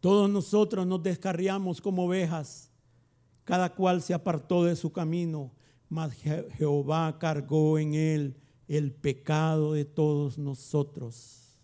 Todos 0.00 0.28
nosotros 0.28 0.86
nos 0.86 1.02
descarriamos 1.02 1.80
como 1.80 2.06
ovejas, 2.06 2.70
cada 3.44 3.74
cual 3.74 4.02
se 4.02 4.14
apartó 4.14 4.64
de 4.64 4.74
su 4.74 4.90
camino, 4.92 5.52
mas 5.88 6.12
Jehová 6.12 7.18
cargó 7.18 7.78
en 7.78 7.94
él 7.94 8.41
el 8.76 8.90
pecado 8.90 9.74
de 9.74 9.84
todos 9.84 10.38
nosotros. 10.38 11.58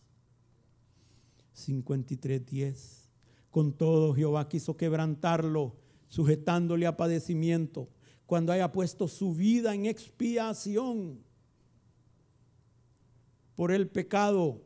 53:10. 1.55 3.09
Con 3.51 3.73
todo 3.73 4.15
Jehová 4.15 4.47
quiso 4.49 4.77
quebrantarlo, 4.77 5.75
sujetándole 6.09 6.87
a 6.87 6.99
padecimiento, 6.99 7.89
cuando 8.27 8.53
haya 8.53 8.73
puesto 8.73 9.09
su 9.09 9.35
vida 9.35 9.75
en 9.75 9.87
expiación 9.87 11.21
por 13.55 13.73
el 13.73 13.89
pecado, 13.89 14.61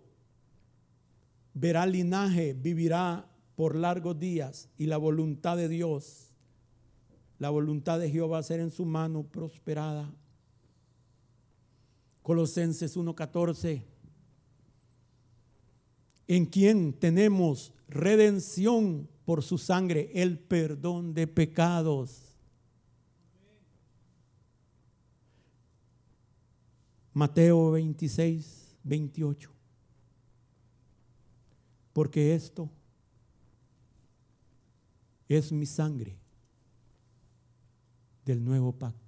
verá 1.54 1.86
linaje, 1.86 2.54
vivirá 2.54 3.30
por 3.54 3.76
largos 3.76 4.18
días 4.18 4.68
y 4.76 4.86
la 4.86 4.96
voluntad 4.96 5.56
de 5.56 5.68
Dios, 5.68 6.32
la 7.38 7.50
voluntad 7.50 8.00
de 8.00 8.10
Jehová 8.10 8.32
va 8.32 8.38
a 8.38 8.42
ser 8.42 8.58
en 8.58 8.72
su 8.72 8.84
mano 8.84 9.22
prosperada. 9.22 10.12
Colosenses 12.22 12.96
1:14, 12.96 13.82
en 16.28 16.46
quien 16.46 16.92
tenemos 16.92 17.72
redención 17.88 19.08
por 19.24 19.42
su 19.42 19.58
sangre, 19.58 20.10
el 20.14 20.38
perdón 20.38 21.14
de 21.14 21.26
pecados. 21.26 22.32
Mateo 27.12 27.72
26, 27.72 28.76
28. 28.84 29.50
Porque 31.92 32.34
esto 32.34 32.70
es 35.28 35.52
mi 35.52 35.66
sangre 35.66 36.16
del 38.24 38.42
nuevo 38.42 38.72
pacto. 38.72 39.01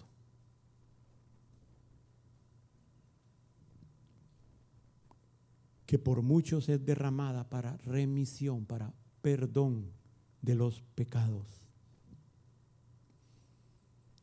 Que 5.94 5.98
por 6.00 6.22
muchos 6.22 6.68
es 6.68 6.84
derramada 6.84 7.48
para 7.48 7.76
remisión, 7.76 8.66
para 8.66 8.92
perdón 9.22 9.92
de 10.42 10.56
los 10.56 10.82
pecados. 10.96 11.46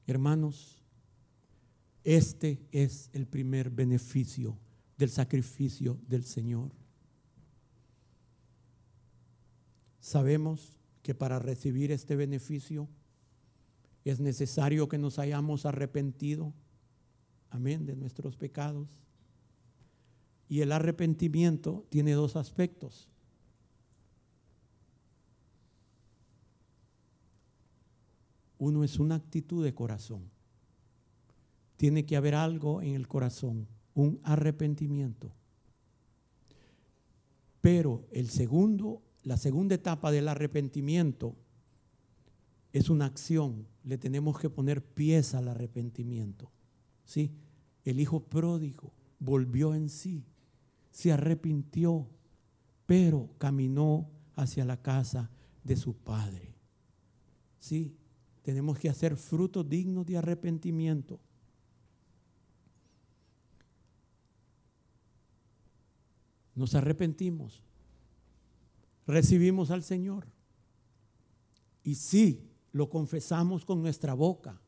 Hermanos, 0.05 0.83
este 2.03 2.59
es 2.73 3.09
el 3.13 3.25
primer 3.25 3.69
beneficio 3.69 4.57
del 4.97 5.11
sacrificio 5.11 5.97
del 6.09 6.25
Señor. 6.25 6.73
Sabemos 10.01 10.77
que 11.01 11.15
para 11.15 11.39
recibir 11.39 11.93
este 11.93 12.17
beneficio 12.17 12.89
es 14.03 14.19
necesario 14.19 14.89
que 14.89 14.97
nos 14.97 15.19
hayamos 15.19 15.65
arrepentido, 15.65 16.53
amén, 17.49 17.85
de 17.85 17.95
nuestros 17.95 18.35
pecados. 18.35 18.89
Y 20.51 20.59
el 20.59 20.73
arrepentimiento 20.73 21.85
tiene 21.87 22.11
dos 22.11 22.35
aspectos. 22.35 23.07
Uno 28.57 28.83
es 28.83 28.99
una 28.99 29.15
actitud 29.15 29.63
de 29.63 29.73
corazón. 29.73 30.29
Tiene 31.77 32.05
que 32.05 32.17
haber 32.17 32.35
algo 32.35 32.81
en 32.81 32.95
el 32.95 33.07
corazón, 33.07 33.65
un 33.93 34.19
arrepentimiento. 34.23 35.31
Pero 37.61 38.05
el 38.11 38.29
segundo 38.29 39.01
la 39.23 39.37
segunda 39.37 39.75
etapa 39.75 40.11
del 40.11 40.27
arrepentimiento 40.27 41.37
es 42.73 42.89
una 42.89 43.05
acción. 43.05 43.67
Le 43.85 43.97
tenemos 43.97 44.37
que 44.37 44.49
poner 44.49 44.83
pies 44.83 45.33
al 45.33 45.47
arrepentimiento. 45.47 46.51
¿Sí? 47.05 47.31
El 47.85 48.01
hijo 48.01 48.25
pródigo 48.25 48.91
volvió 49.19 49.75
en 49.75 49.87
sí, 49.87 50.25
se 50.91 51.11
arrepintió, 51.11 52.07
pero 52.85 53.29
caminó 53.37 54.09
hacia 54.35 54.65
la 54.65 54.81
casa 54.81 55.29
de 55.63 55.75
su 55.75 55.95
padre. 55.95 56.55
¿Sí? 57.59 57.95
Tenemos 58.43 58.77
que 58.77 58.89
hacer 58.89 59.17
frutos 59.17 59.67
dignos 59.67 60.05
de 60.05 60.17
arrepentimiento. 60.17 61.19
Nos 66.55 66.75
arrepentimos 66.75 67.63
recibimos 69.11 69.71
al 69.71 69.83
Señor. 69.83 70.25
Y 71.83 71.95
sí, 71.95 72.49
lo 72.71 72.89
confesamos 72.89 73.65
con 73.65 73.81
nuestra 73.81 74.13
boca. 74.13 74.61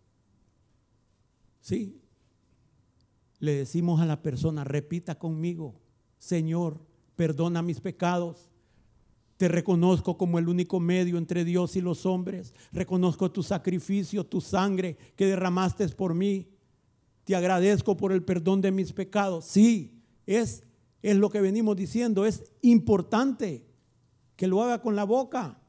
Sí, 1.61 2.01
le 3.39 3.53
decimos 3.55 4.01
a 4.01 4.05
la 4.05 4.21
persona, 4.21 4.63
repita 4.63 5.17
conmigo, 5.17 5.79
Señor, 6.23 6.79
perdona 7.17 7.61
mis 7.61 7.81
pecados. 7.81 8.49
Te 9.35 9.49
reconozco 9.49 10.17
como 10.17 10.39
el 10.39 10.47
único 10.47 10.79
medio 10.79 11.17
entre 11.17 11.43
Dios 11.43 11.75
y 11.75 11.81
los 11.81 12.05
hombres. 12.05 12.53
Reconozco 12.71 13.29
tu 13.29 13.43
sacrificio, 13.43 14.25
tu 14.25 14.39
sangre 14.39 14.95
que 15.17 15.25
derramaste 15.25 15.85
por 15.89 16.13
mí. 16.13 16.47
Te 17.25 17.35
agradezco 17.35 17.97
por 17.97 18.13
el 18.13 18.23
perdón 18.23 18.61
de 18.61 18.71
mis 18.71 18.93
pecados. 18.93 19.43
Sí, 19.43 20.01
es, 20.25 20.63
es 21.01 21.17
lo 21.17 21.29
que 21.29 21.41
venimos 21.41 21.75
diciendo. 21.75 22.25
Es 22.25 22.41
importante 22.61 23.67
que 24.37 24.47
lo 24.47 24.63
haga 24.63 24.81
con 24.81 24.95
la 24.95 25.03
boca. 25.03 25.59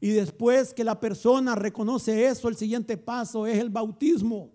Y 0.00 0.08
después 0.08 0.74
que 0.74 0.82
la 0.82 0.98
persona 0.98 1.54
reconoce 1.54 2.26
eso, 2.26 2.48
el 2.48 2.56
siguiente 2.56 2.96
paso 2.96 3.46
es 3.46 3.60
el 3.60 3.70
bautismo. 3.70 4.50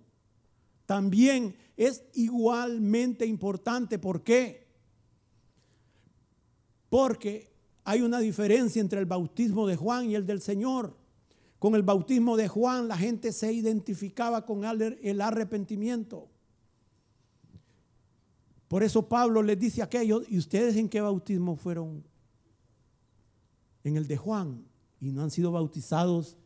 También 0.85 1.55
es 1.77 2.03
igualmente 2.15 3.25
importante. 3.25 3.97
¿Por 3.97 4.23
qué? 4.25 4.68
Porque 6.89 7.51
hay 7.83 8.01
una 8.01 8.19
diferencia 8.19 8.81
entre 8.81 8.99
el 8.99 9.05
bautismo 9.05 9.67
de 9.67 9.75
Juan 9.75 10.09
y 10.09 10.15
el 10.15 10.25
del 10.25 10.41
Señor. 10.41 10.97
Con 11.59 11.75
el 11.75 11.83
bautismo 11.83 12.37
de 12.37 12.47
Juan 12.47 12.87
la 12.87 12.97
gente 12.97 13.31
se 13.31 13.51
identificaba 13.51 14.45
con 14.45 14.63
el 14.65 15.21
arrepentimiento. 15.21 16.29
Por 18.67 18.83
eso 18.83 19.07
Pablo 19.09 19.41
les 19.41 19.59
dice 19.59 19.81
a 19.81 19.85
aquellos, 19.85 20.23
¿y 20.29 20.37
ustedes 20.37 20.75
en 20.75 20.89
qué 20.89 21.01
bautismo 21.01 21.55
fueron 21.55 22.03
en 23.83 23.97
el 23.97 24.07
de 24.07 24.17
Juan 24.17 24.65
y 24.99 25.11
no 25.11 25.23
han 25.23 25.31
sido 25.31 25.51
bautizados 25.51 26.37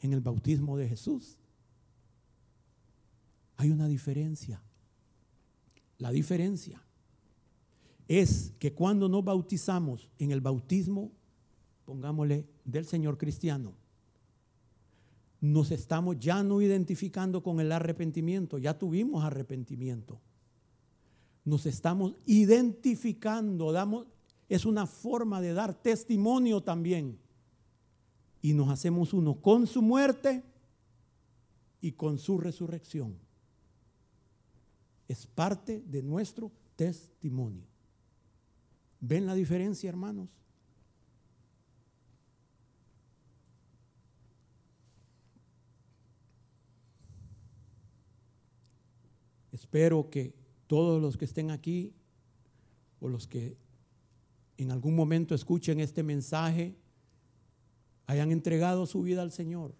en 0.00 0.12
el 0.12 0.20
bautismo 0.20 0.76
de 0.76 0.88
Jesús. 0.88 1.36
Hay 3.56 3.70
una 3.70 3.86
diferencia. 3.86 4.62
La 5.98 6.10
diferencia 6.10 6.82
es 8.10 8.52
que 8.58 8.74
cuando 8.74 9.08
nos 9.08 9.22
bautizamos 9.22 10.10
en 10.18 10.32
el 10.32 10.40
bautismo, 10.40 11.12
pongámosle, 11.84 12.44
del 12.64 12.84
Señor 12.84 13.16
cristiano, 13.16 13.72
nos 15.40 15.70
estamos 15.70 16.18
ya 16.18 16.42
no 16.42 16.60
identificando 16.60 17.40
con 17.40 17.60
el 17.60 17.70
arrepentimiento, 17.70 18.58
ya 18.58 18.76
tuvimos 18.76 19.22
arrepentimiento. 19.22 20.20
Nos 21.44 21.66
estamos 21.66 22.14
identificando, 22.26 23.70
damos, 23.70 24.08
es 24.48 24.64
una 24.64 24.88
forma 24.88 25.40
de 25.40 25.52
dar 25.52 25.72
testimonio 25.80 26.64
también. 26.64 27.16
Y 28.42 28.54
nos 28.54 28.70
hacemos 28.70 29.14
uno 29.14 29.40
con 29.40 29.68
su 29.68 29.82
muerte 29.82 30.42
y 31.80 31.92
con 31.92 32.18
su 32.18 32.38
resurrección. 32.38 33.16
Es 35.06 35.28
parte 35.28 35.80
de 35.86 36.02
nuestro 36.02 36.50
testimonio. 36.74 37.69
¿Ven 39.00 39.26
la 39.26 39.34
diferencia, 39.34 39.88
hermanos? 39.88 40.28
Espero 49.52 50.10
que 50.10 50.34
todos 50.66 51.00
los 51.00 51.16
que 51.16 51.24
estén 51.24 51.50
aquí 51.50 51.94
o 53.00 53.08
los 53.08 53.26
que 53.26 53.56
en 54.58 54.70
algún 54.70 54.94
momento 54.94 55.34
escuchen 55.34 55.80
este 55.80 56.02
mensaje 56.02 56.76
hayan 58.06 58.30
entregado 58.32 58.84
su 58.86 59.02
vida 59.02 59.22
al 59.22 59.32
Señor. 59.32 59.74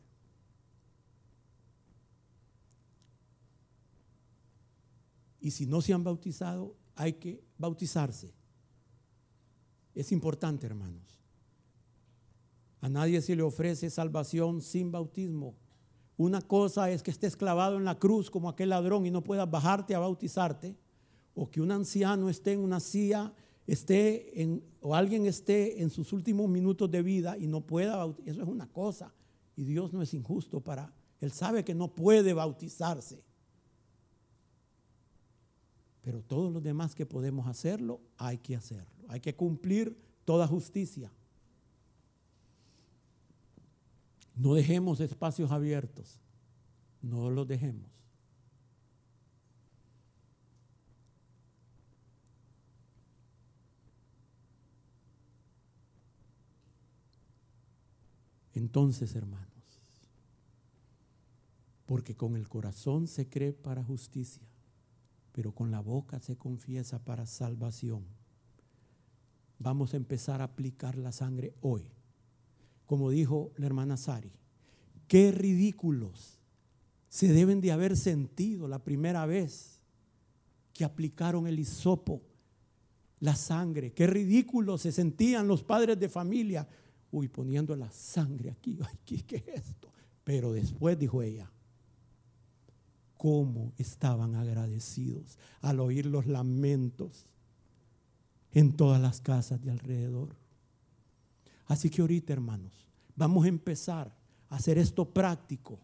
Y 5.40 5.50
si 5.50 5.66
no 5.66 5.82
se 5.82 5.92
han 5.92 6.04
bautizado, 6.04 6.76
hay 6.94 7.14
que 7.14 7.42
bautizarse. 7.58 8.39
Es 9.94 10.12
importante, 10.12 10.66
hermanos. 10.66 11.20
A 12.80 12.88
nadie 12.88 13.20
se 13.20 13.36
le 13.36 13.42
ofrece 13.42 13.90
salvación 13.90 14.62
sin 14.62 14.90
bautismo. 14.90 15.54
Una 16.16 16.40
cosa 16.40 16.90
es 16.90 17.02
que 17.02 17.10
estés 17.10 17.36
clavado 17.36 17.76
en 17.76 17.84
la 17.84 17.98
cruz 17.98 18.30
como 18.30 18.48
aquel 18.48 18.70
ladrón 18.70 19.06
y 19.06 19.10
no 19.10 19.22
puedas 19.22 19.50
bajarte 19.50 19.94
a 19.94 19.98
bautizarte, 19.98 20.76
o 21.34 21.50
que 21.50 21.60
un 21.60 21.70
anciano 21.72 22.28
esté 22.28 22.52
en 22.52 22.60
una 22.60 22.80
silla, 22.80 23.32
esté 23.66 24.42
en, 24.42 24.62
o 24.80 24.94
alguien 24.94 25.26
esté 25.26 25.80
en 25.80 25.90
sus 25.90 26.12
últimos 26.12 26.48
minutos 26.48 26.90
de 26.90 27.02
vida 27.02 27.38
y 27.38 27.46
no 27.46 27.60
pueda 27.62 27.96
bautizarse. 27.96 28.30
Eso 28.32 28.42
es 28.42 28.48
una 28.48 28.66
cosa. 28.66 29.14
Y 29.56 29.64
Dios 29.64 29.92
no 29.92 30.02
es 30.02 30.12
injusto 30.14 30.60
para, 30.60 30.92
Él 31.20 31.32
sabe 31.32 31.64
que 31.64 31.74
no 31.74 31.94
puede 31.94 32.32
bautizarse. 32.32 33.24
Pero 36.02 36.22
todos 36.22 36.52
los 36.52 36.62
demás 36.62 36.94
que 36.94 37.06
podemos 37.06 37.46
hacerlo, 37.46 38.00
hay 38.16 38.38
que 38.38 38.56
hacerlo. 38.56 38.90
Hay 39.08 39.20
que 39.20 39.34
cumplir 39.34 39.96
toda 40.24 40.46
justicia. 40.46 41.10
No 44.34 44.54
dejemos 44.54 45.00
espacios 45.00 45.50
abiertos. 45.50 46.20
No 47.02 47.30
los 47.30 47.46
dejemos. 47.46 47.90
Entonces, 58.54 59.14
hermanos, 59.14 59.48
porque 61.86 62.14
con 62.14 62.36
el 62.36 62.48
corazón 62.48 63.06
se 63.08 63.28
cree 63.28 63.52
para 63.52 63.82
justicia, 63.82 64.46
pero 65.40 65.52
con 65.52 65.70
la 65.70 65.80
boca 65.80 66.20
se 66.20 66.36
confiesa 66.36 67.02
para 67.02 67.24
salvación. 67.24 68.04
Vamos 69.58 69.94
a 69.94 69.96
empezar 69.96 70.42
a 70.42 70.44
aplicar 70.44 70.98
la 70.98 71.12
sangre 71.12 71.54
hoy. 71.62 71.88
Como 72.84 73.08
dijo 73.08 73.50
la 73.56 73.64
hermana 73.64 73.96
Sari, 73.96 74.34
qué 75.08 75.32
ridículos 75.32 76.38
se 77.08 77.32
deben 77.32 77.62
de 77.62 77.72
haber 77.72 77.96
sentido 77.96 78.68
la 78.68 78.84
primera 78.84 79.24
vez 79.24 79.80
que 80.74 80.84
aplicaron 80.84 81.46
el 81.46 81.58
hisopo, 81.58 82.20
la 83.18 83.34
sangre. 83.34 83.94
Qué 83.94 84.06
ridículos 84.06 84.82
se 84.82 84.92
sentían 84.92 85.48
los 85.48 85.62
padres 85.62 85.98
de 85.98 86.10
familia. 86.10 86.68
Uy, 87.10 87.28
poniendo 87.28 87.74
la 87.76 87.90
sangre 87.90 88.50
aquí. 88.50 88.78
Ay, 88.86 88.98
¿qué, 89.06 89.24
qué 89.24 89.36
es 89.36 89.68
esto? 89.68 89.90
Pero 90.22 90.52
después 90.52 90.98
dijo 90.98 91.22
ella, 91.22 91.50
cómo 93.20 93.74
estaban 93.76 94.34
agradecidos 94.34 95.36
al 95.60 95.80
oír 95.80 96.06
los 96.06 96.24
lamentos 96.24 97.26
en 98.50 98.72
todas 98.72 98.98
las 98.98 99.20
casas 99.20 99.60
de 99.60 99.70
alrededor. 99.70 100.34
Así 101.66 101.90
que 101.90 102.00
ahorita, 102.00 102.32
hermanos, 102.32 102.72
vamos 103.14 103.44
a 103.44 103.48
empezar 103.48 104.16
a 104.48 104.56
hacer 104.56 104.78
esto 104.78 105.04
práctico. 105.04 105.78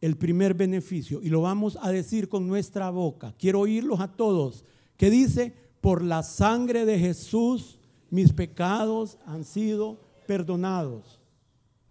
El 0.00 0.16
primer 0.16 0.52
beneficio, 0.54 1.22
y 1.22 1.28
lo 1.28 1.42
vamos 1.42 1.78
a 1.80 1.92
decir 1.92 2.28
con 2.28 2.48
nuestra 2.48 2.90
boca, 2.90 3.32
quiero 3.38 3.60
oírlos 3.60 4.00
a 4.00 4.08
todos, 4.08 4.64
que 4.96 5.08
dice, 5.08 5.54
por 5.80 6.02
la 6.02 6.24
sangre 6.24 6.84
de 6.84 6.98
Jesús 6.98 7.78
mis 8.10 8.32
pecados 8.32 9.18
han 9.24 9.44
sido 9.44 10.00
perdonados. 10.26 11.19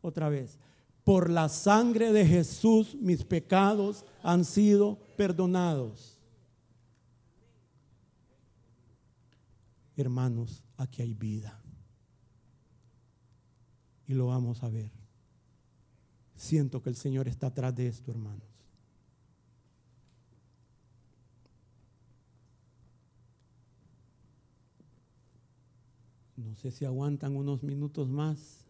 Otra 0.02 0.30
vez, 0.30 0.58
por 1.04 1.30
la 1.30 1.50
sangre 1.50 2.12
de 2.12 2.26
Jesús 2.26 2.96
mis 2.96 3.24
pecados 3.24 4.06
han 4.22 4.46
sido 4.46 5.00
perdonados. 5.18 6.18
Hermanos, 9.96 10.64
aquí 10.78 11.02
hay 11.02 11.14
vida. 11.14 11.62
Y 14.08 14.14
lo 14.14 14.28
vamos 14.28 14.64
a 14.64 14.70
ver. 14.70 14.92
Siento 16.36 16.82
que 16.82 16.90
el 16.90 16.96
Señor 16.96 17.28
está 17.28 17.48
atrás 17.48 17.76
de 17.76 17.88
esto, 17.88 18.12
hermanos. 18.12 18.48
No 26.38 26.56
sé 26.56 26.72
si 26.72 26.86
aguantan 26.86 27.36
unos 27.36 27.62
minutos 27.64 28.08
más. 28.08 28.69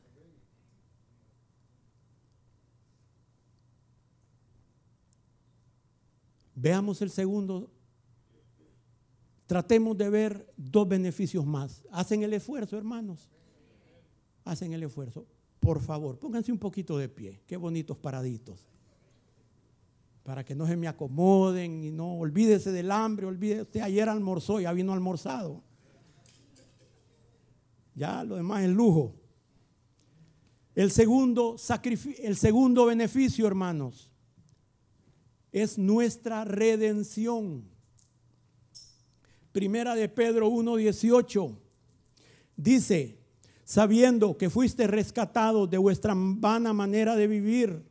Veamos 6.62 7.02
el 7.02 7.10
segundo. 7.10 7.72
Tratemos 9.46 9.98
de 9.98 10.10
ver 10.10 10.54
dos 10.58 10.88
beneficios 10.88 11.46
más. 11.46 11.84
Hacen 11.90 12.22
el 12.22 12.34
esfuerzo, 12.34 12.78
hermanos. 12.78 13.30
Hacen 14.44 14.74
el 14.74 14.84
esfuerzo. 14.84 15.26
Por 15.62 15.82
favor, 15.82 16.20
pónganse 16.20 16.52
un 16.52 16.60
poquito 16.60 16.98
de 16.98 17.08
pie. 17.08 17.42
Qué 17.48 17.56
bonitos 17.56 17.98
paraditos. 17.98 18.68
Para 20.24 20.44
que 20.44 20.54
no 20.54 20.68
se 20.68 20.76
me 20.76 20.90
acomoden 20.90 21.82
y 21.82 21.92
no 21.92 22.18
olvídese 22.18 22.74
del 22.74 22.92
hambre. 22.92 23.26
Olvídese, 23.26 23.82
ayer 23.82 24.10
almorzó, 24.10 24.60
ya 24.60 24.74
vino 24.74 24.92
almorzado. 24.92 25.64
Ya 27.96 28.22
lo 28.26 28.36
demás 28.36 28.64
es 28.64 28.70
lujo. 28.70 29.16
El 30.76 30.92
segundo, 30.92 31.56
el 32.20 32.36
segundo 32.36 32.86
beneficio, 32.86 33.48
hermanos, 33.48 34.09
es 35.52 35.78
nuestra 35.78 36.46
redención. 36.46 37.64
Primera 39.52 39.96
de 39.96 40.08
Pedro 40.10 40.50
1:18 40.50 41.58
dice, 42.56 43.18
sabiendo 43.64 44.38
que 44.38 44.50
fuiste 44.50 44.88
rescatado 44.88 45.68
de 45.68 45.78
vuestra 45.78 46.14
vana 46.16 46.74
manera 46.74 47.16
de 47.16 47.28
vivir, 47.28 47.84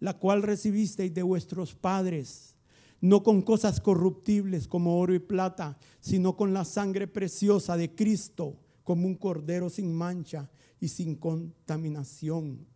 la 0.00 0.18
cual 0.18 0.42
recibisteis 0.42 1.12
de 1.14 1.22
vuestros 1.22 1.74
padres, 1.74 2.54
no 3.00 3.22
con 3.22 3.42
cosas 3.42 3.80
corruptibles 3.80 4.68
como 4.68 4.98
oro 4.98 5.14
y 5.14 5.18
plata, 5.18 5.78
sino 6.00 6.36
con 6.36 6.52
la 6.52 6.64
sangre 6.64 7.06
preciosa 7.06 7.76
de 7.76 7.94
Cristo, 7.94 8.58
como 8.84 9.06
un 9.06 9.14
cordero 9.14 9.70
sin 9.70 9.92
mancha 9.92 10.50
y 10.80 10.88
sin 10.88 11.14
contaminación. 11.14 12.66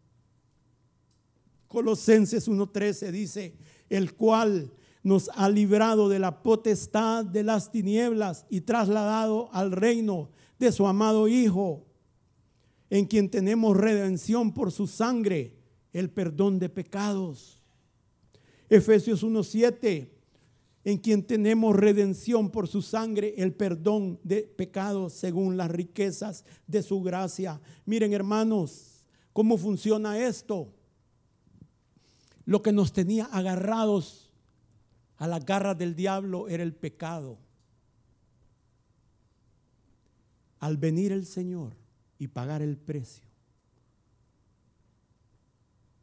Colosenses 1.68 2.48
1:13 2.48 3.10
dice, 3.10 3.56
el 3.88 4.14
cual 4.14 4.72
nos 5.02 5.30
ha 5.34 5.48
librado 5.48 6.08
de 6.08 6.18
la 6.18 6.42
potestad 6.42 7.24
de 7.24 7.44
las 7.44 7.70
tinieblas 7.70 8.44
y 8.50 8.62
trasladado 8.62 9.48
al 9.52 9.70
reino 9.70 10.30
de 10.58 10.72
su 10.72 10.86
amado 10.86 11.28
Hijo, 11.28 11.84
en 12.90 13.06
quien 13.06 13.30
tenemos 13.30 13.76
redención 13.76 14.52
por 14.52 14.72
su 14.72 14.86
sangre, 14.86 15.54
el 15.92 16.10
perdón 16.10 16.58
de 16.58 16.68
pecados. 16.68 17.62
Efesios 18.68 19.22
1:7, 19.22 20.10
en 20.84 20.98
quien 20.98 21.24
tenemos 21.24 21.74
redención 21.74 22.50
por 22.50 22.68
su 22.68 22.82
sangre, 22.82 23.34
el 23.38 23.52
perdón 23.52 24.20
de 24.22 24.42
pecados 24.42 25.12
según 25.12 25.56
las 25.56 25.70
riquezas 25.70 26.44
de 26.66 26.82
su 26.82 27.02
gracia. 27.02 27.60
Miren 27.84 28.12
hermanos, 28.12 29.04
¿cómo 29.32 29.58
funciona 29.58 30.18
esto? 30.18 30.75
Lo 32.46 32.62
que 32.62 32.72
nos 32.72 32.92
tenía 32.92 33.26
agarrados 33.26 34.30
a 35.18 35.26
las 35.26 35.44
garras 35.44 35.76
del 35.76 35.96
diablo 35.96 36.48
era 36.48 36.62
el 36.62 36.74
pecado. 36.74 37.38
Al 40.60 40.76
venir 40.76 41.12
el 41.12 41.26
Señor 41.26 41.76
y 42.18 42.28
pagar 42.28 42.62
el 42.62 42.76
precio, 42.78 43.26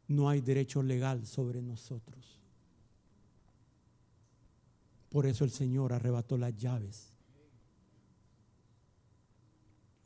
no 0.06 0.28
hay 0.28 0.42
derecho 0.42 0.82
legal 0.82 1.26
sobre 1.26 1.62
nosotros. 1.62 2.38
Por 5.08 5.26
eso 5.26 5.44
el 5.44 5.50
Señor 5.50 5.92
arrebató 5.92 6.36
las 6.36 6.54
llaves. 6.56 7.10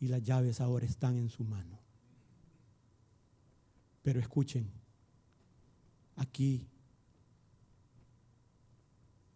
Y 0.01 0.07
las 0.07 0.23
llaves 0.23 0.61
ahora 0.61 0.87
están 0.87 1.17
en 1.17 1.29
su 1.29 1.43
mano. 1.43 1.81
Pero 4.03 4.21
escuchen, 4.21 4.71
aquí 6.19 6.69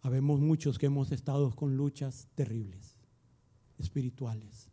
habemos 0.03 0.41
muchos 0.41 0.79
que 0.79 0.87
hemos 0.87 1.13
estado 1.13 1.55
con 1.55 1.77
luchas 1.77 2.29
terribles, 2.35 2.97
espirituales. 3.79 4.69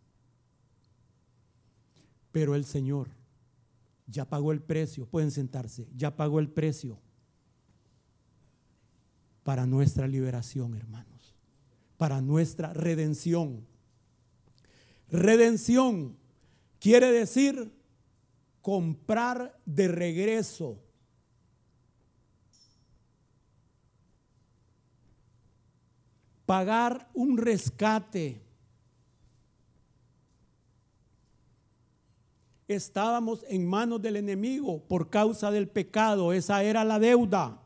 Pero 2.31 2.55
el 2.55 2.65
Señor 2.65 3.07
ya 4.07 4.25
pagó 4.25 4.51
el 4.51 4.61
precio, 4.61 5.05
pueden 5.05 5.31
sentarse, 5.31 5.87
ya 5.95 6.15
pagó 6.15 6.39
el 6.39 6.49
precio 6.49 6.99
para 9.43 9.65
nuestra 9.65 10.07
liberación, 10.07 10.75
hermanos, 10.75 11.35
para 11.97 12.21
nuestra 12.21 12.73
redención. 12.73 13.65
Redención 15.09 16.17
quiere 16.79 17.11
decir 17.11 17.71
comprar 18.61 19.59
de 19.65 19.87
regreso. 19.87 20.79
Pagar 26.49 27.07
un 27.13 27.37
rescate. 27.37 28.41
Estábamos 32.67 33.45
en 33.47 33.67
manos 33.67 34.01
del 34.01 34.15
enemigo 34.15 34.81
por 34.87 35.11
causa 35.11 35.51
del 35.51 35.69
pecado. 35.69 36.33
Esa 36.33 36.63
era 36.63 36.83
la 36.83 36.97
deuda. 36.97 37.61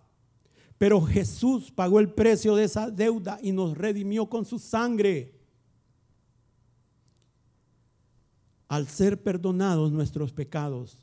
Pero 0.77 0.99
Jesús 0.99 1.71
pagó 1.71 2.01
el 2.01 2.11
precio 2.11 2.57
de 2.57 2.65
esa 2.65 2.91
deuda 2.91 3.39
y 3.41 3.53
nos 3.53 3.77
redimió 3.77 4.25
con 4.25 4.43
su 4.43 4.59
sangre. 4.59 5.34
Al 8.67 8.89
ser 8.89 9.23
perdonados 9.23 9.93
nuestros 9.93 10.34
pecados, 10.34 10.99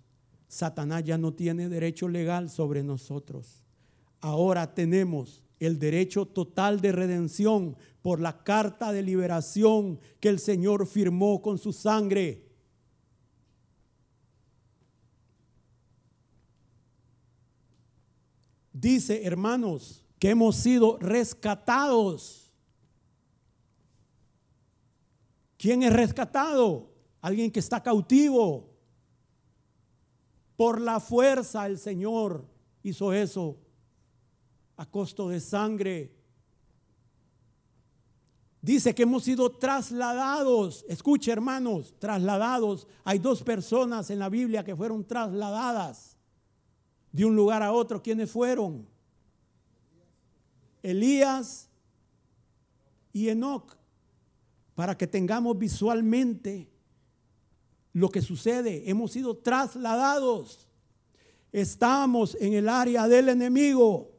Satanás 0.49 1.03
ya 1.05 1.17
no 1.17 1.33
tiene 1.33 1.71
derecho 1.71 2.09
legal 2.09 2.51
sobre 2.51 2.83
nosotros. 2.83 3.65
Ahora 4.21 4.75
tenemos 4.75 5.43
el 5.61 5.79
derecho 5.79 6.27
total 6.27 6.81
de 6.81 6.91
redención 6.91 7.77
por 8.03 8.21
la 8.21 8.43
carta 8.43 8.93
de 8.93 9.03
liberación 9.03 10.01
que 10.19 10.29
el 10.29 10.41
Señor 10.41 10.87
firmó 10.87 11.41
con 11.41 11.59
su 11.59 11.73
sangre. 11.73 12.51
dice, 18.81 19.25
hermanos, 19.25 20.05
que 20.19 20.31
hemos 20.31 20.57
sido 20.57 20.99
rescatados. 20.99 22.51
¿Quién 25.59 25.83
es 25.83 25.93
rescatado? 25.93 26.91
Alguien 27.21 27.51
que 27.51 27.61
está 27.61 27.83
cautivo. 27.83 28.71
Por 30.57 30.81
la 30.81 31.01
fuerza 31.01 31.67
el 31.67 31.79
Señor 31.79 32.47
hizo 32.83 33.13
eso 33.13 33.59
a 34.81 34.87
costo 34.87 35.29
de 35.29 35.41
sangre. 35.41 36.11
Dice 38.63 38.95
que 38.95 39.03
hemos 39.03 39.25
sido 39.25 39.51
trasladados. 39.51 40.87
Escuche, 40.89 41.31
hermanos, 41.31 41.95
trasladados. 41.99 42.87
Hay 43.05 43.19
dos 43.19 43.43
personas 43.43 44.09
en 44.09 44.19
la 44.19 44.31
Biblia 44.31 44.65
que 44.65 44.75
fueron 44.75 45.05
trasladadas 45.05 46.17
de 47.13 47.27
un 47.27 47.37
lugar 47.37 47.63
a 47.63 47.73
otro. 47.73 48.03
¿Quiénes 48.03 48.31
fueron? 48.31 48.89
Elías 50.83 51.69
y 53.13 53.29
Enoch, 53.29 53.77
para 54.75 54.97
que 54.97 55.07
tengamos 55.07 55.59
visualmente 55.59 56.71
lo 57.93 58.09
que 58.09 58.23
sucede. 58.23 58.89
Hemos 58.89 59.13
sido 59.13 59.37
trasladados. 59.37 60.67
Estamos 61.53 62.35
en 62.41 62.55
el 62.55 62.67
área 62.67 63.07
del 63.09 63.29
enemigo 63.29 64.10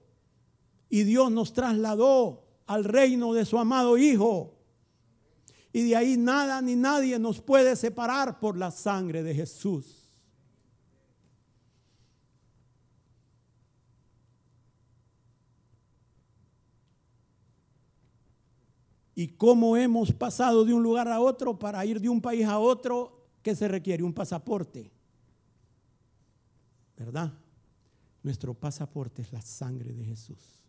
y 0.92 1.04
Dios 1.04 1.32
nos 1.32 1.54
trasladó 1.54 2.44
al 2.68 2.84
reino 2.84 3.34
de 3.34 3.46
su 3.46 3.58
amado 3.58 3.98
Hijo. 3.98 4.60
Y 5.74 5.90
de 5.90 5.96
ahí 5.96 6.18
nada 6.18 6.62
ni 6.62 6.76
nadie 6.76 7.18
nos 7.18 7.42
puede 7.42 7.76
separar 7.76 8.40
por 8.40 8.58
la 8.58 8.70
sangre 8.70 9.24
de 9.24 9.34
Jesús. 9.34 9.98
y 19.14 19.28
cómo 19.28 19.78
hemos 19.78 20.12
pasado 20.12 20.66
de 20.66 20.74
un 20.74 20.82
lugar 20.82 21.08
a 21.08 21.20
otro 21.20 21.60
para 21.60 21.86
ir 21.86 22.02
de 22.02 22.10
un 22.10 22.22
país 22.22 22.44
a 22.46 22.58
otro, 22.58 23.28
¿qué 23.44 23.56
se 23.56 23.68
requiere? 23.68 24.02
Un 24.02 24.14
pasaporte. 24.14 24.92
¿Verdad? 26.98 27.32
Nuestro 28.24 28.56
pasaporte 28.56 29.22
es 29.22 29.32
la 29.32 29.42
sangre 29.42 29.94
de 29.94 30.06
Jesús. 30.06 30.61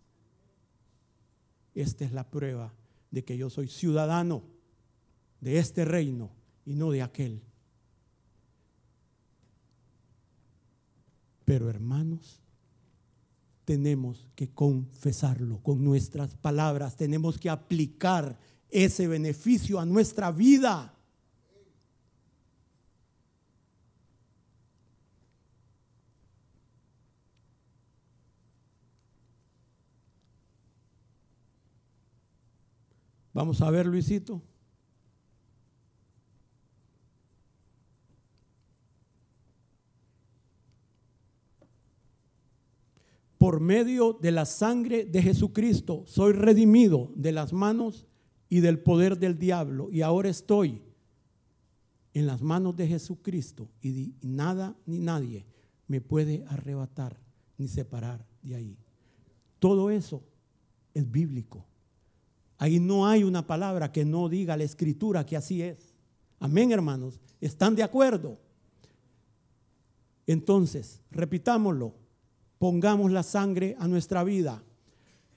Esta 1.74 2.04
es 2.04 2.12
la 2.12 2.30
prueba 2.30 2.74
de 3.10 3.24
que 3.24 3.36
yo 3.36 3.50
soy 3.50 3.68
ciudadano 3.68 4.42
de 5.40 5.58
este 5.58 5.84
reino 5.84 6.30
y 6.64 6.74
no 6.74 6.90
de 6.90 7.02
aquel. 7.02 7.42
Pero 11.44 11.68
hermanos, 11.68 12.40
tenemos 13.64 14.28
que 14.34 14.50
confesarlo 14.50 15.62
con 15.62 15.84
nuestras 15.84 16.34
palabras, 16.34 16.96
tenemos 16.96 17.38
que 17.38 17.50
aplicar 17.50 18.38
ese 18.70 19.06
beneficio 19.06 19.78
a 19.78 19.86
nuestra 19.86 20.30
vida. 20.30 20.94
Vamos 33.32 33.60
a 33.62 33.70
ver, 33.70 33.86
Luisito. 33.86 34.42
por 43.42 43.58
medio 43.58 44.12
de 44.22 44.30
la 44.30 44.44
sangre 44.44 45.04
de 45.04 45.20
Jesucristo 45.20 46.04
soy 46.06 46.32
redimido 46.32 47.10
de 47.16 47.32
las 47.32 47.52
manos 47.52 48.06
y 48.48 48.60
del 48.60 48.78
poder 48.78 49.18
del 49.18 49.36
diablo 49.36 49.88
y 49.90 50.02
ahora 50.02 50.28
estoy 50.28 50.80
en 52.14 52.28
las 52.28 52.40
manos 52.40 52.76
de 52.76 52.86
Jesucristo 52.86 53.68
y 53.80 54.14
nada 54.22 54.76
ni 54.86 55.00
nadie 55.00 55.44
me 55.88 56.00
puede 56.00 56.44
arrebatar 56.46 57.18
ni 57.58 57.66
separar 57.66 58.24
de 58.42 58.54
ahí. 58.54 58.78
Todo 59.58 59.90
eso 59.90 60.22
es 60.94 61.10
bíblico. 61.10 61.66
Ahí 62.62 62.78
no 62.78 63.08
hay 63.08 63.24
una 63.24 63.44
palabra 63.44 63.90
que 63.90 64.04
no 64.04 64.28
diga 64.28 64.56
la 64.56 64.62
escritura 64.62 65.26
que 65.26 65.36
así 65.36 65.62
es. 65.62 65.96
Amén, 66.38 66.70
hermanos. 66.70 67.18
¿Están 67.40 67.74
de 67.74 67.82
acuerdo? 67.82 68.38
Entonces, 70.28 71.00
repitámoslo 71.10 71.92
pongamos 72.58 73.10
la 73.10 73.24
sangre 73.24 73.74
a 73.80 73.88
nuestra 73.88 74.22
vida. 74.22 74.62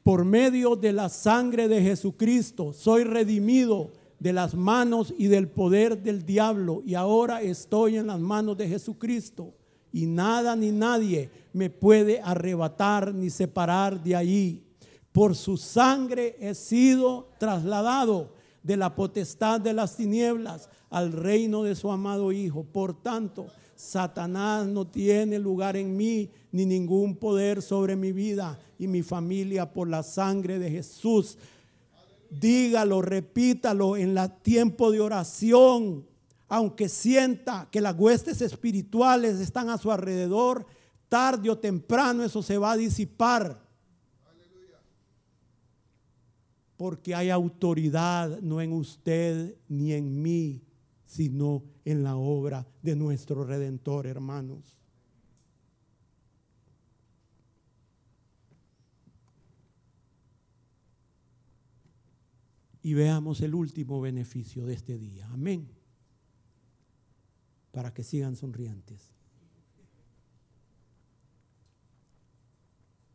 Por 0.03 0.23
medio 0.23 0.75
de 0.75 0.93
la 0.93 1.09
sangre 1.09 1.67
de 1.67 1.81
Jesucristo 1.81 2.73
soy 2.73 3.03
redimido 3.03 3.91
de 4.19 4.31
las 4.31 4.53
manos 4.53 5.11
y 5.17 5.25
del 5.25 5.47
poder 5.47 6.03
del 6.03 6.27
diablo 6.27 6.83
y 6.85 6.93
ahora 6.93 7.41
estoy 7.41 7.97
en 7.97 8.05
las 8.05 8.19
manos 8.19 8.55
de 8.55 8.67
Jesucristo 8.67 9.55
y 9.91 10.05
nada 10.05 10.55
ni 10.55 10.69
nadie 10.69 11.31
me 11.53 11.71
puede 11.71 12.21
arrebatar 12.21 13.15
ni 13.15 13.31
separar 13.31 14.03
de 14.03 14.15
allí. 14.15 14.64
Por 15.15 15.33
su 15.33 15.55
sangre 15.55 16.35
he 16.41 16.53
sido 16.53 17.29
trasladado 17.39 18.33
de 18.61 18.75
la 18.75 18.95
potestad 18.95 19.61
de 19.61 19.71
las 19.71 19.95
tinieblas 19.95 20.69
al 20.89 21.13
reino 21.13 21.63
de 21.63 21.73
su 21.75 21.89
amado 21.89 22.33
Hijo. 22.33 22.65
Por 22.65 23.01
tanto, 23.01 23.47
Satanás 23.77 24.67
no 24.67 24.85
tiene 24.85 25.39
lugar 25.39 25.77
en 25.77 25.95
mí 25.95 26.29
ni 26.51 26.65
ningún 26.65 27.15
poder 27.15 27.61
sobre 27.61 27.95
mi 27.95 28.11
vida 28.11 28.59
y 28.77 28.87
mi 28.87 29.03
familia 29.03 29.71
por 29.71 29.87
la 29.87 30.03
sangre 30.03 30.59
de 30.59 30.69
Jesús. 30.69 31.37
Dígalo, 32.29 33.01
repítalo 33.01 33.95
en 33.95 34.17
el 34.17 34.31
tiempo 34.41 34.91
de 34.91 34.99
oración. 34.99 36.05
Aunque 36.49 36.89
sienta 36.89 37.69
que 37.71 37.79
las 37.79 37.95
huestes 37.97 38.41
espirituales 38.41 39.39
están 39.39 39.69
a 39.69 39.77
su 39.77 39.93
alrededor, 39.93 40.65
tarde 41.07 41.49
o 41.49 41.57
temprano 41.57 42.21
eso 42.21 42.43
se 42.43 42.57
va 42.57 42.73
a 42.73 42.77
disipar. 42.77 43.64
Porque 46.77 47.15
hay 47.15 47.29
autoridad 47.29 48.41
no 48.41 48.61
en 48.61 48.73
usted 48.73 49.55
ni 49.69 49.93
en 49.93 50.21
mí, 50.21 50.61
sino 51.05 51.63
en 51.85 52.03
la 52.03 52.17
obra 52.17 52.67
de 52.81 52.95
nuestro 52.95 53.45
Redentor, 53.45 54.07
hermanos. 54.07 54.77
Y 62.81 62.93
veamos 62.93 63.41
el 63.41 63.55
último 63.55 63.99
beneficio 63.99 64.65
de 64.65 64.75
este 64.75 64.97
día. 64.99 65.27
Amén. 65.31 65.67
Para 67.71 67.93
que 67.93 68.03
sigan 68.03 68.35
sonrientes. 68.35 69.15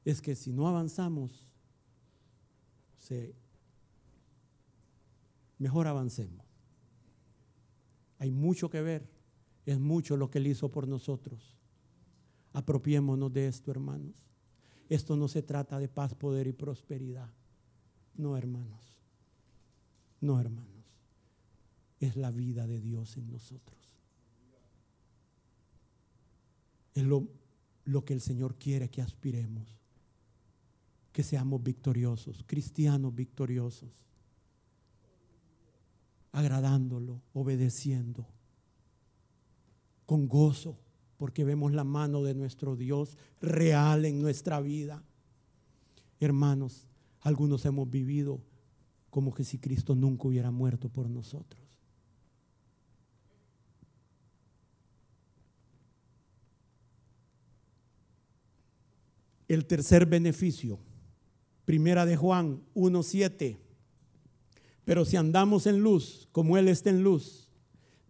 Es 0.05 0.21
que 0.21 0.35
si 0.35 0.53
no 0.53 0.67
avanzamos, 0.67 1.47
se, 2.99 3.35
mejor 5.61 5.87
avancemos. 5.87 6.45
Hay 8.19 8.33
mucho 8.33 8.69
que 8.71 8.83
ver, 8.83 9.09
es 9.67 9.79
mucho 9.79 10.17
lo 10.17 10.31
que 10.31 10.39
Él 10.39 10.49
hizo 10.49 10.73
por 10.73 10.89
nosotros. 10.89 11.57
Apropiémonos 12.53 13.33
de 13.33 13.47
esto, 13.47 13.71
hermanos. 13.71 14.27
Esto 14.89 15.17
no 15.17 15.29
se 15.29 15.43
trata 15.43 15.79
de 15.79 15.89
paz, 15.89 16.15
poder 16.15 16.49
y 16.49 16.53
prosperidad. 16.53 17.31
No, 18.17 18.37
hermanos. 18.37 18.99
No, 20.21 20.41
hermanos. 20.41 20.85
Es 22.01 22.17
la 22.17 22.31
vida 22.31 22.67
de 22.67 22.81
Dios 22.81 23.17
en 23.19 23.31
nosotros. 23.31 23.79
Es 26.95 27.05
lo, 27.05 27.29
lo 27.85 28.05
que 28.05 28.15
el 28.15 28.21
Señor 28.21 28.57
quiere 28.57 28.91
que 28.91 29.03
aspiremos. 29.03 29.79
Que 31.13 31.23
seamos 31.23 31.63
victoriosos, 31.63 32.45
cristianos 32.47 33.15
victoriosos 33.15 34.10
agradándolo, 36.33 37.23
obedeciendo, 37.33 38.27
con 40.07 40.29
gozo, 40.29 40.79
porque 41.17 41.45
vemos 41.45 41.73
la 41.73 41.85
mano 41.85 42.23
de 42.23 42.35
nuestro 42.35 42.77
Dios 42.77 43.17
real 43.41 44.05
en 44.05 44.21
nuestra 44.21 44.61
vida. 44.61 45.03
Hermanos, 46.19 46.89
algunos 47.21 47.65
hemos 47.65 47.91
vivido 47.91 48.41
como 49.11 49.35
que 49.35 49.45
si 49.45 49.59
Cristo 49.59 49.95
nunca 49.95 50.29
hubiera 50.29 50.51
muerto 50.51 50.89
por 50.89 51.11
nosotros. 51.11 51.61
El 59.49 59.67
tercer 59.67 60.07
beneficio, 60.07 60.79
primera 61.65 62.07
de 62.07 62.17
Juan 62.17 62.63
1.7 62.75 63.59
pero 64.85 65.05
si 65.05 65.17
andamos 65.17 65.67
en 65.67 65.81
luz, 65.81 66.29
como 66.33 66.57
Él 66.57 66.69
está 66.69 66.91
en 66.91 67.03
luz, 67.03 67.49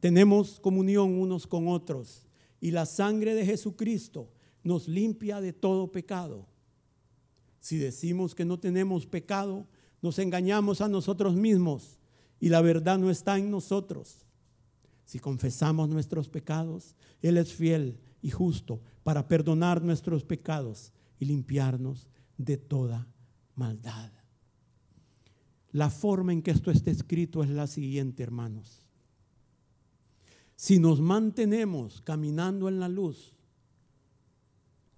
tenemos 0.01 0.61
comunión 0.61 1.19
unos 1.19 1.47
con 1.47 1.69
otros. 1.69 2.27
Y 2.61 2.71
la 2.71 2.87
sangre 2.87 3.35
de 3.35 3.45
Jesucristo 3.45 4.31
nos 4.63 4.89
limpia 4.89 5.41
de 5.41 5.53
todo 5.53 5.93
pecado. 5.93 6.47
Si 7.61 7.77
decimos 7.77 8.35
que 8.35 8.45
no 8.45 8.59
tenemos 8.59 9.07
pecado, 9.07 9.67
nos 10.03 10.19
engañamos 10.19 10.81
a 10.81 10.89
nosotros 10.89 11.37
mismos 11.37 11.99
y 12.39 12.49
la 12.49 12.63
verdad 12.63 12.99
no 12.99 13.11
está 13.11 13.39
en 13.39 13.51
nosotros. 13.51 14.25
Si 15.05 15.19
confesamos 15.19 15.89
nuestros 15.89 16.29
pecados, 16.29 16.95
Él 17.21 17.37
es 17.37 17.53
fiel 17.53 17.99
y 18.23 18.31
justo 18.31 18.81
para 19.03 19.29
perdonar 19.29 19.83
nuestros 19.83 20.25
pecados 20.25 20.93
y 21.19 21.27
limpiarnos 21.27 22.09
de 22.39 22.57
toda 22.57 23.07
maldad. 23.55 24.20
La 25.73 25.91
forma 25.91 26.33
en 26.33 26.43
que 26.43 26.51
esto 26.51 26.71
está 26.71 26.91
escrito 26.91 27.43
es 27.43 27.51
la 27.51 27.67
siguiente, 27.67 28.23
hermanos. 28.23 28.87
Si 30.57 30.79
nos 30.79 31.01
mantenemos 31.01 32.01
caminando 32.03 32.69
en 32.69 32.81
la 32.81 32.89
luz, 32.89 33.35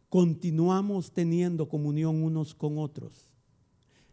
continuamos 0.08 1.12
teniendo 1.12 1.68
comunión 1.68 2.22
unos 2.22 2.54
con 2.54 2.78
otros 2.78 3.32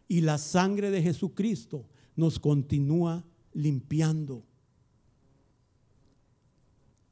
y 0.06 0.20
la 0.20 0.38
sangre 0.38 0.90
de 0.90 1.02
Jesucristo 1.02 1.86
nos 2.16 2.38
continúa 2.38 3.24
limpiando. 3.52 4.44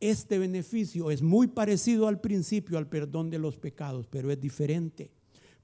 Este 0.01 0.39
beneficio 0.39 1.11
es 1.11 1.23
muy 1.23 1.49
parecido 1.49 2.07
al 2.07 2.21
principio, 2.21 2.79
al 2.79 2.89
perdón 2.89 3.31
de 3.31 3.39
los 3.39 3.57
pecados, 3.57 4.07
pero 4.07 4.31
es 4.31 4.41
diferente. 4.41 5.11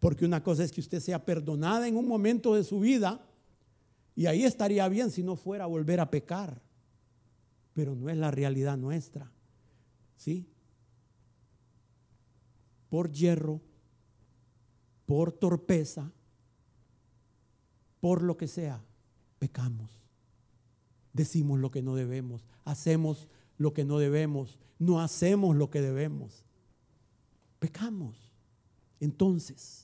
Porque 0.00 0.24
una 0.24 0.42
cosa 0.42 0.64
es 0.64 0.72
que 0.72 0.80
usted 0.80 1.00
sea 1.00 1.24
perdonada 1.24 1.86
en 1.86 1.96
un 1.96 2.08
momento 2.08 2.54
de 2.54 2.64
su 2.64 2.80
vida 2.80 3.24
y 4.16 4.26
ahí 4.26 4.44
estaría 4.44 4.88
bien 4.88 5.10
si 5.10 5.22
no 5.22 5.36
fuera 5.36 5.64
a 5.64 5.68
volver 5.68 6.00
a 6.00 6.10
pecar. 6.10 6.62
Pero 7.72 7.96
no 7.96 8.08
es 8.08 8.16
la 8.16 8.30
realidad 8.30 8.76
nuestra. 8.76 9.32
¿Sí? 10.16 10.48
Por 12.88 13.10
hierro, 13.10 13.60
por 15.06 15.32
torpeza, 15.32 16.12
por 18.00 18.22
lo 18.22 18.36
que 18.36 18.46
sea, 18.46 18.84
pecamos. 19.38 19.90
Decimos 21.12 21.58
lo 21.58 21.70
que 21.70 21.82
no 21.82 21.96
debemos, 21.96 22.44
hacemos 22.64 23.28
lo 23.56 23.72
que 23.72 23.84
no 23.84 23.98
debemos, 23.98 24.58
no 24.78 25.00
hacemos 25.00 25.56
lo 25.56 25.70
que 25.70 25.80
debemos. 25.80 26.44
Pecamos. 27.58 28.32
Entonces, 29.00 29.83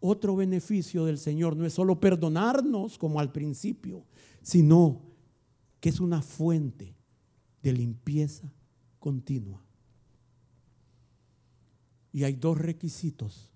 otro 0.00 0.36
beneficio 0.36 1.04
del 1.04 1.18
Señor 1.18 1.56
no 1.56 1.66
es 1.66 1.72
solo 1.72 1.98
perdonarnos 1.98 2.98
como 2.98 3.20
al 3.20 3.32
principio, 3.32 4.04
sino 4.42 5.02
que 5.80 5.88
es 5.88 6.00
una 6.00 6.22
fuente 6.22 6.94
de 7.62 7.72
limpieza 7.72 8.52
continua. 8.98 9.64
Y 12.12 12.24
hay 12.24 12.34
dos 12.34 12.58
requisitos. 12.58 13.50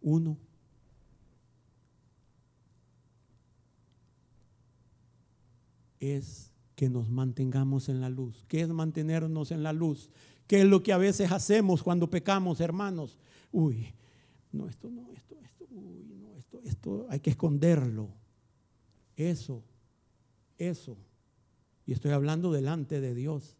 Uno, 0.00 0.38
es 6.12 6.52
que 6.74 6.88
nos 6.88 7.08
mantengamos 7.08 7.88
en 7.88 8.00
la 8.00 8.08
luz. 8.08 8.44
¿Qué 8.48 8.60
es 8.60 8.68
mantenernos 8.68 9.50
en 9.50 9.62
la 9.62 9.72
luz? 9.72 10.10
¿Qué 10.46 10.62
es 10.62 10.66
lo 10.66 10.82
que 10.82 10.92
a 10.92 10.98
veces 10.98 11.32
hacemos 11.32 11.82
cuando 11.82 12.10
pecamos, 12.10 12.60
hermanos? 12.60 13.18
Uy, 13.52 13.94
no, 14.54 14.68
esto 14.68 14.88
no, 14.90 15.10
esto, 15.12 15.36
esto, 15.44 15.66
uy, 15.70 16.04
no, 16.16 16.34
esto, 16.36 16.60
esto 16.64 17.06
hay 17.10 17.20
que 17.20 17.30
esconderlo. 17.30 18.08
Eso, 19.16 19.64
eso. 20.58 20.96
Y 21.86 21.92
estoy 21.92 22.12
hablando 22.12 22.52
delante 22.52 23.00
de 23.00 23.14
Dios. 23.14 23.56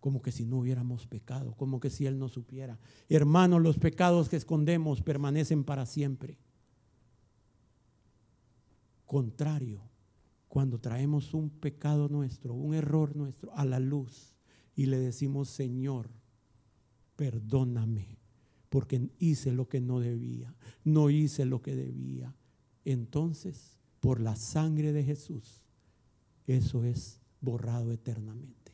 Como 0.00 0.22
que 0.22 0.32
si 0.32 0.46
no 0.46 0.58
hubiéramos 0.58 1.06
pecado, 1.06 1.54
como 1.56 1.78
que 1.78 1.90
si 1.90 2.06
Él 2.06 2.18
no 2.18 2.28
supiera. 2.28 2.78
Hermanos, 3.08 3.62
los 3.62 3.78
pecados 3.78 4.28
que 4.28 4.36
escondemos 4.36 5.02
permanecen 5.02 5.62
para 5.62 5.86
siempre. 5.86 6.38
Contrario, 9.04 9.82
cuando 10.48 10.80
traemos 10.80 11.34
un 11.34 11.50
pecado 11.50 12.08
nuestro, 12.08 12.54
un 12.54 12.74
error 12.74 13.14
nuestro 13.14 13.54
a 13.54 13.64
la 13.64 13.78
luz 13.78 14.36
y 14.74 14.86
le 14.86 14.98
decimos, 14.98 15.48
Señor, 15.48 16.10
perdóname 17.16 18.19
porque 18.70 19.10
hice 19.18 19.52
lo 19.52 19.68
que 19.68 19.80
no 19.80 20.00
debía, 20.00 20.54
no 20.84 21.10
hice 21.10 21.44
lo 21.44 21.60
que 21.60 21.74
debía. 21.74 22.34
Entonces, 22.84 23.76
por 23.98 24.20
la 24.20 24.36
sangre 24.36 24.92
de 24.92 25.02
Jesús, 25.02 25.64
eso 26.46 26.84
es 26.84 27.20
borrado 27.40 27.92
eternamente. 27.92 28.72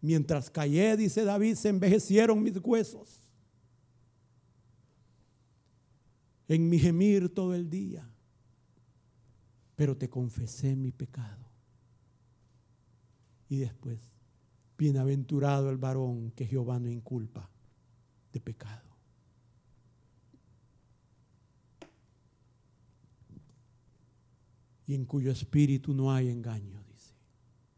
Mientras 0.00 0.48
callé, 0.48 0.96
dice 0.96 1.24
David, 1.24 1.56
se 1.56 1.70
envejecieron 1.70 2.42
mis 2.42 2.56
huesos. 2.62 3.20
En 6.46 6.68
mi 6.68 6.78
gemir 6.78 7.28
todo 7.28 7.54
el 7.54 7.68
día. 7.68 8.08
Pero 9.74 9.96
te 9.96 10.08
confesé 10.08 10.76
mi 10.76 10.92
pecado. 10.92 11.48
Y 13.48 13.56
después, 13.56 13.98
bienaventurado 14.78 15.70
el 15.70 15.78
varón 15.78 16.30
que 16.32 16.46
Jehová 16.46 16.78
no 16.78 16.88
inculpa 16.88 17.50
de 18.34 18.40
pecado. 18.40 18.82
Y 24.86 24.94
en 24.94 25.06
cuyo 25.06 25.30
espíritu 25.30 25.94
no 25.94 26.12
hay 26.12 26.28
engaño, 26.28 26.82
dice. 26.92 27.14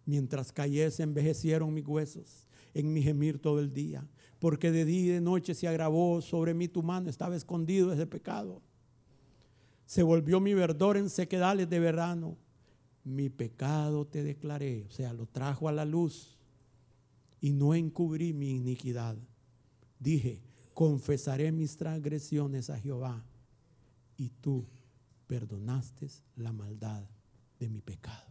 Mientras 0.06 0.50
cayese, 0.50 1.04
envejecieron 1.04 1.72
mis 1.72 1.86
huesos 1.86 2.48
en 2.74 2.92
mi 2.92 3.02
gemir 3.02 3.38
todo 3.38 3.60
el 3.60 3.72
día, 3.72 4.04
porque 4.40 4.72
de 4.72 4.84
día 4.84 5.04
y 5.04 5.08
de 5.08 5.20
noche 5.20 5.54
se 5.54 5.68
agravó 5.68 6.20
sobre 6.20 6.52
mí 6.52 6.68
tu 6.68 6.82
mano, 6.82 7.08
estaba 7.08 7.36
escondido 7.36 7.92
ese 7.92 8.06
pecado. 8.06 8.60
Se 9.84 10.02
volvió 10.02 10.40
mi 10.40 10.52
verdor 10.54 10.96
en 10.96 11.08
sequedales 11.08 11.70
de 11.70 11.78
verano. 11.78 12.36
Mi 13.04 13.28
pecado 13.28 14.04
te 14.04 14.24
declaré, 14.24 14.84
o 14.88 14.90
sea, 14.90 15.12
lo 15.12 15.26
trajo 15.26 15.68
a 15.68 15.72
la 15.72 15.84
luz 15.84 16.38
y 17.40 17.52
no 17.52 17.72
encubrí 17.74 18.32
mi 18.32 18.50
iniquidad 18.50 19.16
dije, 19.98 20.42
confesaré 20.76 21.52
mis 21.52 21.78
transgresiones 21.78 22.68
a 22.68 22.78
Jehová 22.78 23.24
y 24.18 24.28
tú 24.28 24.66
perdonaste 25.26 26.06
la 26.36 26.52
maldad 26.52 27.02
de 27.58 27.70
mi 27.70 27.80
pecado. 27.80 28.30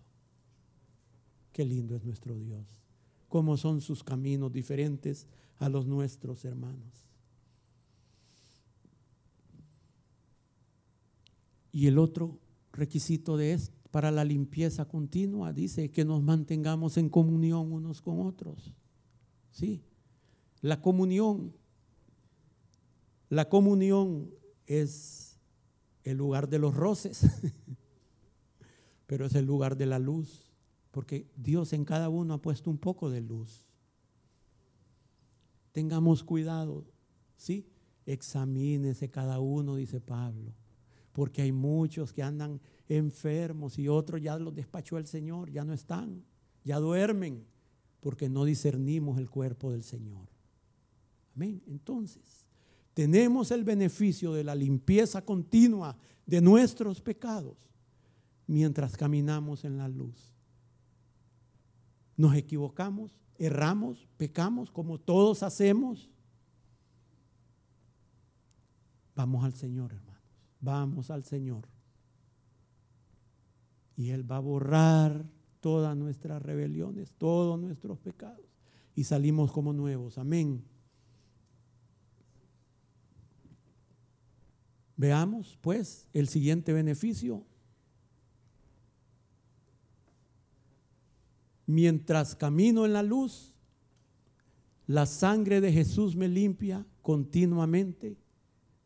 Qué 1.51 1.65
lindo 1.65 1.95
es 1.95 2.03
nuestro 2.03 2.37
Dios. 2.37 2.83
Cómo 3.29 3.57
son 3.57 3.81
sus 3.81 4.03
caminos 4.03 4.53
diferentes 4.53 5.25
a 5.57 5.69
los 5.69 5.87
nuestros 5.87 6.45
hermanos. 6.45 7.07
Y 11.71 11.87
el 11.87 11.97
otro 11.97 12.37
requisito 12.73 13.37
de 13.37 13.53
esto 13.53 13.75
para 13.89 14.11
la 14.11 14.23
limpieza 14.23 14.87
continua 14.87 15.51
dice 15.51 15.89
que 15.89 16.05
nos 16.05 16.21
mantengamos 16.21 16.97
en 16.97 17.09
comunión 17.09 17.71
unos 17.71 18.03
con 18.03 18.19
otros. 18.19 18.75
Sí. 19.49 19.83
La 20.61 20.79
comunión 20.79 21.51
la 23.35 23.49
comunión 23.49 24.33
es 24.65 25.37
el 26.05 26.15
lugar 26.15 26.47
de 26.47 26.57
los 26.57 26.73
roces, 26.73 27.25
pero 29.07 29.25
es 29.25 29.35
el 29.35 29.43
lugar 29.43 29.75
de 29.75 29.85
la 29.85 29.99
luz, 29.99 30.53
porque 30.91 31.29
Dios 31.35 31.73
en 31.73 31.83
cada 31.83 32.07
uno 32.07 32.35
ha 32.35 32.41
puesto 32.41 32.69
un 32.69 32.77
poco 32.77 33.09
de 33.09 33.19
luz. 33.19 33.65
Tengamos 35.73 36.23
cuidado, 36.23 36.85
¿sí? 37.35 37.67
Examínese 38.05 39.09
cada 39.09 39.41
uno, 39.41 39.75
dice 39.75 39.99
Pablo, 39.99 40.53
porque 41.11 41.41
hay 41.41 41.51
muchos 41.51 42.13
que 42.13 42.23
andan 42.23 42.61
enfermos 42.87 43.77
y 43.77 43.89
otros 43.89 44.21
ya 44.21 44.39
los 44.39 44.55
despachó 44.55 44.97
el 44.97 45.07
Señor, 45.07 45.51
ya 45.51 45.65
no 45.65 45.73
están, 45.73 46.23
ya 46.63 46.79
duermen, 46.79 47.45
porque 47.99 48.29
no 48.29 48.45
discernimos 48.45 49.17
el 49.17 49.29
cuerpo 49.29 49.73
del 49.73 49.83
Señor. 49.83 50.29
Amén. 51.35 51.61
Entonces, 51.67 52.44
tenemos 52.95 53.51
el 53.51 53.65
beneficio 53.65 54.31
de 54.33 54.45
la 54.45 54.55
limpieza 54.55 55.21
continua 55.21 55.97
de 56.25 56.39
nuestros 56.39 57.01
pecados 57.01 57.57
mientras 58.47 58.95
caminamos 58.95 59.65
en 59.65 59.77
la 59.77 59.89
luz. 59.89 60.33
Nos 62.15 62.33
equivocamos, 62.35 63.13
erramos, 63.37 64.07
pecamos 64.15 64.71
como 64.71 64.97
todos 64.97 65.43
hacemos. 65.43 66.09
Vamos 69.13 69.43
al 69.43 69.53
Señor, 69.55 69.91
hermanos. 69.91 70.23
Vamos 70.61 71.11
al 71.11 71.25
Señor. 71.25 71.67
Y 73.97 74.11
Él 74.11 74.29
va 74.29 74.37
a 74.37 74.39
borrar 74.39 75.25
todas 75.59 75.97
nuestras 75.97 76.41
rebeliones, 76.41 77.11
todos 77.17 77.59
nuestros 77.59 77.99
pecados. 77.99 78.45
Y 78.95 79.03
salimos 79.03 79.51
como 79.51 79.73
nuevos. 79.73 80.17
Amén. 80.17 80.63
Veamos 84.97 85.57
pues 85.61 86.07
el 86.13 86.27
siguiente 86.27 86.71
beneficio. 86.73 87.43
Mientras 91.65 92.35
camino 92.35 92.85
en 92.85 92.93
la 92.93 93.03
luz, 93.03 93.53
la 94.87 95.05
sangre 95.05 95.61
de 95.61 95.71
Jesús 95.71 96.15
me 96.15 96.27
limpia 96.27 96.85
continuamente 97.01 98.17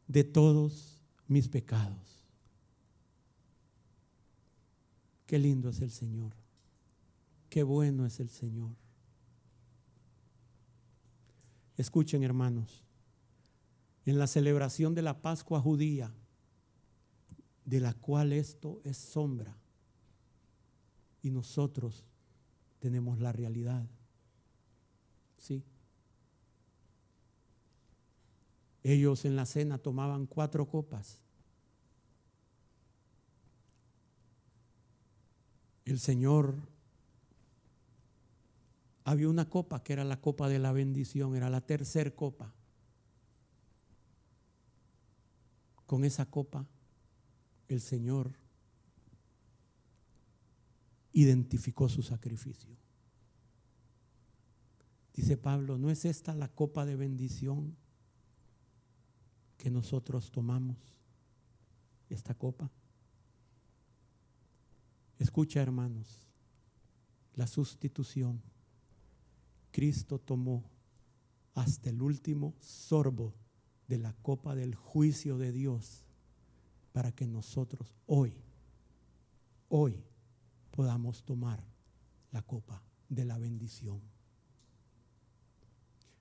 de 0.07 0.23
todos 0.23 1.01
mis 1.27 1.47
pecados. 1.47 2.23
Qué 5.27 5.37
lindo 5.37 5.69
es 5.69 5.81
el 5.81 5.91
Señor. 5.91 6.33
Qué 7.49 7.61
bueno 7.63 8.05
es 8.05 8.19
el 8.19 8.29
Señor. 8.29 8.71
Escuchen 11.77 12.23
hermanos 12.23 12.88
en 14.09 14.17
la 14.17 14.25
celebración 14.25 14.95
de 14.95 15.03
la 15.03 15.21
Pascua 15.21 15.61
judía, 15.61 16.11
de 17.63 17.79
la 17.79 17.93
cual 17.93 18.33
esto 18.33 18.81
es 18.83 18.97
sombra. 18.97 19.55
Y 21.21 21.29
nosotros 21.29 22.03
tenemos 22.79 23.19
la 23.19 23.31
realidad. 23.31 23.85
¿Sí? 25.37 25.63
Ellos 28.81 29.25
en 29.25 29.35
la 29.35 29.45
cena 29.45 29.77
tomaban 29.77 30.25
cuatro 30.25 30.67
copas. 30.67 31.21
El 35.85 35.99
Señor, 35.99 36.55
había 39.03 39.29
una 39.29 39.47
copa 39.49 39.83
que 39.83 39.93
era 39.93 40.03
la 40.03 40.19
copa 40.19 40.49
de 40.49 40.57
la 40.57 40.71
bendición, 40.71 41.35
era 41.35 41.51
la 41.51 41.61
tercera 41.61 42.09
copa. 42.09 42.55
Con 45.89 46.05
esa 46.05 46.27
copa, 46.27 46.67
el 47.67 47.81
Señor 47.81 48.31
identificó 51.13 51.89
su 51.89 52.03
sacrificio. 52.03 52.77
Dice 55.15 55.35
Pablo, 55.35 55.79
¿no 55.79 55.89
es 55.89 56.05
esta 56.05 56.35
la 56.35 56.47
copa 56.47 56.85
de 56.85 56.95
bendición 56.95 57.75
que 59.57 59.71
nosotros 59.71 60.29
tomamos? 60.29 60.77
Esta 62.07 62.35
copa. 62.35 62.69
Escucha 65.17 65.59
hermanos, 65.59 66.27
la 67.33 67.47
sustitución. 67.47 68.43
Cristo 69.71 70.19
tomó 70.19 70.69
hasta 71.55 71.89
el 71.89 71.99
último 72.03 72.53
sorbo 72.59 73.33
de 73.89 73.97
la 73.97 74.13
copa 74.13 74.55
del 74.55 74.75
juicio 74.75 75.39
de 75.39 75.51
Dios 75.51 76.05
para 76.93 77.11
que 77.11 77.27
nosotros 77.27 77.95
hoy, 78.05 78.39
hoy 79.67 80.05
podamos 80.69 81.23
tomar 81.23 81.63
la 82.31 82.43
copa 82.43 82.83
de 83.09 83.25
la 83.25 83.39
bendición. 83.39 83.99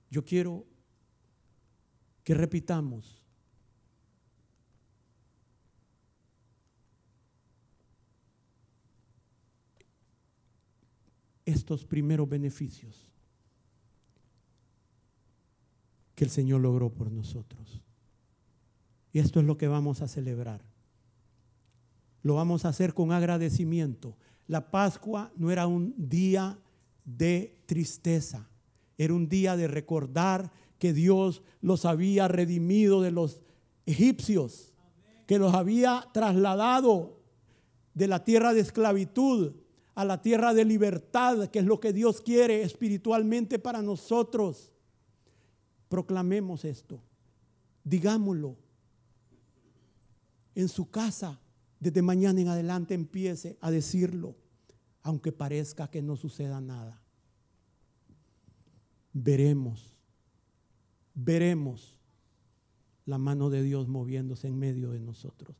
Yo 0.09 0.25
quiero 0.25 0.65
que 2.23 2.33
repitamos 2.33 3.23
estos 11.45 11.85
primeros 11.85 12.27
beneficios 12.27 13.08
que 16.19 16.25
el 16.25 16.31
Señor 16.31 16.59
logró 16.59 16.89
por 16.89 17.09
nosotros. 17.13 17.81
Y 19.13 19.19
esto 19.19 19.39
es 19.39 19.45
lo 19.45 19.57
que 19.57 19.69
vamos 19.69 20.01
a 20.01 20.09
celebrar. 20.09 20.61
Lo 22.23 22.35
vamos 22.35 22.65
a 22.65 22.69
hacer 22.69 22.93
con 22.93 23.13
agradecimiento. 23.13 24.17
La 24.45 24.69
Pascua 24.69 25.31
no 25.37 25.49
era 25.49 25.65
un 25.65 25.93
día 25.95 26.59
de 27.05 27.63
tristeza, 27.67 28.49
era 28.97 29.13
un 29.13 29.29
día 29.29 29.55
de 29.55 29.69
recordar 29.69 30.51
que 30.77 30.91
Dios 30.91 31.41
los 31.61 31.85
había 31.85 32.27
redimido 32.27 33.01
de 33.01 33.11
los 33.11 33.41
egipcios, 33.85 34.73
que 35.25 35.39
los 35.39 35.53
había 35.53 36.05
trasladado 36.11 37.21
de 37.93 38.07
la 38.07 38.25
tierra 38.25 38.53
de 38.53 38.59
esclavitud 38.59 39.53
a 39.95 40.03
la 40.03 40.21
tierra 40.21 40.53
de 40.53 40.65
libertad, 40.65 41.47
que 41.47 41.59
es 41.59 41.65
lo 41.65 41.79
que 41.79 41.93
Dios 41.93 42.19
quiere 42.19 42.63
espiritualmente 42.63 43.57
para 43.57 43.81
nosotros. 43.81 44.73
Proclamemos 45.89 46.63
esto. 46.63 47.01
Digámoslo. 47.83 48.55
En 50.55 50.67
su 50.67 50.89
casa, 50.89 51.39
desde 51.79 52.01
mañana 52.01 52.41
en 52.41 52.47
adelante 52.47 52.93
empiece 52.93 53.57
a 53.61 53.71
decirlo, 53.71 54.35
aunque 55.01 55.31
parezca 55.31 55.89
que 55.89 56.01
no 56.01 56.15
suceda 56.15 56.59
nada. 56.59 57.01
Veremos, 59.13 59.95
veremos 61.13 61.95
la 63.05 63.17
mano 63.17 63.49
de 63.49 63.63
Dios 63.63 63.87
moviéndose 63.87 64.47
en 64.47 64.59
medio 64.59 64.91
de 64.91 64.99
nosotros. 64.99 65.55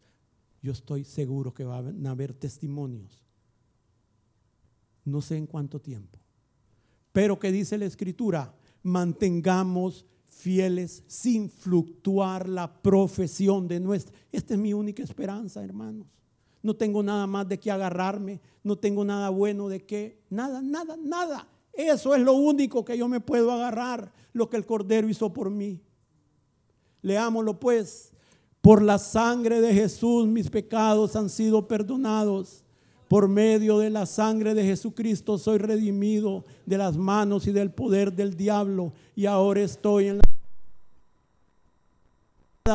Yo 0.61 0.71
estoy 0.71 1.03
seguro 1.03 1.53
que 1.53 1.63
van 1.63 2.05
a 2.05 2.11
haber 2.11 2.33
testimonios. 2.33 3.23
No 5.05 5.21
sé 5.21 5.37
en 5.37 5.47
cuánto 5.47 5.79
tiempo. 5.79 6.19
Pero 7.11 7.39
que 7.39 7.51
dice 7.51 7.77
la 7.77 7.85
escritura, 7.85 8.53
mantengamos 8.83 10.05
fieles 10.29 11.03
sin 11.07 11.49
fluctuar 11.49 12.47
la 12.47 12.81
profesión 12.81 13.67
de 13.67 13.79
nuestra. 13.79 14.15
Esta 14.31 14.53
es 14.53 14.59
mi 14.59 14.73
única 14.73 15.03
esperanza, 15.03 15.63
hermanos. 15.63 16.07
No 16.61 16.75
tengo 16.75 17.03
nada 17.03 17.27
más 17.27 17.47
de 17.47 17.59
qué 17.59 17.71
agarrarme, 17.71 18.41
no 18.63 18.77
tengo 18.77 19.03
nada 19.05 19.29
bueno 19.29 19.69
de 19.69 19.85
qué, 19.85 20.21
nada, 20.29 20.61
nada, 20.61 20.97
nada. 20.97 21.47
Eso 21.73 22.13
es 22.13 22.21
lo 22.21 22.33
único 22.33 22.83
que 22.83 22.97
yo 22.97 23.07
me 23.07 23.21
puedo 23.21 23.51
agarrar, 23.51 24.11
lo 24.33 24.49
que 24.49 24.57
el 24.57 24.65
Cordero 24.65 25.07
hizo 25.07 25.31
por 25.31 25.49
mí. 25.49 25.81
Leámoslo 27.01 27.59
pues. 27.59 28.11
Por 28.61 28.81
la 28.81 28.97
sangre 28.97 29.61
de 29.61 29.73
Jesús 29.73 30.27
mis 30.27 30.49
pecados 30.49 31.15
han 31.15 31.29
sido 31.29 31.65
perdonados 31.65 32.65
por 33.09 33.27
medio 33.27 33.79
de 33.79 33.89
la 33.89 34.05
sangre 34.05 34.53
de 34.53 34.63
Jesucristo 34.63 35.37
soy 35.39 35.57
redimido 35.57 36.45
de 36.67 36.77
las 36.77 36.95
manos 36.95 37.47
y 37.47 37.51
del 37.51 37.71
poder 37.71 38.13
del 38.13 38.37
diablo 38.37 38.93
y 39.15 39.25
ahora 39.25 39.61
estoy 39.61 40.07
en 40.07 40.17
la 40.17 40.23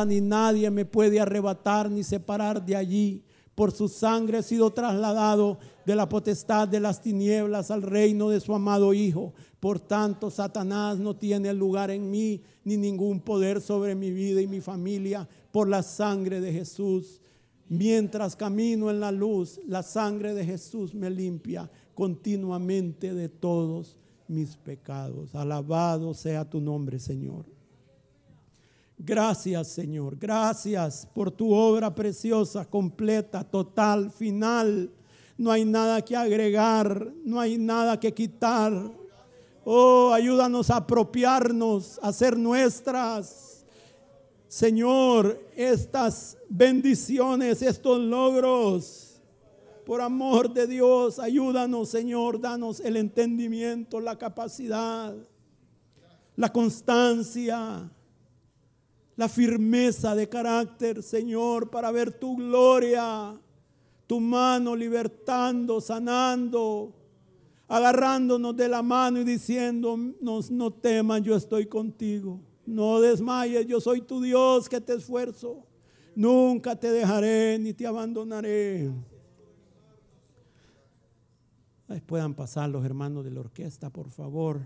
ni 0.05 0.19
nadie 0.19 0.69
me 0.69 0.83
puede 0.83 1.21
arrebatar 1.21 1.89
ni 1.89 2.03
separar 2.03 2.65
de 2.65 2.75
allí. 2.75 3.23
Por 3.53 3.71
su 3.71 3.87
sangre 3.87 4.39
he 4.39 4.43
sido 4.43 4.71
trasladado 4.71 5.57
de 5.85 5.95
la 5.95 6.09
potestad 6.09 6.67
de 6.67 6.81
las 6.81 7.01
tinieblas 7.01 7.71
al 7.71 7.81
reino 7.81 8.27
de 8.27 8.41
su 8.41 8.53
amado 8.53 8.93
Hijo. 8.93 9.33
Por 9.61 9.79
tanto, 9.79 10.29
Satanás 10.29 10.97
no 10.97 11.15
tiene 11.15 11.53
lugar 11.53 11.91
en 11.91 12.11
mí 12.11 12.41
ni 12.65 12.75
ningún 12.75 13.21
poder 13.21 13.61
sobre 13.61 13.95
mi 13.95 14.11
vida 14.11 14.41
y 14.41 14.47
mi 14.47 14.59
familia 14.59 15.29
por 15.53 15.69
la 15.69 15.81
sangre 15.81 16.41
de 16.41 16.51
Jesús. 16.51 17.21
Mientras 17.67 18.35
camino 18.35 18.91
en 18.91 18.99
la 18.99 19.11
luz, 19.11 19.59
la 19.67 19.81
sangre 19.81 20.33
de 20.33 20.45
Jesús 20.45 20.93
me 20.93 21.09
limpia 21.09 21.69
continuamente 21.95 23.13
de 23.13 23.29
todos 23.29 23.97
mis 24.27 24.55
pecados. 24.55 25.33
Alabado 25.33 26.13
sea 26.13 26.47
tu 26.47 26.59
nombre, 26.61 26.99
Señor. 26.99 27.45
Gracias, 28.97 29.69
Señor. 29.69 30.17
Gracias 30.17 31.07
por 31.13 31.31
tu 31.31 31.53
obra 31.53 31.93
preciosa, 31.93 32.65
completa, 32.65 33.43
total, 33.43 34.11
final. 34.11 34.89
No 35.37 35.51
hay 35.51 35.65
nada 35.65 36.01
que 36.01 36.15
agregar, 36.15 37.11
no 37.25 37.39
hay 37.39 37.57
nada 37.57 37.99
que 37.99 38.13
quitar. 38.13 38.91
Oh, 39.65 40.11
ayúdanos 40.13 40.69
a 40.69 40.77
apropiarnos, 40.77 41.99
a 42.01 42.09
hacer 42.09 42.37
nuestras. 42.37 43.54
Señor, 44.47 45.39
estas 45.55 46.37
bendiciones, 46.49 47.61
estos 47.61 47.99
logros. 47.99 49.21
Por 49.85 50.01
amor 50.01 50.51
de 50.53 50.65
Dios, 50.65 51.19
ayúdanos, 51.19 51.89
Señor, 51.89 52.41
danos 52.41 52.79
el 52.79 52.97
entendimiento, 52.97 53.99
la 53.99 54.17
capacidad, 54.17 55.15
la 56.35 56.51
constancia 56.51 57.91
la 59.15 59.29
firmeza 59.29 60.13
de 60.13 60.27
carácter, 60.27 61.01
Señor, 61.01 61.69
para 61.69 61.91
ver 61.91 62.11
tu 62.11 62.35
gloria, 62.35 63.39
tu 64.07 64.19
mano 64.19 64.75
libertando, 64.75 65.79
sanando, 65.79 66.93
agarrándonos 67.67 68.55
de 68.55 68.67
la 68.67 68.81
mano 68.81 69.21
y 69.21 69.23
diciéndonos, 69.23 70.51
no 70.51 70.71
temas, 70.71 71.21
yo 71.21 71.35
estoy 71.35 71.65
contigo. 71.65 72.39
No 72.65 72.99
desmayes, 73.01 73.67
yo 73.67 73.79
soy 73.79 74.01
tu 74.01 74.21
Dios 74.21 74.67
que 74.67 74.81
te 74.81 74.93
esfuerzo. 74.93 75.65
Nunca 76.15 76.75
te 76.75 76.91
dejaré 76.91 77.59
ni 77.59 77.73
te 77.73 77.85
abandonaré. 77.85 78.91
puedan 82.07 82.33
pasar 82.33 82.69
los 82.69 82.85
hermanos 82.85 83.23
de 83.23 83.31
la 83.31 83.41
orquesta, 83.41 83.89
por 83.89 84.09
favor. 84.09 84.61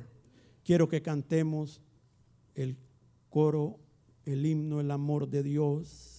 Quiero 0.64 0.88
que 0.88 1.02
cantemos 1.02 1.82
el 2.56 2.78
coro 3.30 3.80
el 4.32 4.46
himno, 4.46 4.80
el 4.80 4.92
amor 4.92 5.28
de 5.28 5.44
Dios. 5.44 6.19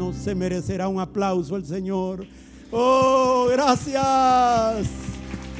Hermanos, 0.00 0.16
se 0.16 0.34
merecerá 0.34 0.88
un 0.88 0.98
aplauso 0.98 1.56
el 1.56 1.66
Señor. 1.66 2.26
Oh, 2.72 3.48
gracias. 3.50 4.88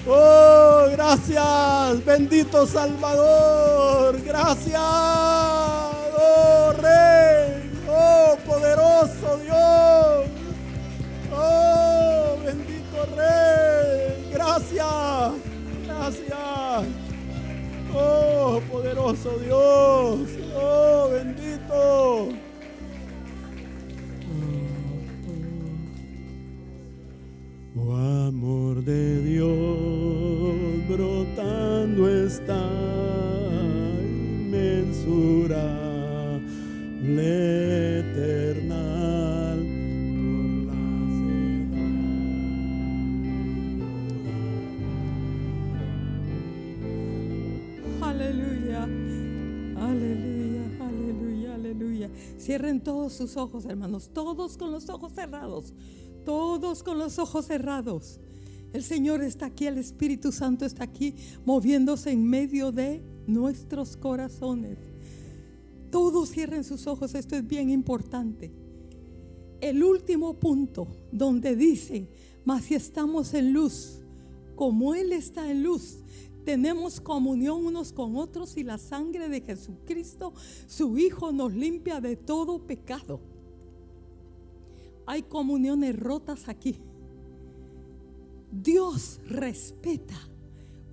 Oh, 0.08 0.86
gracias, 0.90 2.04
bendito 2.06 2.66
Salvador. 2.66 4.18
Gracias, 4.24 4.80
oh 4.80 6.72
Rey, 6.80 7.70
oh 7.86 8.38
poderoso 8.46 9.38
Dios. 9.44 10.26
Oh, 11.34 12.36
bendito 12.42 13.06
Rey. 13.14 14.30
Gracias, 14.32 15.32
gracias. 15.84 16.86
Oh, 17.94 18.62
poderoso 18.70 19.38
Dios. 19.44 20.29
Sus 53.10 53.36
ojos, 53.36 53.64
hermanos, 53.66 54.10
todos 54.12 54.56
con 54.56 54.72
los 54.72 54.88
ojos 54.88 55.12
cerrados 55.12 55.74
todos 56.24 56.82
con 56.82 56.98
los 56.98 57.18
ojos 57.18 57.46
cerrados. 57.46 58.20
El 58.72 58.82
Señor 58.84 59.22
está 59.22 59.46
aquí, 59.46 59.66
el 59.66 59.78
Espíritu 59.78 60.30
Santo 60.30 60.64
está 60.64 60.84
aquí, 60.84 61.14
moviéndose 61.44 62.12
en 62.12 62.24
medio 62.24 62.70
de 62.70 63.02
nuestros 63.26 63.96
corazones. 63.96 64.78
Todos 65.90 66.30
cierren 66.30 66.62
sus 66.62 66.86
ojos, 66.86 67.14
esto 67.14 67.34
es 67.34 67.46
bien 67.46 67.70
importante. 67.70 68.52
El 69.60 69.82
último 69.82 70.38
punto 70.38 70.86
donde 71.10 71.56
dice, 71.56 72.08
mas 72.44 72.64
si 72.64 72.74
estamos 72.74 73.34
en 73.34 73.52
luz, 73.52 74.02
como 74.54 74.94
Él 74.94 75.12
está 75.12 75.50
en 75.50 75.64
luz, 75.64 75.98
tenemos 76.44 77.00
comunión 77.00 77.66
unos 77.66 77.92
con 77.92 78.16
otros 78.16 78.56
y 78.56 78.64
la 78.64 78.78
sangre 78.78 79.28
de 79.28 79.40
Jesucristo, 79.40 80.32
su 80.66 80.98
Hijo, 80.98 81.32
nos 81.32 81.52
limpia 81.52 82.00
de 82.00 82.16
todo 82.16 82.66
pecado 82.66 83.20
hay 85.10 85.24
comuniones 85.24 85.98
rotas 85.98 86.48
aquí. 86.48 86.76
Dios 88.52 89.20
respeta 89.26 90.14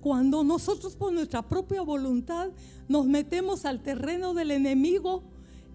cuando 0.00 0.42
nosotros 0.42 0.96
por 0.96 1.12
nuestra 1.12 1.46
propia 1.46 1.82
voluntad 1.82 2.50
nos 2.88 3.06
metemos 3.06 3.64
al 3.64 3.80
terreno 3.80 4.34
del 4.34 4.50
enemigo, 4.50 5.22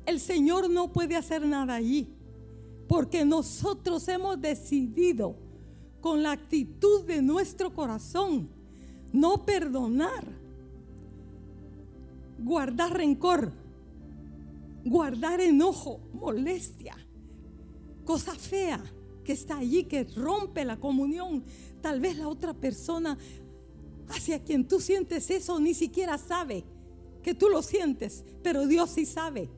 el 0.05 0.19
Señor 0.19 0.69
no 0.69 0.91
puede 0.91 1.15
hacer 1.15 1.45
nada 1.45 1.75
allí. 1.75 2.09
Porque 2.89 3.23
nosotros 3.23 4.05
hemos 4.09 4.41
decidido 4.41 5.37
con 6.01 6.21
la 6.21 6.33
actitud 6.33 7.05
de 7.05 7.21
nuestro 7.21 7.73
corazón 7.73 8.49
no 9.13 9.45
perdonar, 9.45 10.25
guardar 12.39 12.97
rencor, 12.97 13.53
guardar 14.83 15.39
enojo, 15.39 16.01
molestia 16.13 16.97
cosa 18.03 18.35
fea. 18.35 18.83
que 19.23 19.31
está 19.31 19.57
allí, 19.57 19.85
que 19.85 20.03
rompe 20.03 20.65
la 20.65 20.77
comunión. 20.77 21.45
Tal 21.81 22.01
vez 22.01 22.17
la 22.17 22.27
otra 22.27 22.53
persona 22.53 23.17
hacia 24.09 24.43
quien 24.43 24.67
tú 24.67 24.81
sientes 24.81 25.31
eso 25.31 25.61
ni 25.61 25.73
siquiera 25.73 26.17
sabe 26.17 26.65
que 27.21 27.33
tú 27.33 27.47
lo 27.47 27.61
sientes, 27.61 28.25
pero 28.43 28.67
Dios 28.67 28.89
sí 28.89 29.05
sabe. 29.05 29.49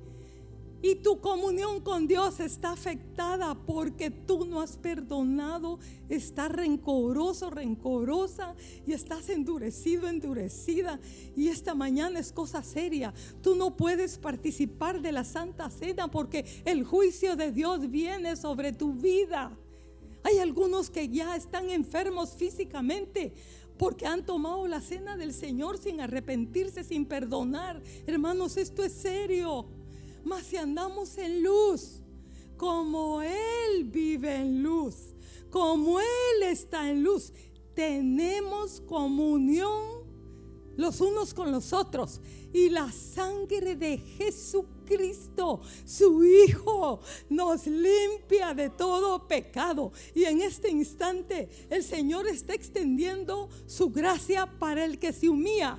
Y 0.85 0.93
tu 0.93 1.19
comunión 1.19 1.81
con 1.81 2.05
Dios 2.05 2.39
está 2.39 2.73
afectada 2.73 3.55
porque 3.55 4.11
tú 4.11 4.45
no 4.45 4.61
has 4.61 4.77
perdonado, 4.77 5.79
estás 6.09 6.51
rencoroso, 6.51 7.49
rencorosa 7.49 8.53
y 8.85 8.91
estás 8.91 9.29
endurecido, 9.29 10.07
endurecida. 10.07 10.99
Y 11.35 11.47
esta 11.47 11.73
mañana 11.73 12.19
es 12.19 12.31
cosa 12.31 12.61
seria. 12.61 13.15
Tú 13.41 13.55
no 13.55 13.75
puedes 13.75 14.19
participar 14.19 15.01
de 15.01 15.11
la 15.11 15.23
Santa 15.23 15.71
Cena 15.71 16.11
porque 16.11 16.45
el 16.65 16.83
juicio 16.83 17.35
de 17.35 17.51
Dios 17.51 17.89
viene 17.89 18.35
sobre 18.35 18.71
tu 18.71 18.93
vida. 18.93 19.57
Hay 20.21 20.37
algunos 20.37 20.91
que 20.91 21.09
ya 21.09 21.35
están 21.35 21.71
enfermos 21.71 22.35
físicamente 22.35 23.33
porque 23.79 24.05
han 24.05 24.23
tomado 24.23 24.67
la 24.67 24.81
cena 24.81 25.17
del 25.17 25.33
Señor 25.33 25.79
sin 25.79 25.99
arrepentirse, 25.99 26.83
sin 26.83 27.07
perdonar. 27.07 27.81
Hermanos, 28.05 28.55
esto 28.55 28.83
es 28.83 28.91
serio. 28.91 29.65
Mas 30.26 30.47
si 30.47 30.57
andamos 30.57 31.18
en 31.18 31.43
luz, 31.43 32.02
como 32.57 33.22
Él 33.22 33.85
vive 33.85 34.35
en 34.35 34.64
luz, 34.64 35.14
como 35.49 35.99
Él 35.99 36.43
está 36.43 36.89
en 36.89 37.03
luz, 37.03 37.31
tenemos 37.76 38.81
comunión 38.81 40.03
los 40.77 40.99
unos 40.99 41.34
con 41.34 41.52
los 41.52 41.73
otros. 41.73 42.22
Y 42.52 42.69
la 42.69 42.91
sangre 42.91 43.76
de 43.76 43.97
Jesucristo, 43.97 45.61
su 45.85 46.23
Hijo, 46.26 47.02
nos 47.30 47.68
limpia 47.68 48.53
de 48.53 48.69
todo 48.69 49.27
pecado. 49.27 49.91
Y 50.14 50.23
en 50.23 50.41
este 50.41 50.69
instante 50.69 51.49
el 51.69 51.84
Señor 51.84 52.27
está 52.27 52.53
extendiendo 52.53 53.49
su 53.68 53.89
gracia 53.91 54.47
para 54.60 54.85
el 54.85 54.97
que 54.97 55.14
se 55.14 55.30
humilla. 55.30 55.77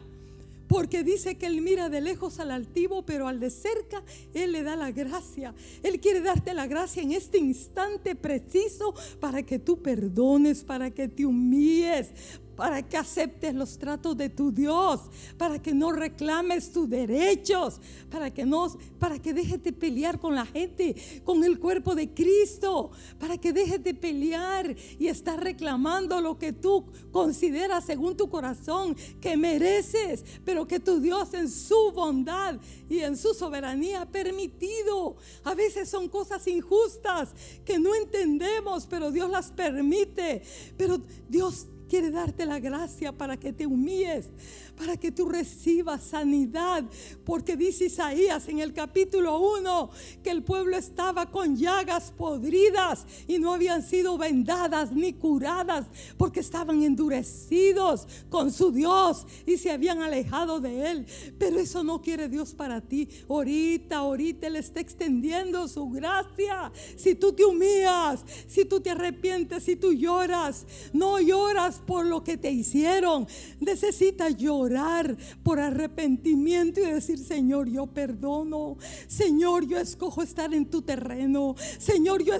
Porque 0.68 1.04
dice 1.04 1.36
que 1.36 1.46
Él 1.46 1.60
mira 1.60 1.88
de 1.88 2.00
lejos 2.00 2.38
al 2.40 2.50
altivo, 2.50 3.04
pero 3.04 3.28
al 3.28 3.40
de 3.40 3.50
cerca 3.50 4.02
Él 4.34 4.52
le 4.52 4.62
da 4.62 4.76
la 4.76 4.90
gracia. 4.90 5.54
Él 5.82 6.00
quiere 6.00 6.20
darte 6.20 6.54
la 6.54 6.66
gracia 6.66 7.02
en 7.02 7.12
este 7.12 7.38
instante 7.38 8.14
preciso 8.14 8.94
para 9.20 9.42
que 9.42 9.58
tú 9.58 9.82
perdones, 9.82 10.64
para 10.64 10.90
que 10.90 11.08
te 11.08 11.26
humilles, 11.26 12.10
para 12.56 12.82
que 12.82 12.96
aceptes 12.96 13.54
los 13.54 13.78
tratos 13.78 14.16
de 14.16 14.28
tu 14.30 14.50
Dios, 14.50 15.00
para 15.36 15.60
que 15.60 15.74
no 15.74 15.92
reclames 15.92 16.72
tus 16.72 16.88
derechos, 16.88 17.80
para 18.10 18.32
que 18.32 18.44
no 18.44 18.66
para 18.98 19.18
que 19.18 19.34
dejes 19.34 19.62
de 19.62 19.72
pelear 19.72 20.18
con 20.18 20.34
la 20.34 20.46
gente, 20.46 21.22
con 21.24 21.44
el 21.44 21.58
cuerpo 21.58 21.94
de 21.94 22.12
Cristo, 22.12 22.90
para 23.18 23.38
que 23.38 23.52
dejes 23.52 23.82
de 23.82 23.94
pelear 23.94 24.74
y 24.98 25.08
estar 25.08 25.42
reclamando 25.42 26.20
lo 26.20 26.38
que 26.38 26.52
tú 26.52 26.86
consideras 27.12 27.84
según 27.84 28.16
tu 28.16 28.28
corazón 28.28 28.96
que 29.20 29.36
mereces, 29.36 30.24
pero 30.44 30.66
que 30.66 30.80
tu 30.80 31.00
Dios 31.00 31.34
en 31.34 31.50
su 31.50 31.92
bondad 31.92 32.56
y 32.88 33.00
en 33.00 33.16
su 33.16 33.34
soberanía 33.34 34.02
ha 34.02 34.06
permitido. 34.06 35.16
A 35.44 35.54
veces 35.54 35.88
son 35.88 36.08
cosas 36.08 36.46
injustas 36.46 37.34
que 37.64 37.78
no 37.78 37.94
entendemos, 37.94 38.86
pero 38.86 39.10
Dios 39.10 39.30
las 39.30 39.50
permite. 39.50 40.42
Pero 40.76 41.00
Dios 41.28 41.66
quiere 41.88 42.10
darte 42.10 42.46
la 42.46 42.58
gracia 42.58 43.12
para 43.12 43.36
que 43.36 43.52
te 43.52 43.66
humilles, 43.66 44.28
para 44.76 44.96
que 44.96 45.10
tú 45.10 45.28
recibas 45.28 46.02
sanidad. 46.02 46.84
Porque 47.24 47.56
dice 47.56 47.86
Isaías 47.86 48.48
en 48.48 48.60
el 48.60 48.72
capítulo 48.72 49.38
1 49.58 49.90
que 50.22 50.30
el 50.30 50.42
pueblo 50.42 50.76
estaba 50.76 51.30
con 51.30 51.56
llagas 51.56 52.12
podridas 52.16 53.06
y 53.26 53.38
no 53.38 53.54
habían 53.54 53.82
sido 53.82 54.18
vendadas 54.18 54.92
ni 54.92 55.12
curadas 55.12 55.86
porque 56.16 56.40
estaban 56.40 56.82
endurecidos 56.82 58.06
con 58.28 58.52
su 58.52 58.70
Dios 58.70 59.26
y 59.46 59.56
se 59.56 59.70
habían 59.70 60.02
alejado 60.02 60.60
de 60.60 60.90
él. 60.90 61.06
Pero 61.38 61.58
eso 61.58 61.82
no 61.82 62.02
quiere 62.02 62.28
Dios 62.28 62.54
para 62.54 62.80
ti. 62.80 63.08
Ahorita, 63.28 63.98
ahorita 63.98 64.46
Él 64.46 64.56
está 64.56 64.80
extendiendo 64.80 65.68
su 65.68 65.88
gracia. 65.88 66.70
Si 66.96 67.14
tú 67.14 67.32
te 67.32 67.44
humillas, 67.44 68.24
si 68.46 68.64
tú 68.64 68.80
te 68.80 68.90
arrepientes, 68.90 69.64
si 69.64 69.76
tú 69.76 69.92
lloras, 69.92 70.66
no 70.92 71.20
lloras 71.20 71.80
por 71.86 72.06
lo 72.06 72.22
que 72.22 72.36
te 72.36 72.50
hicieron. 72.50 73.26
Necesitas 73.60 74.36
llorar 74.36 74.65
orar 74.66 75.16
por 75.42 75.58
arrepentimiento 75.58 76.80
y 76.80 76.84
decir, 76.84 77.18
Señor, 77.18 77.68
yo 77.68 77.86
perdono. 77.86 78.76
Señor, 79.06 79.66
yo 79.66 79.78
escojo 79.78 80.22
estar 80.22 80.52
en 80.54 80.66
tu 80.66 80.82
terreno. 80.82 81.54
Señor, 81.78 82.22
yo 82.22 82.34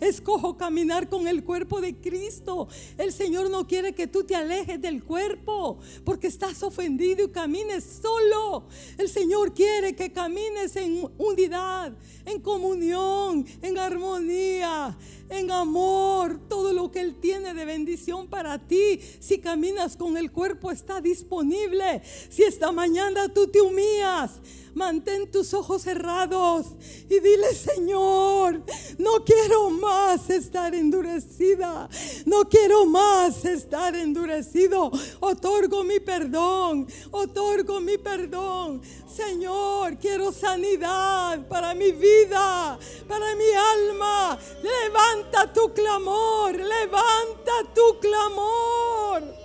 escojo 0.00 0.56
caminar 0.56 1.08
con 1.08 1.26
el 1.26 1.42
cuerpo 1.44 1.80
de 1.80 1.96
Cristo. 1.96 2.68
El 2.96 3.12
Señor 3.12 3.50
no 3.50 3.66
quiere 3.66 3.94
que 3.94 4.06
tú 4.06 4.24
te 4.24 4.36
alejes 4.36 4.80
del 4.80 5.02
cuerpo 5.02 5.78
porque 6.04 6.28
estás 6.28 6.62
ofendido 6.62 7.24
y 7.24 7.30
camines 7.30 8.00
solo. 8.02 8.66
El 8.98 9.08
Señor 9.08 9.54
quiere 9.54 9.94
que 9.94 10.12
camines 10.12 10.76
en 10.76 11.08
unidad, 11.18 11.92
en 12.24 12.40
comunión, 12.40 13.46
en 13.62 13.78
armonía 13.78 14.96
en 15.30 15.50
amor, 15.50 16.38
todo 16.48 16.72
lo 16.72 16.90
que 16.90 17.00
Él 17.00 17.14
tiene 17.20 17.54
de 17.54 17.64
bendición 17.64 18.28
para 18.28 18.58
ti. 18.58 19.00
Si 19.20 19.38
caminas 19.38 19.96
con 19.96 20.16
el 20.16 20.30
cuerpo 20.30 20.70
está 20.70 21.00
disponible. 21.00 22.02
Si 22.28 22.42
esta 22.42 22.72
mañana 22.72 23.32
tú 23.32 23.46
te 23.46 23.60
humillas 23.60 24.40
mantén 24.74 25.30
tus 25.30 25.52
ojos 25.54 25.82
cerrados 25.82 26.66
y 27.08 27.20
dile, 27.20 27.54
Señor, 27.54 28.62
no 28.98 29.24
quiero 29.24 29.70
más 29.70 30.30
estar 30.30 30.74
endurecida, 30.74 31.88
no 32.26 32.48
quiero 32.48 32.86
más 32.86 33.44
estar 33.44 33.94
endurecido. 33.94 34.90
Otorgo 35.20 35.84
mi 35.84 36.00
perdón, 36.00 36.86
otorgo 37.10 37.80
mi 37.80 37.98
perdón. 37.98 38.80
Señor, 39.06 39.98
quiero 39.98 40.32
sanidad 40.32 41.46
para 41.48 41.74
mi 41.74 41.92
vida, 41.92 42.78
para 43.08 43.34
mi 43.34 43.50
alma. 43.52 44.38
Levanta 44.62 45.19
tu 45.54 45.72
clamor, 45.72 46.52
levanta 46.52 47.64
tu 47.74 47.98
clamor. 48.00 49.40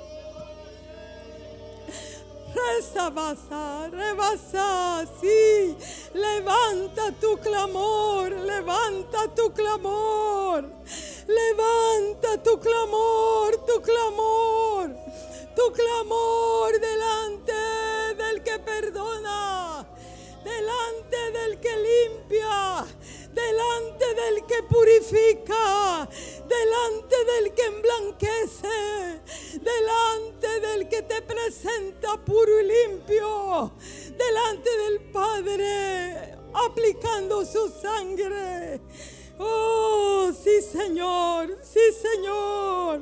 Rebasa, 3.05 3.89
rebasa, 3.91 5.05
sí. 5.21 5.75
Levanta 6.13 7.11
tu 7.21 7.37
clamor, 7.37 8.31
levanta 8.31 9.27
tu 9.35 9.53
clamor. 9.53 10.65
Levanta 11.27 12.43
tu 12.43 12.59
clamor, 12.59 13.57
tu 13.65 13.81
clamor. 13.81 14.89
Tu 15.55 15.71
clamor 15.71 16.79
delante 16.79 17.53
del 18.17 18.43
que 18.43 18.59
perdona, 18.59 19.85
delante 20.43 21.31
del 21.31 21.59
que 21.59 21.73
limpia, 21.77 22.85
delante 23.35 24.05
del 24.15 24.45
que 24.45 24.63
purifica, 24.63 26.09
delante 26.47 27.15
del 27.31 27.53
que 27.53 27.65
emblanquece, 27.65 29.21
delante 29.59 30.59
del 30.61 30.87
que 30.87 31.01
te 31.01 31.21
presenta 31.21 32.17
puro 32.23 32.61
y 32.61 32.63
limpio, 32.63 33.73
delante 34.17 34.69
del 34.83 35.11
Padre, 35.11 36.37
aplicando 36.53 37.45
su 37.45 37.69
sangre. 37.69 38.79
Oh, 39.37 40.31
sí 40.31 40.61
Señor, 40.61 41.57
sí 41.61 41.91
Señor 41.91 43.01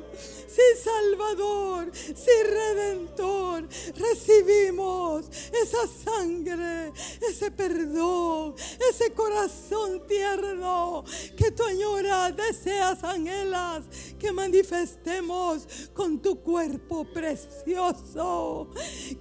sí 0.53 0.83
Salvador, 0.83 1.91
sí 1.93 2.31
Redentor, 2.43 3.67
recibimos 3.95 5.25
esa 5.51 5.87
sangre, 5.87 6.91
ese 7.27 7.49
perdón, 7.51 8.55
ese 8.89 9.11
corazón 9.13 10.05
tierno 10.07 11.03
que 11.35 11.51
tú 11.51 11.63
añoras, 11.63 12.35
deseas, 12.35 13.03
anhelas, 13.03 13.83
que 14.19 14.31
manifestemos 14.31 15.65
con 15.93 16.21
tu 16.21 16.39
cuerpo 16.41 17.05
precioso. 17.05 18.69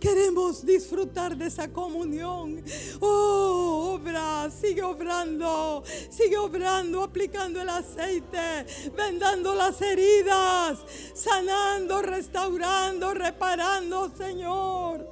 Queremos 0.00 0.64
disfrutar 0.64 1.36
de 1.36 1.46
esa 1.46 1.68
comunión. 1.68 2.62
Oh, 3.00 3.94
obra, 3.94 4.50
sigue 4.50 4.82
obrando, 4.82 5.82
sigue 6.10 6.38
obrando, 6.38 7.02
aplicando 7.02 7.60
el 7.60 7.68
aceite, 7.68 8.66
vendando 8.96 9.54
las 9.54 9.80
heridas 9.80 10.78
sanando, 11.22 12.02
restaurando, 12.02 13.14
reparando, 13.14 14.10
Señor. 14.16 15.06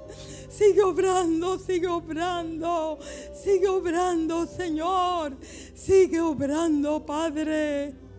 Sigue 0.49 0.83
obrando, 0.83 1.59
sigue 1.59 1.87
obrando, 1.87 2.99
sigue 3.33 3.69
obrando, 3.69 4.47
Señor. 4.47 5.37
Sigue 5.75 6.21
obrando, 6.21 7.07
Padre. 7.07 8.10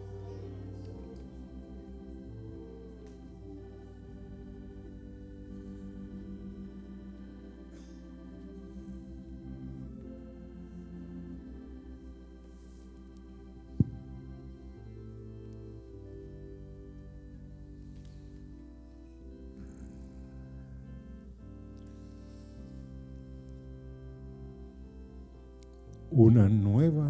Una 26.12 26.50
nueva 26.50 27.10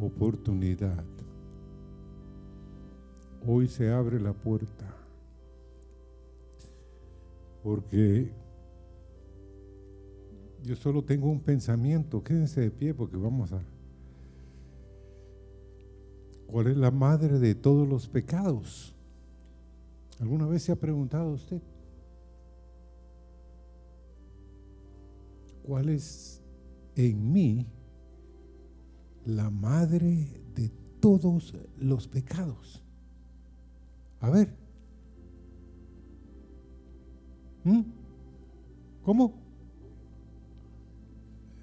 oportunidad. 0.00 1.04
Hoy 3.46 3.68
se 3.68 3.92
abre 3.92 4.20
la 4.20 4.32
puerta 4.32 4.84
porque 7.62 8.32
yo 10.64 10.74
solo 10.74 11.04
tengo 11.04 11.30
un 11.30 11.40
pensamiento, 11.40 12.22
quédense 12.24 12.60
de 12.60 12.70
pie 12.72 12.92
porque 12.92 13.16
vamos 13.16 13.52
a... 13.52 13.62
¿Cuál 16.48 16.68
es 16.68 16.76
la 16.76 16.90
madre 16.90 17.38
de 17.38 17.54
todos 17.54 17.88
los 17.88 18.08
pecados? 18.08 18.92
¿Alguna 20.18 20.46
vez 20.46 20.64
se 20.64 20.72
ha 20.72 20.76
preguntado 20.76 21.32
usted? 21.32 21.60
¿Cuál 25.62 25.88
es 25.88 26.40
en 26.96 27.32
mí 27.32 27.66
la 29.26 29.50
madre 29.50 30.42
de 30.54 30.70
todos 31.00 31.54
los 31.78 32.08
pecados? 32.08 32.82
A 34.20 34.30
ver. 34.30 34.56
¿Mm? 37.64 37.82
¿Cómo? 39.04 39.34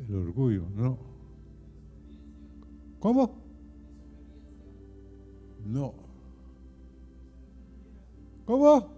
El 0.08 0.16
orgullo, 0.16 0.70
no. 0.76 0.98
¿Cómo? 3.00 3.36
No. 5.66 5.94
¿Cómo? 8.46 8.90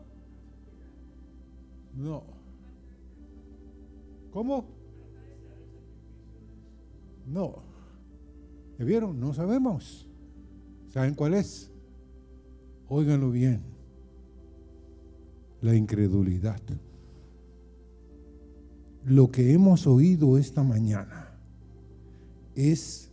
No. 1.96 2.24
¿Cómo? 4.32 4.66
No. 7.26 7.56
¿Me 8.78 8.86
vieron? 8.86 9.20
No 9.20 9.34
sabemos. 9.34 10.08
¿Saben 10.90 11.16
cuál 11.16 11.34
es? 11.34 11.72
Óiganlo 12.88 13.32
bien. 13.32 13.62
La 15.62 15.76
incredulidad. 15.76 16.62
Lo 19.04 19.32
que 19.32 19.54
hemos 19.54 19.88
oído 19.88 20.38
esta 20.38 20.64
mañana 20.64 21.38
es 22.56 23.12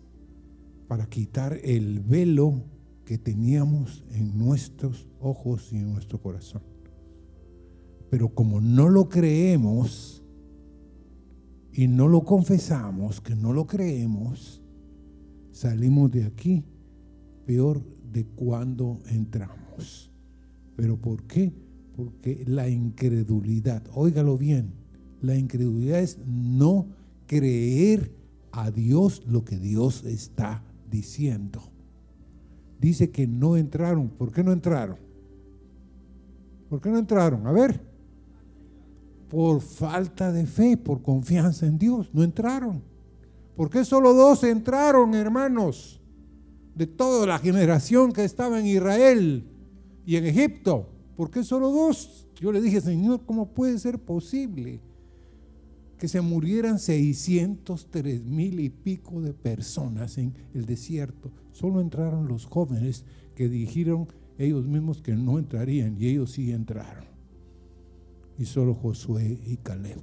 para 0.88 1.06
quitar 1.06 1.58
el 1.62 2.00
velo 2.00 2.62
que 3.04 3.18
teníamos 3.18 4.04
en 4.10 4.38
nuestros 4.38 5.08
ojos 5.20 5.72
y 5.72 5.76
en 5.76 5.92
nuestro 5.92 6.20
corazón. 6.20 6.62
Pero 8.10 8.28
como 8.28 8.60
no 8.60 8.88
lo 8.88 9.08
creemos 9.08 10.21
y 11.72 11.88
no 11.88 12.08
lo 12.08 12.24
confesamos, 12.24 13.20
que 13.20 13.34
no 13.34 13.52
lo 13.52 13.66
creemos, 13.66 14.62
salimos 15.50 16.10
de 16.10 16.24
aquí 16.24 16.64
peor 17.46 17.82
de 18.12 18.24
cuando 18.24 19.00
entramos. 19.08 20.10
¿Pero 20.76 20.96
por 20.96 21.24
qué? 21.24 21.52
Porque 21.96 22.44
la 22.46 22.68
incredulidad, 22.68 23.82
óigalo 23.94 24.36
bien, 24.36 24.72
la 25.20 25.36
incredulidad 25.36 26.00
es 26.00 26.18
no 26.26 26.86
creer 27.26 28.12
a 28.52 28.70
Dios 28.70 29.22
lo 29.26 29.44
que 29.44 29.58
Dios 29.58 30.04
está 30.04 30.62
diciendo 30.90 31.72
dice 32.82 33.10
que 33.10 33.26
no 33.26 33.56
entraron. 33.56 34.08
¿Por 34.08 34.32
qué 34.32 34.42
no 34.42 34.52
entraron? 34.52 34.96
¿Por 36.68 36.80
qué 36.80 36.90
no 36.90 36.98
entraron? 36.98 37.46
A 37.46 37.52
ver. 37.52 37.80
Por 39.32 39.62
falta 39.62 40.30
de 40.30 40.44
fe, 40.44 40.76
por 40.76 41.00
confianza 41.00 41.64
en 41.64 41.78
Dios. 41.78 42.10
No 42.12 42.22
entraron. 42.22 42.82
¿Por 43.56 43.70
qué 43.70 43.82
solo 43.82 44.12
dos 44.12 44.44
entraron, 44.44 45.14
hermanos? 45.14 46.02
De 46.74 46.86
toda 46.86 47.26
la 47.26 47.38
generación 47.38 48.12
que 48.12 48.24
estaba 48.24 48.60
en 48.60 48.66
Israel 48.66 49.46
y 50.04 50.16
en 50.16 50.26
Egipto. 50.26 50.90
¿Por 51.16 51.30
qué 51.30 51.44
solo 51.44 51.70
dos? 51.70 52.28
Yo 52.38 52.52
le 52.52 52.60
dije, 52.60 52.82
Señor, 52.82 53.22
¿cómo 53.24 53.54
puede 53.54 53.78
ser 53.78 53.98
posible? 53.98 54.82
que 55.96 56.08
se 56.08 56.20
murieran 56.20 56.80
603 56.80 58.24
mil 58.24 58.58
y 58.58 58.70
pico 58.70 59.22
de 59.22 59.32
personas 59.32 60.18
en 60.18 60.34
el 60.52 60.66
desierto. 60.66 61.30
Solo 61.52 61.80
entraron 61.80 62.26
los 62.26 62.44
jóvenes 62.44 63.04
que 63.36 63.48
dijeron 63.48 64.08
ellos 64.36 64.66
mismos 64.66 65.00
que 65.00 65.14
no 65.14 65.38
entrarían 65.38 65.96
y 65.96 66.08
ellos 66.08 66.32
sí 66.32 66.50
entraron. 66.50 67.11
Y 68.38 68.46
solo 68.46 68.74
Josué 68.74 69.40
y 69.46 69.56
Caleb. 69.58 70.00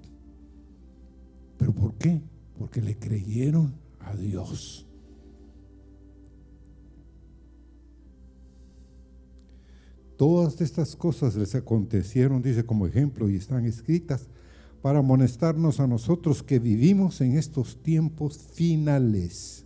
¿Pero 1.58 1.74
por 1.74 1.96
qué? 1.96 2.22
Porque 2.58 2.82
le 2.82 2.98
creyeron 2.98 3.74
a 4.00 4.16
Dios. 4.16 4.86
Todas 10.18 10.60
estas 10.60 10.98
cosas 10.98 11.36
les 11.36 11.56
acontecieron, 11.56 12.42
dice 12.42 12.66
como 12.66 12.86
ejemplo, 12.86 13.30
y 13.30 13.38
están 13.38 13.66
escritas 13.66 14.28
para 14.82 15.00
amonestarnos 15.00 15.80
a 15.80 15.88
nosotros 15.88 16.44
que 16.44 16.60
vivimos 16.60 17.22
en 17.22 17.38
estos 17.38 17.82
tiempos 17.82 18.38
finales. 18.38 19.66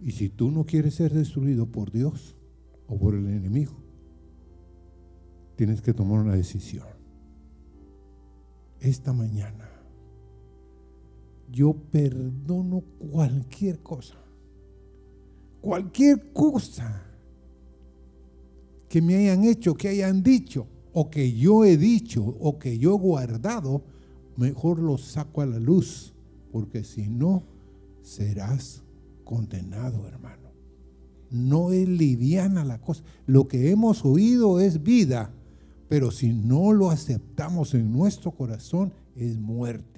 Y 0.00 0.12
si 0.12 0.28
tú 0.28 0.50
no 0.50 0.64
quieres 0.64 0.94
ser 0.94 1.12
destruido 1.12 1.66
por 1.66 1.92
Dios 1.92 2.36
o 2.88 2.98
por 2.98 3.14
el 3.14 3.26
enemigo, 3.28 3.79
tienes 5.60 5.82
que 5.82 5.92
tomar 5.92 6.20
una 6.20 6.34
decisión. 6.34 6.86
Esta 8.80 9.12
mañana 9.12 9.68
yo 11.52 11.74
perdono 11.74 12.80
cualquier 12.98 13.80
cosa, 13.80 14.14
cualquier 15.60 16.32
cosa 16.32 17.02
que 18.88 19.02
me 19.02 19.16
hayan 19.16 19.44
hecho, 19.44 19.74
que 19.74 19.88
hayan 19.88 20.22
dicho 20.22 20.66
o 20.94 21.10
que 21.10 21.30
yo 21.30 21.66
he 21.66 21.76
dicho 21.76 22.24
o 22.24 22.58
que 22.58 22.78
yo 22.78 22.94
he 22.94 22.98
guardado, 22.98 23.84
mejor 24.38 24.78
lo 24.78 24.96
saco 24.96 25.42
a 25.42 25.46
la 25.46 25.58
luz, 25.58 26.14
porque 26.52 26.84
si 26.84 27.06
no, 27.06 27.42
serás 28.00 28.82
condenado, 29.24 30.08
hermano. 30.08 30.48
No 31.30 31.70
es 31.70 31.86
liviana 31.86 32.64
la 32.64 32.80
cosa. 32.80 33.04
Lo 33.26 33.46
que 33.46 33.70
hemos 33.70 34.06
oído 34.06 34.58
es 34.58 34.82
vida, 34.82 35.34
pero 35.90 36.12
si 36.12 36.32
no 36.32 36.72
lo 36.72 36.90
aceptamos 36.90 37.74
en 37.74 37.92
nuestro 37.92 38.30
corazón, 38.30 38.92
es 39.16 39.36
muerte. 39.36 39.89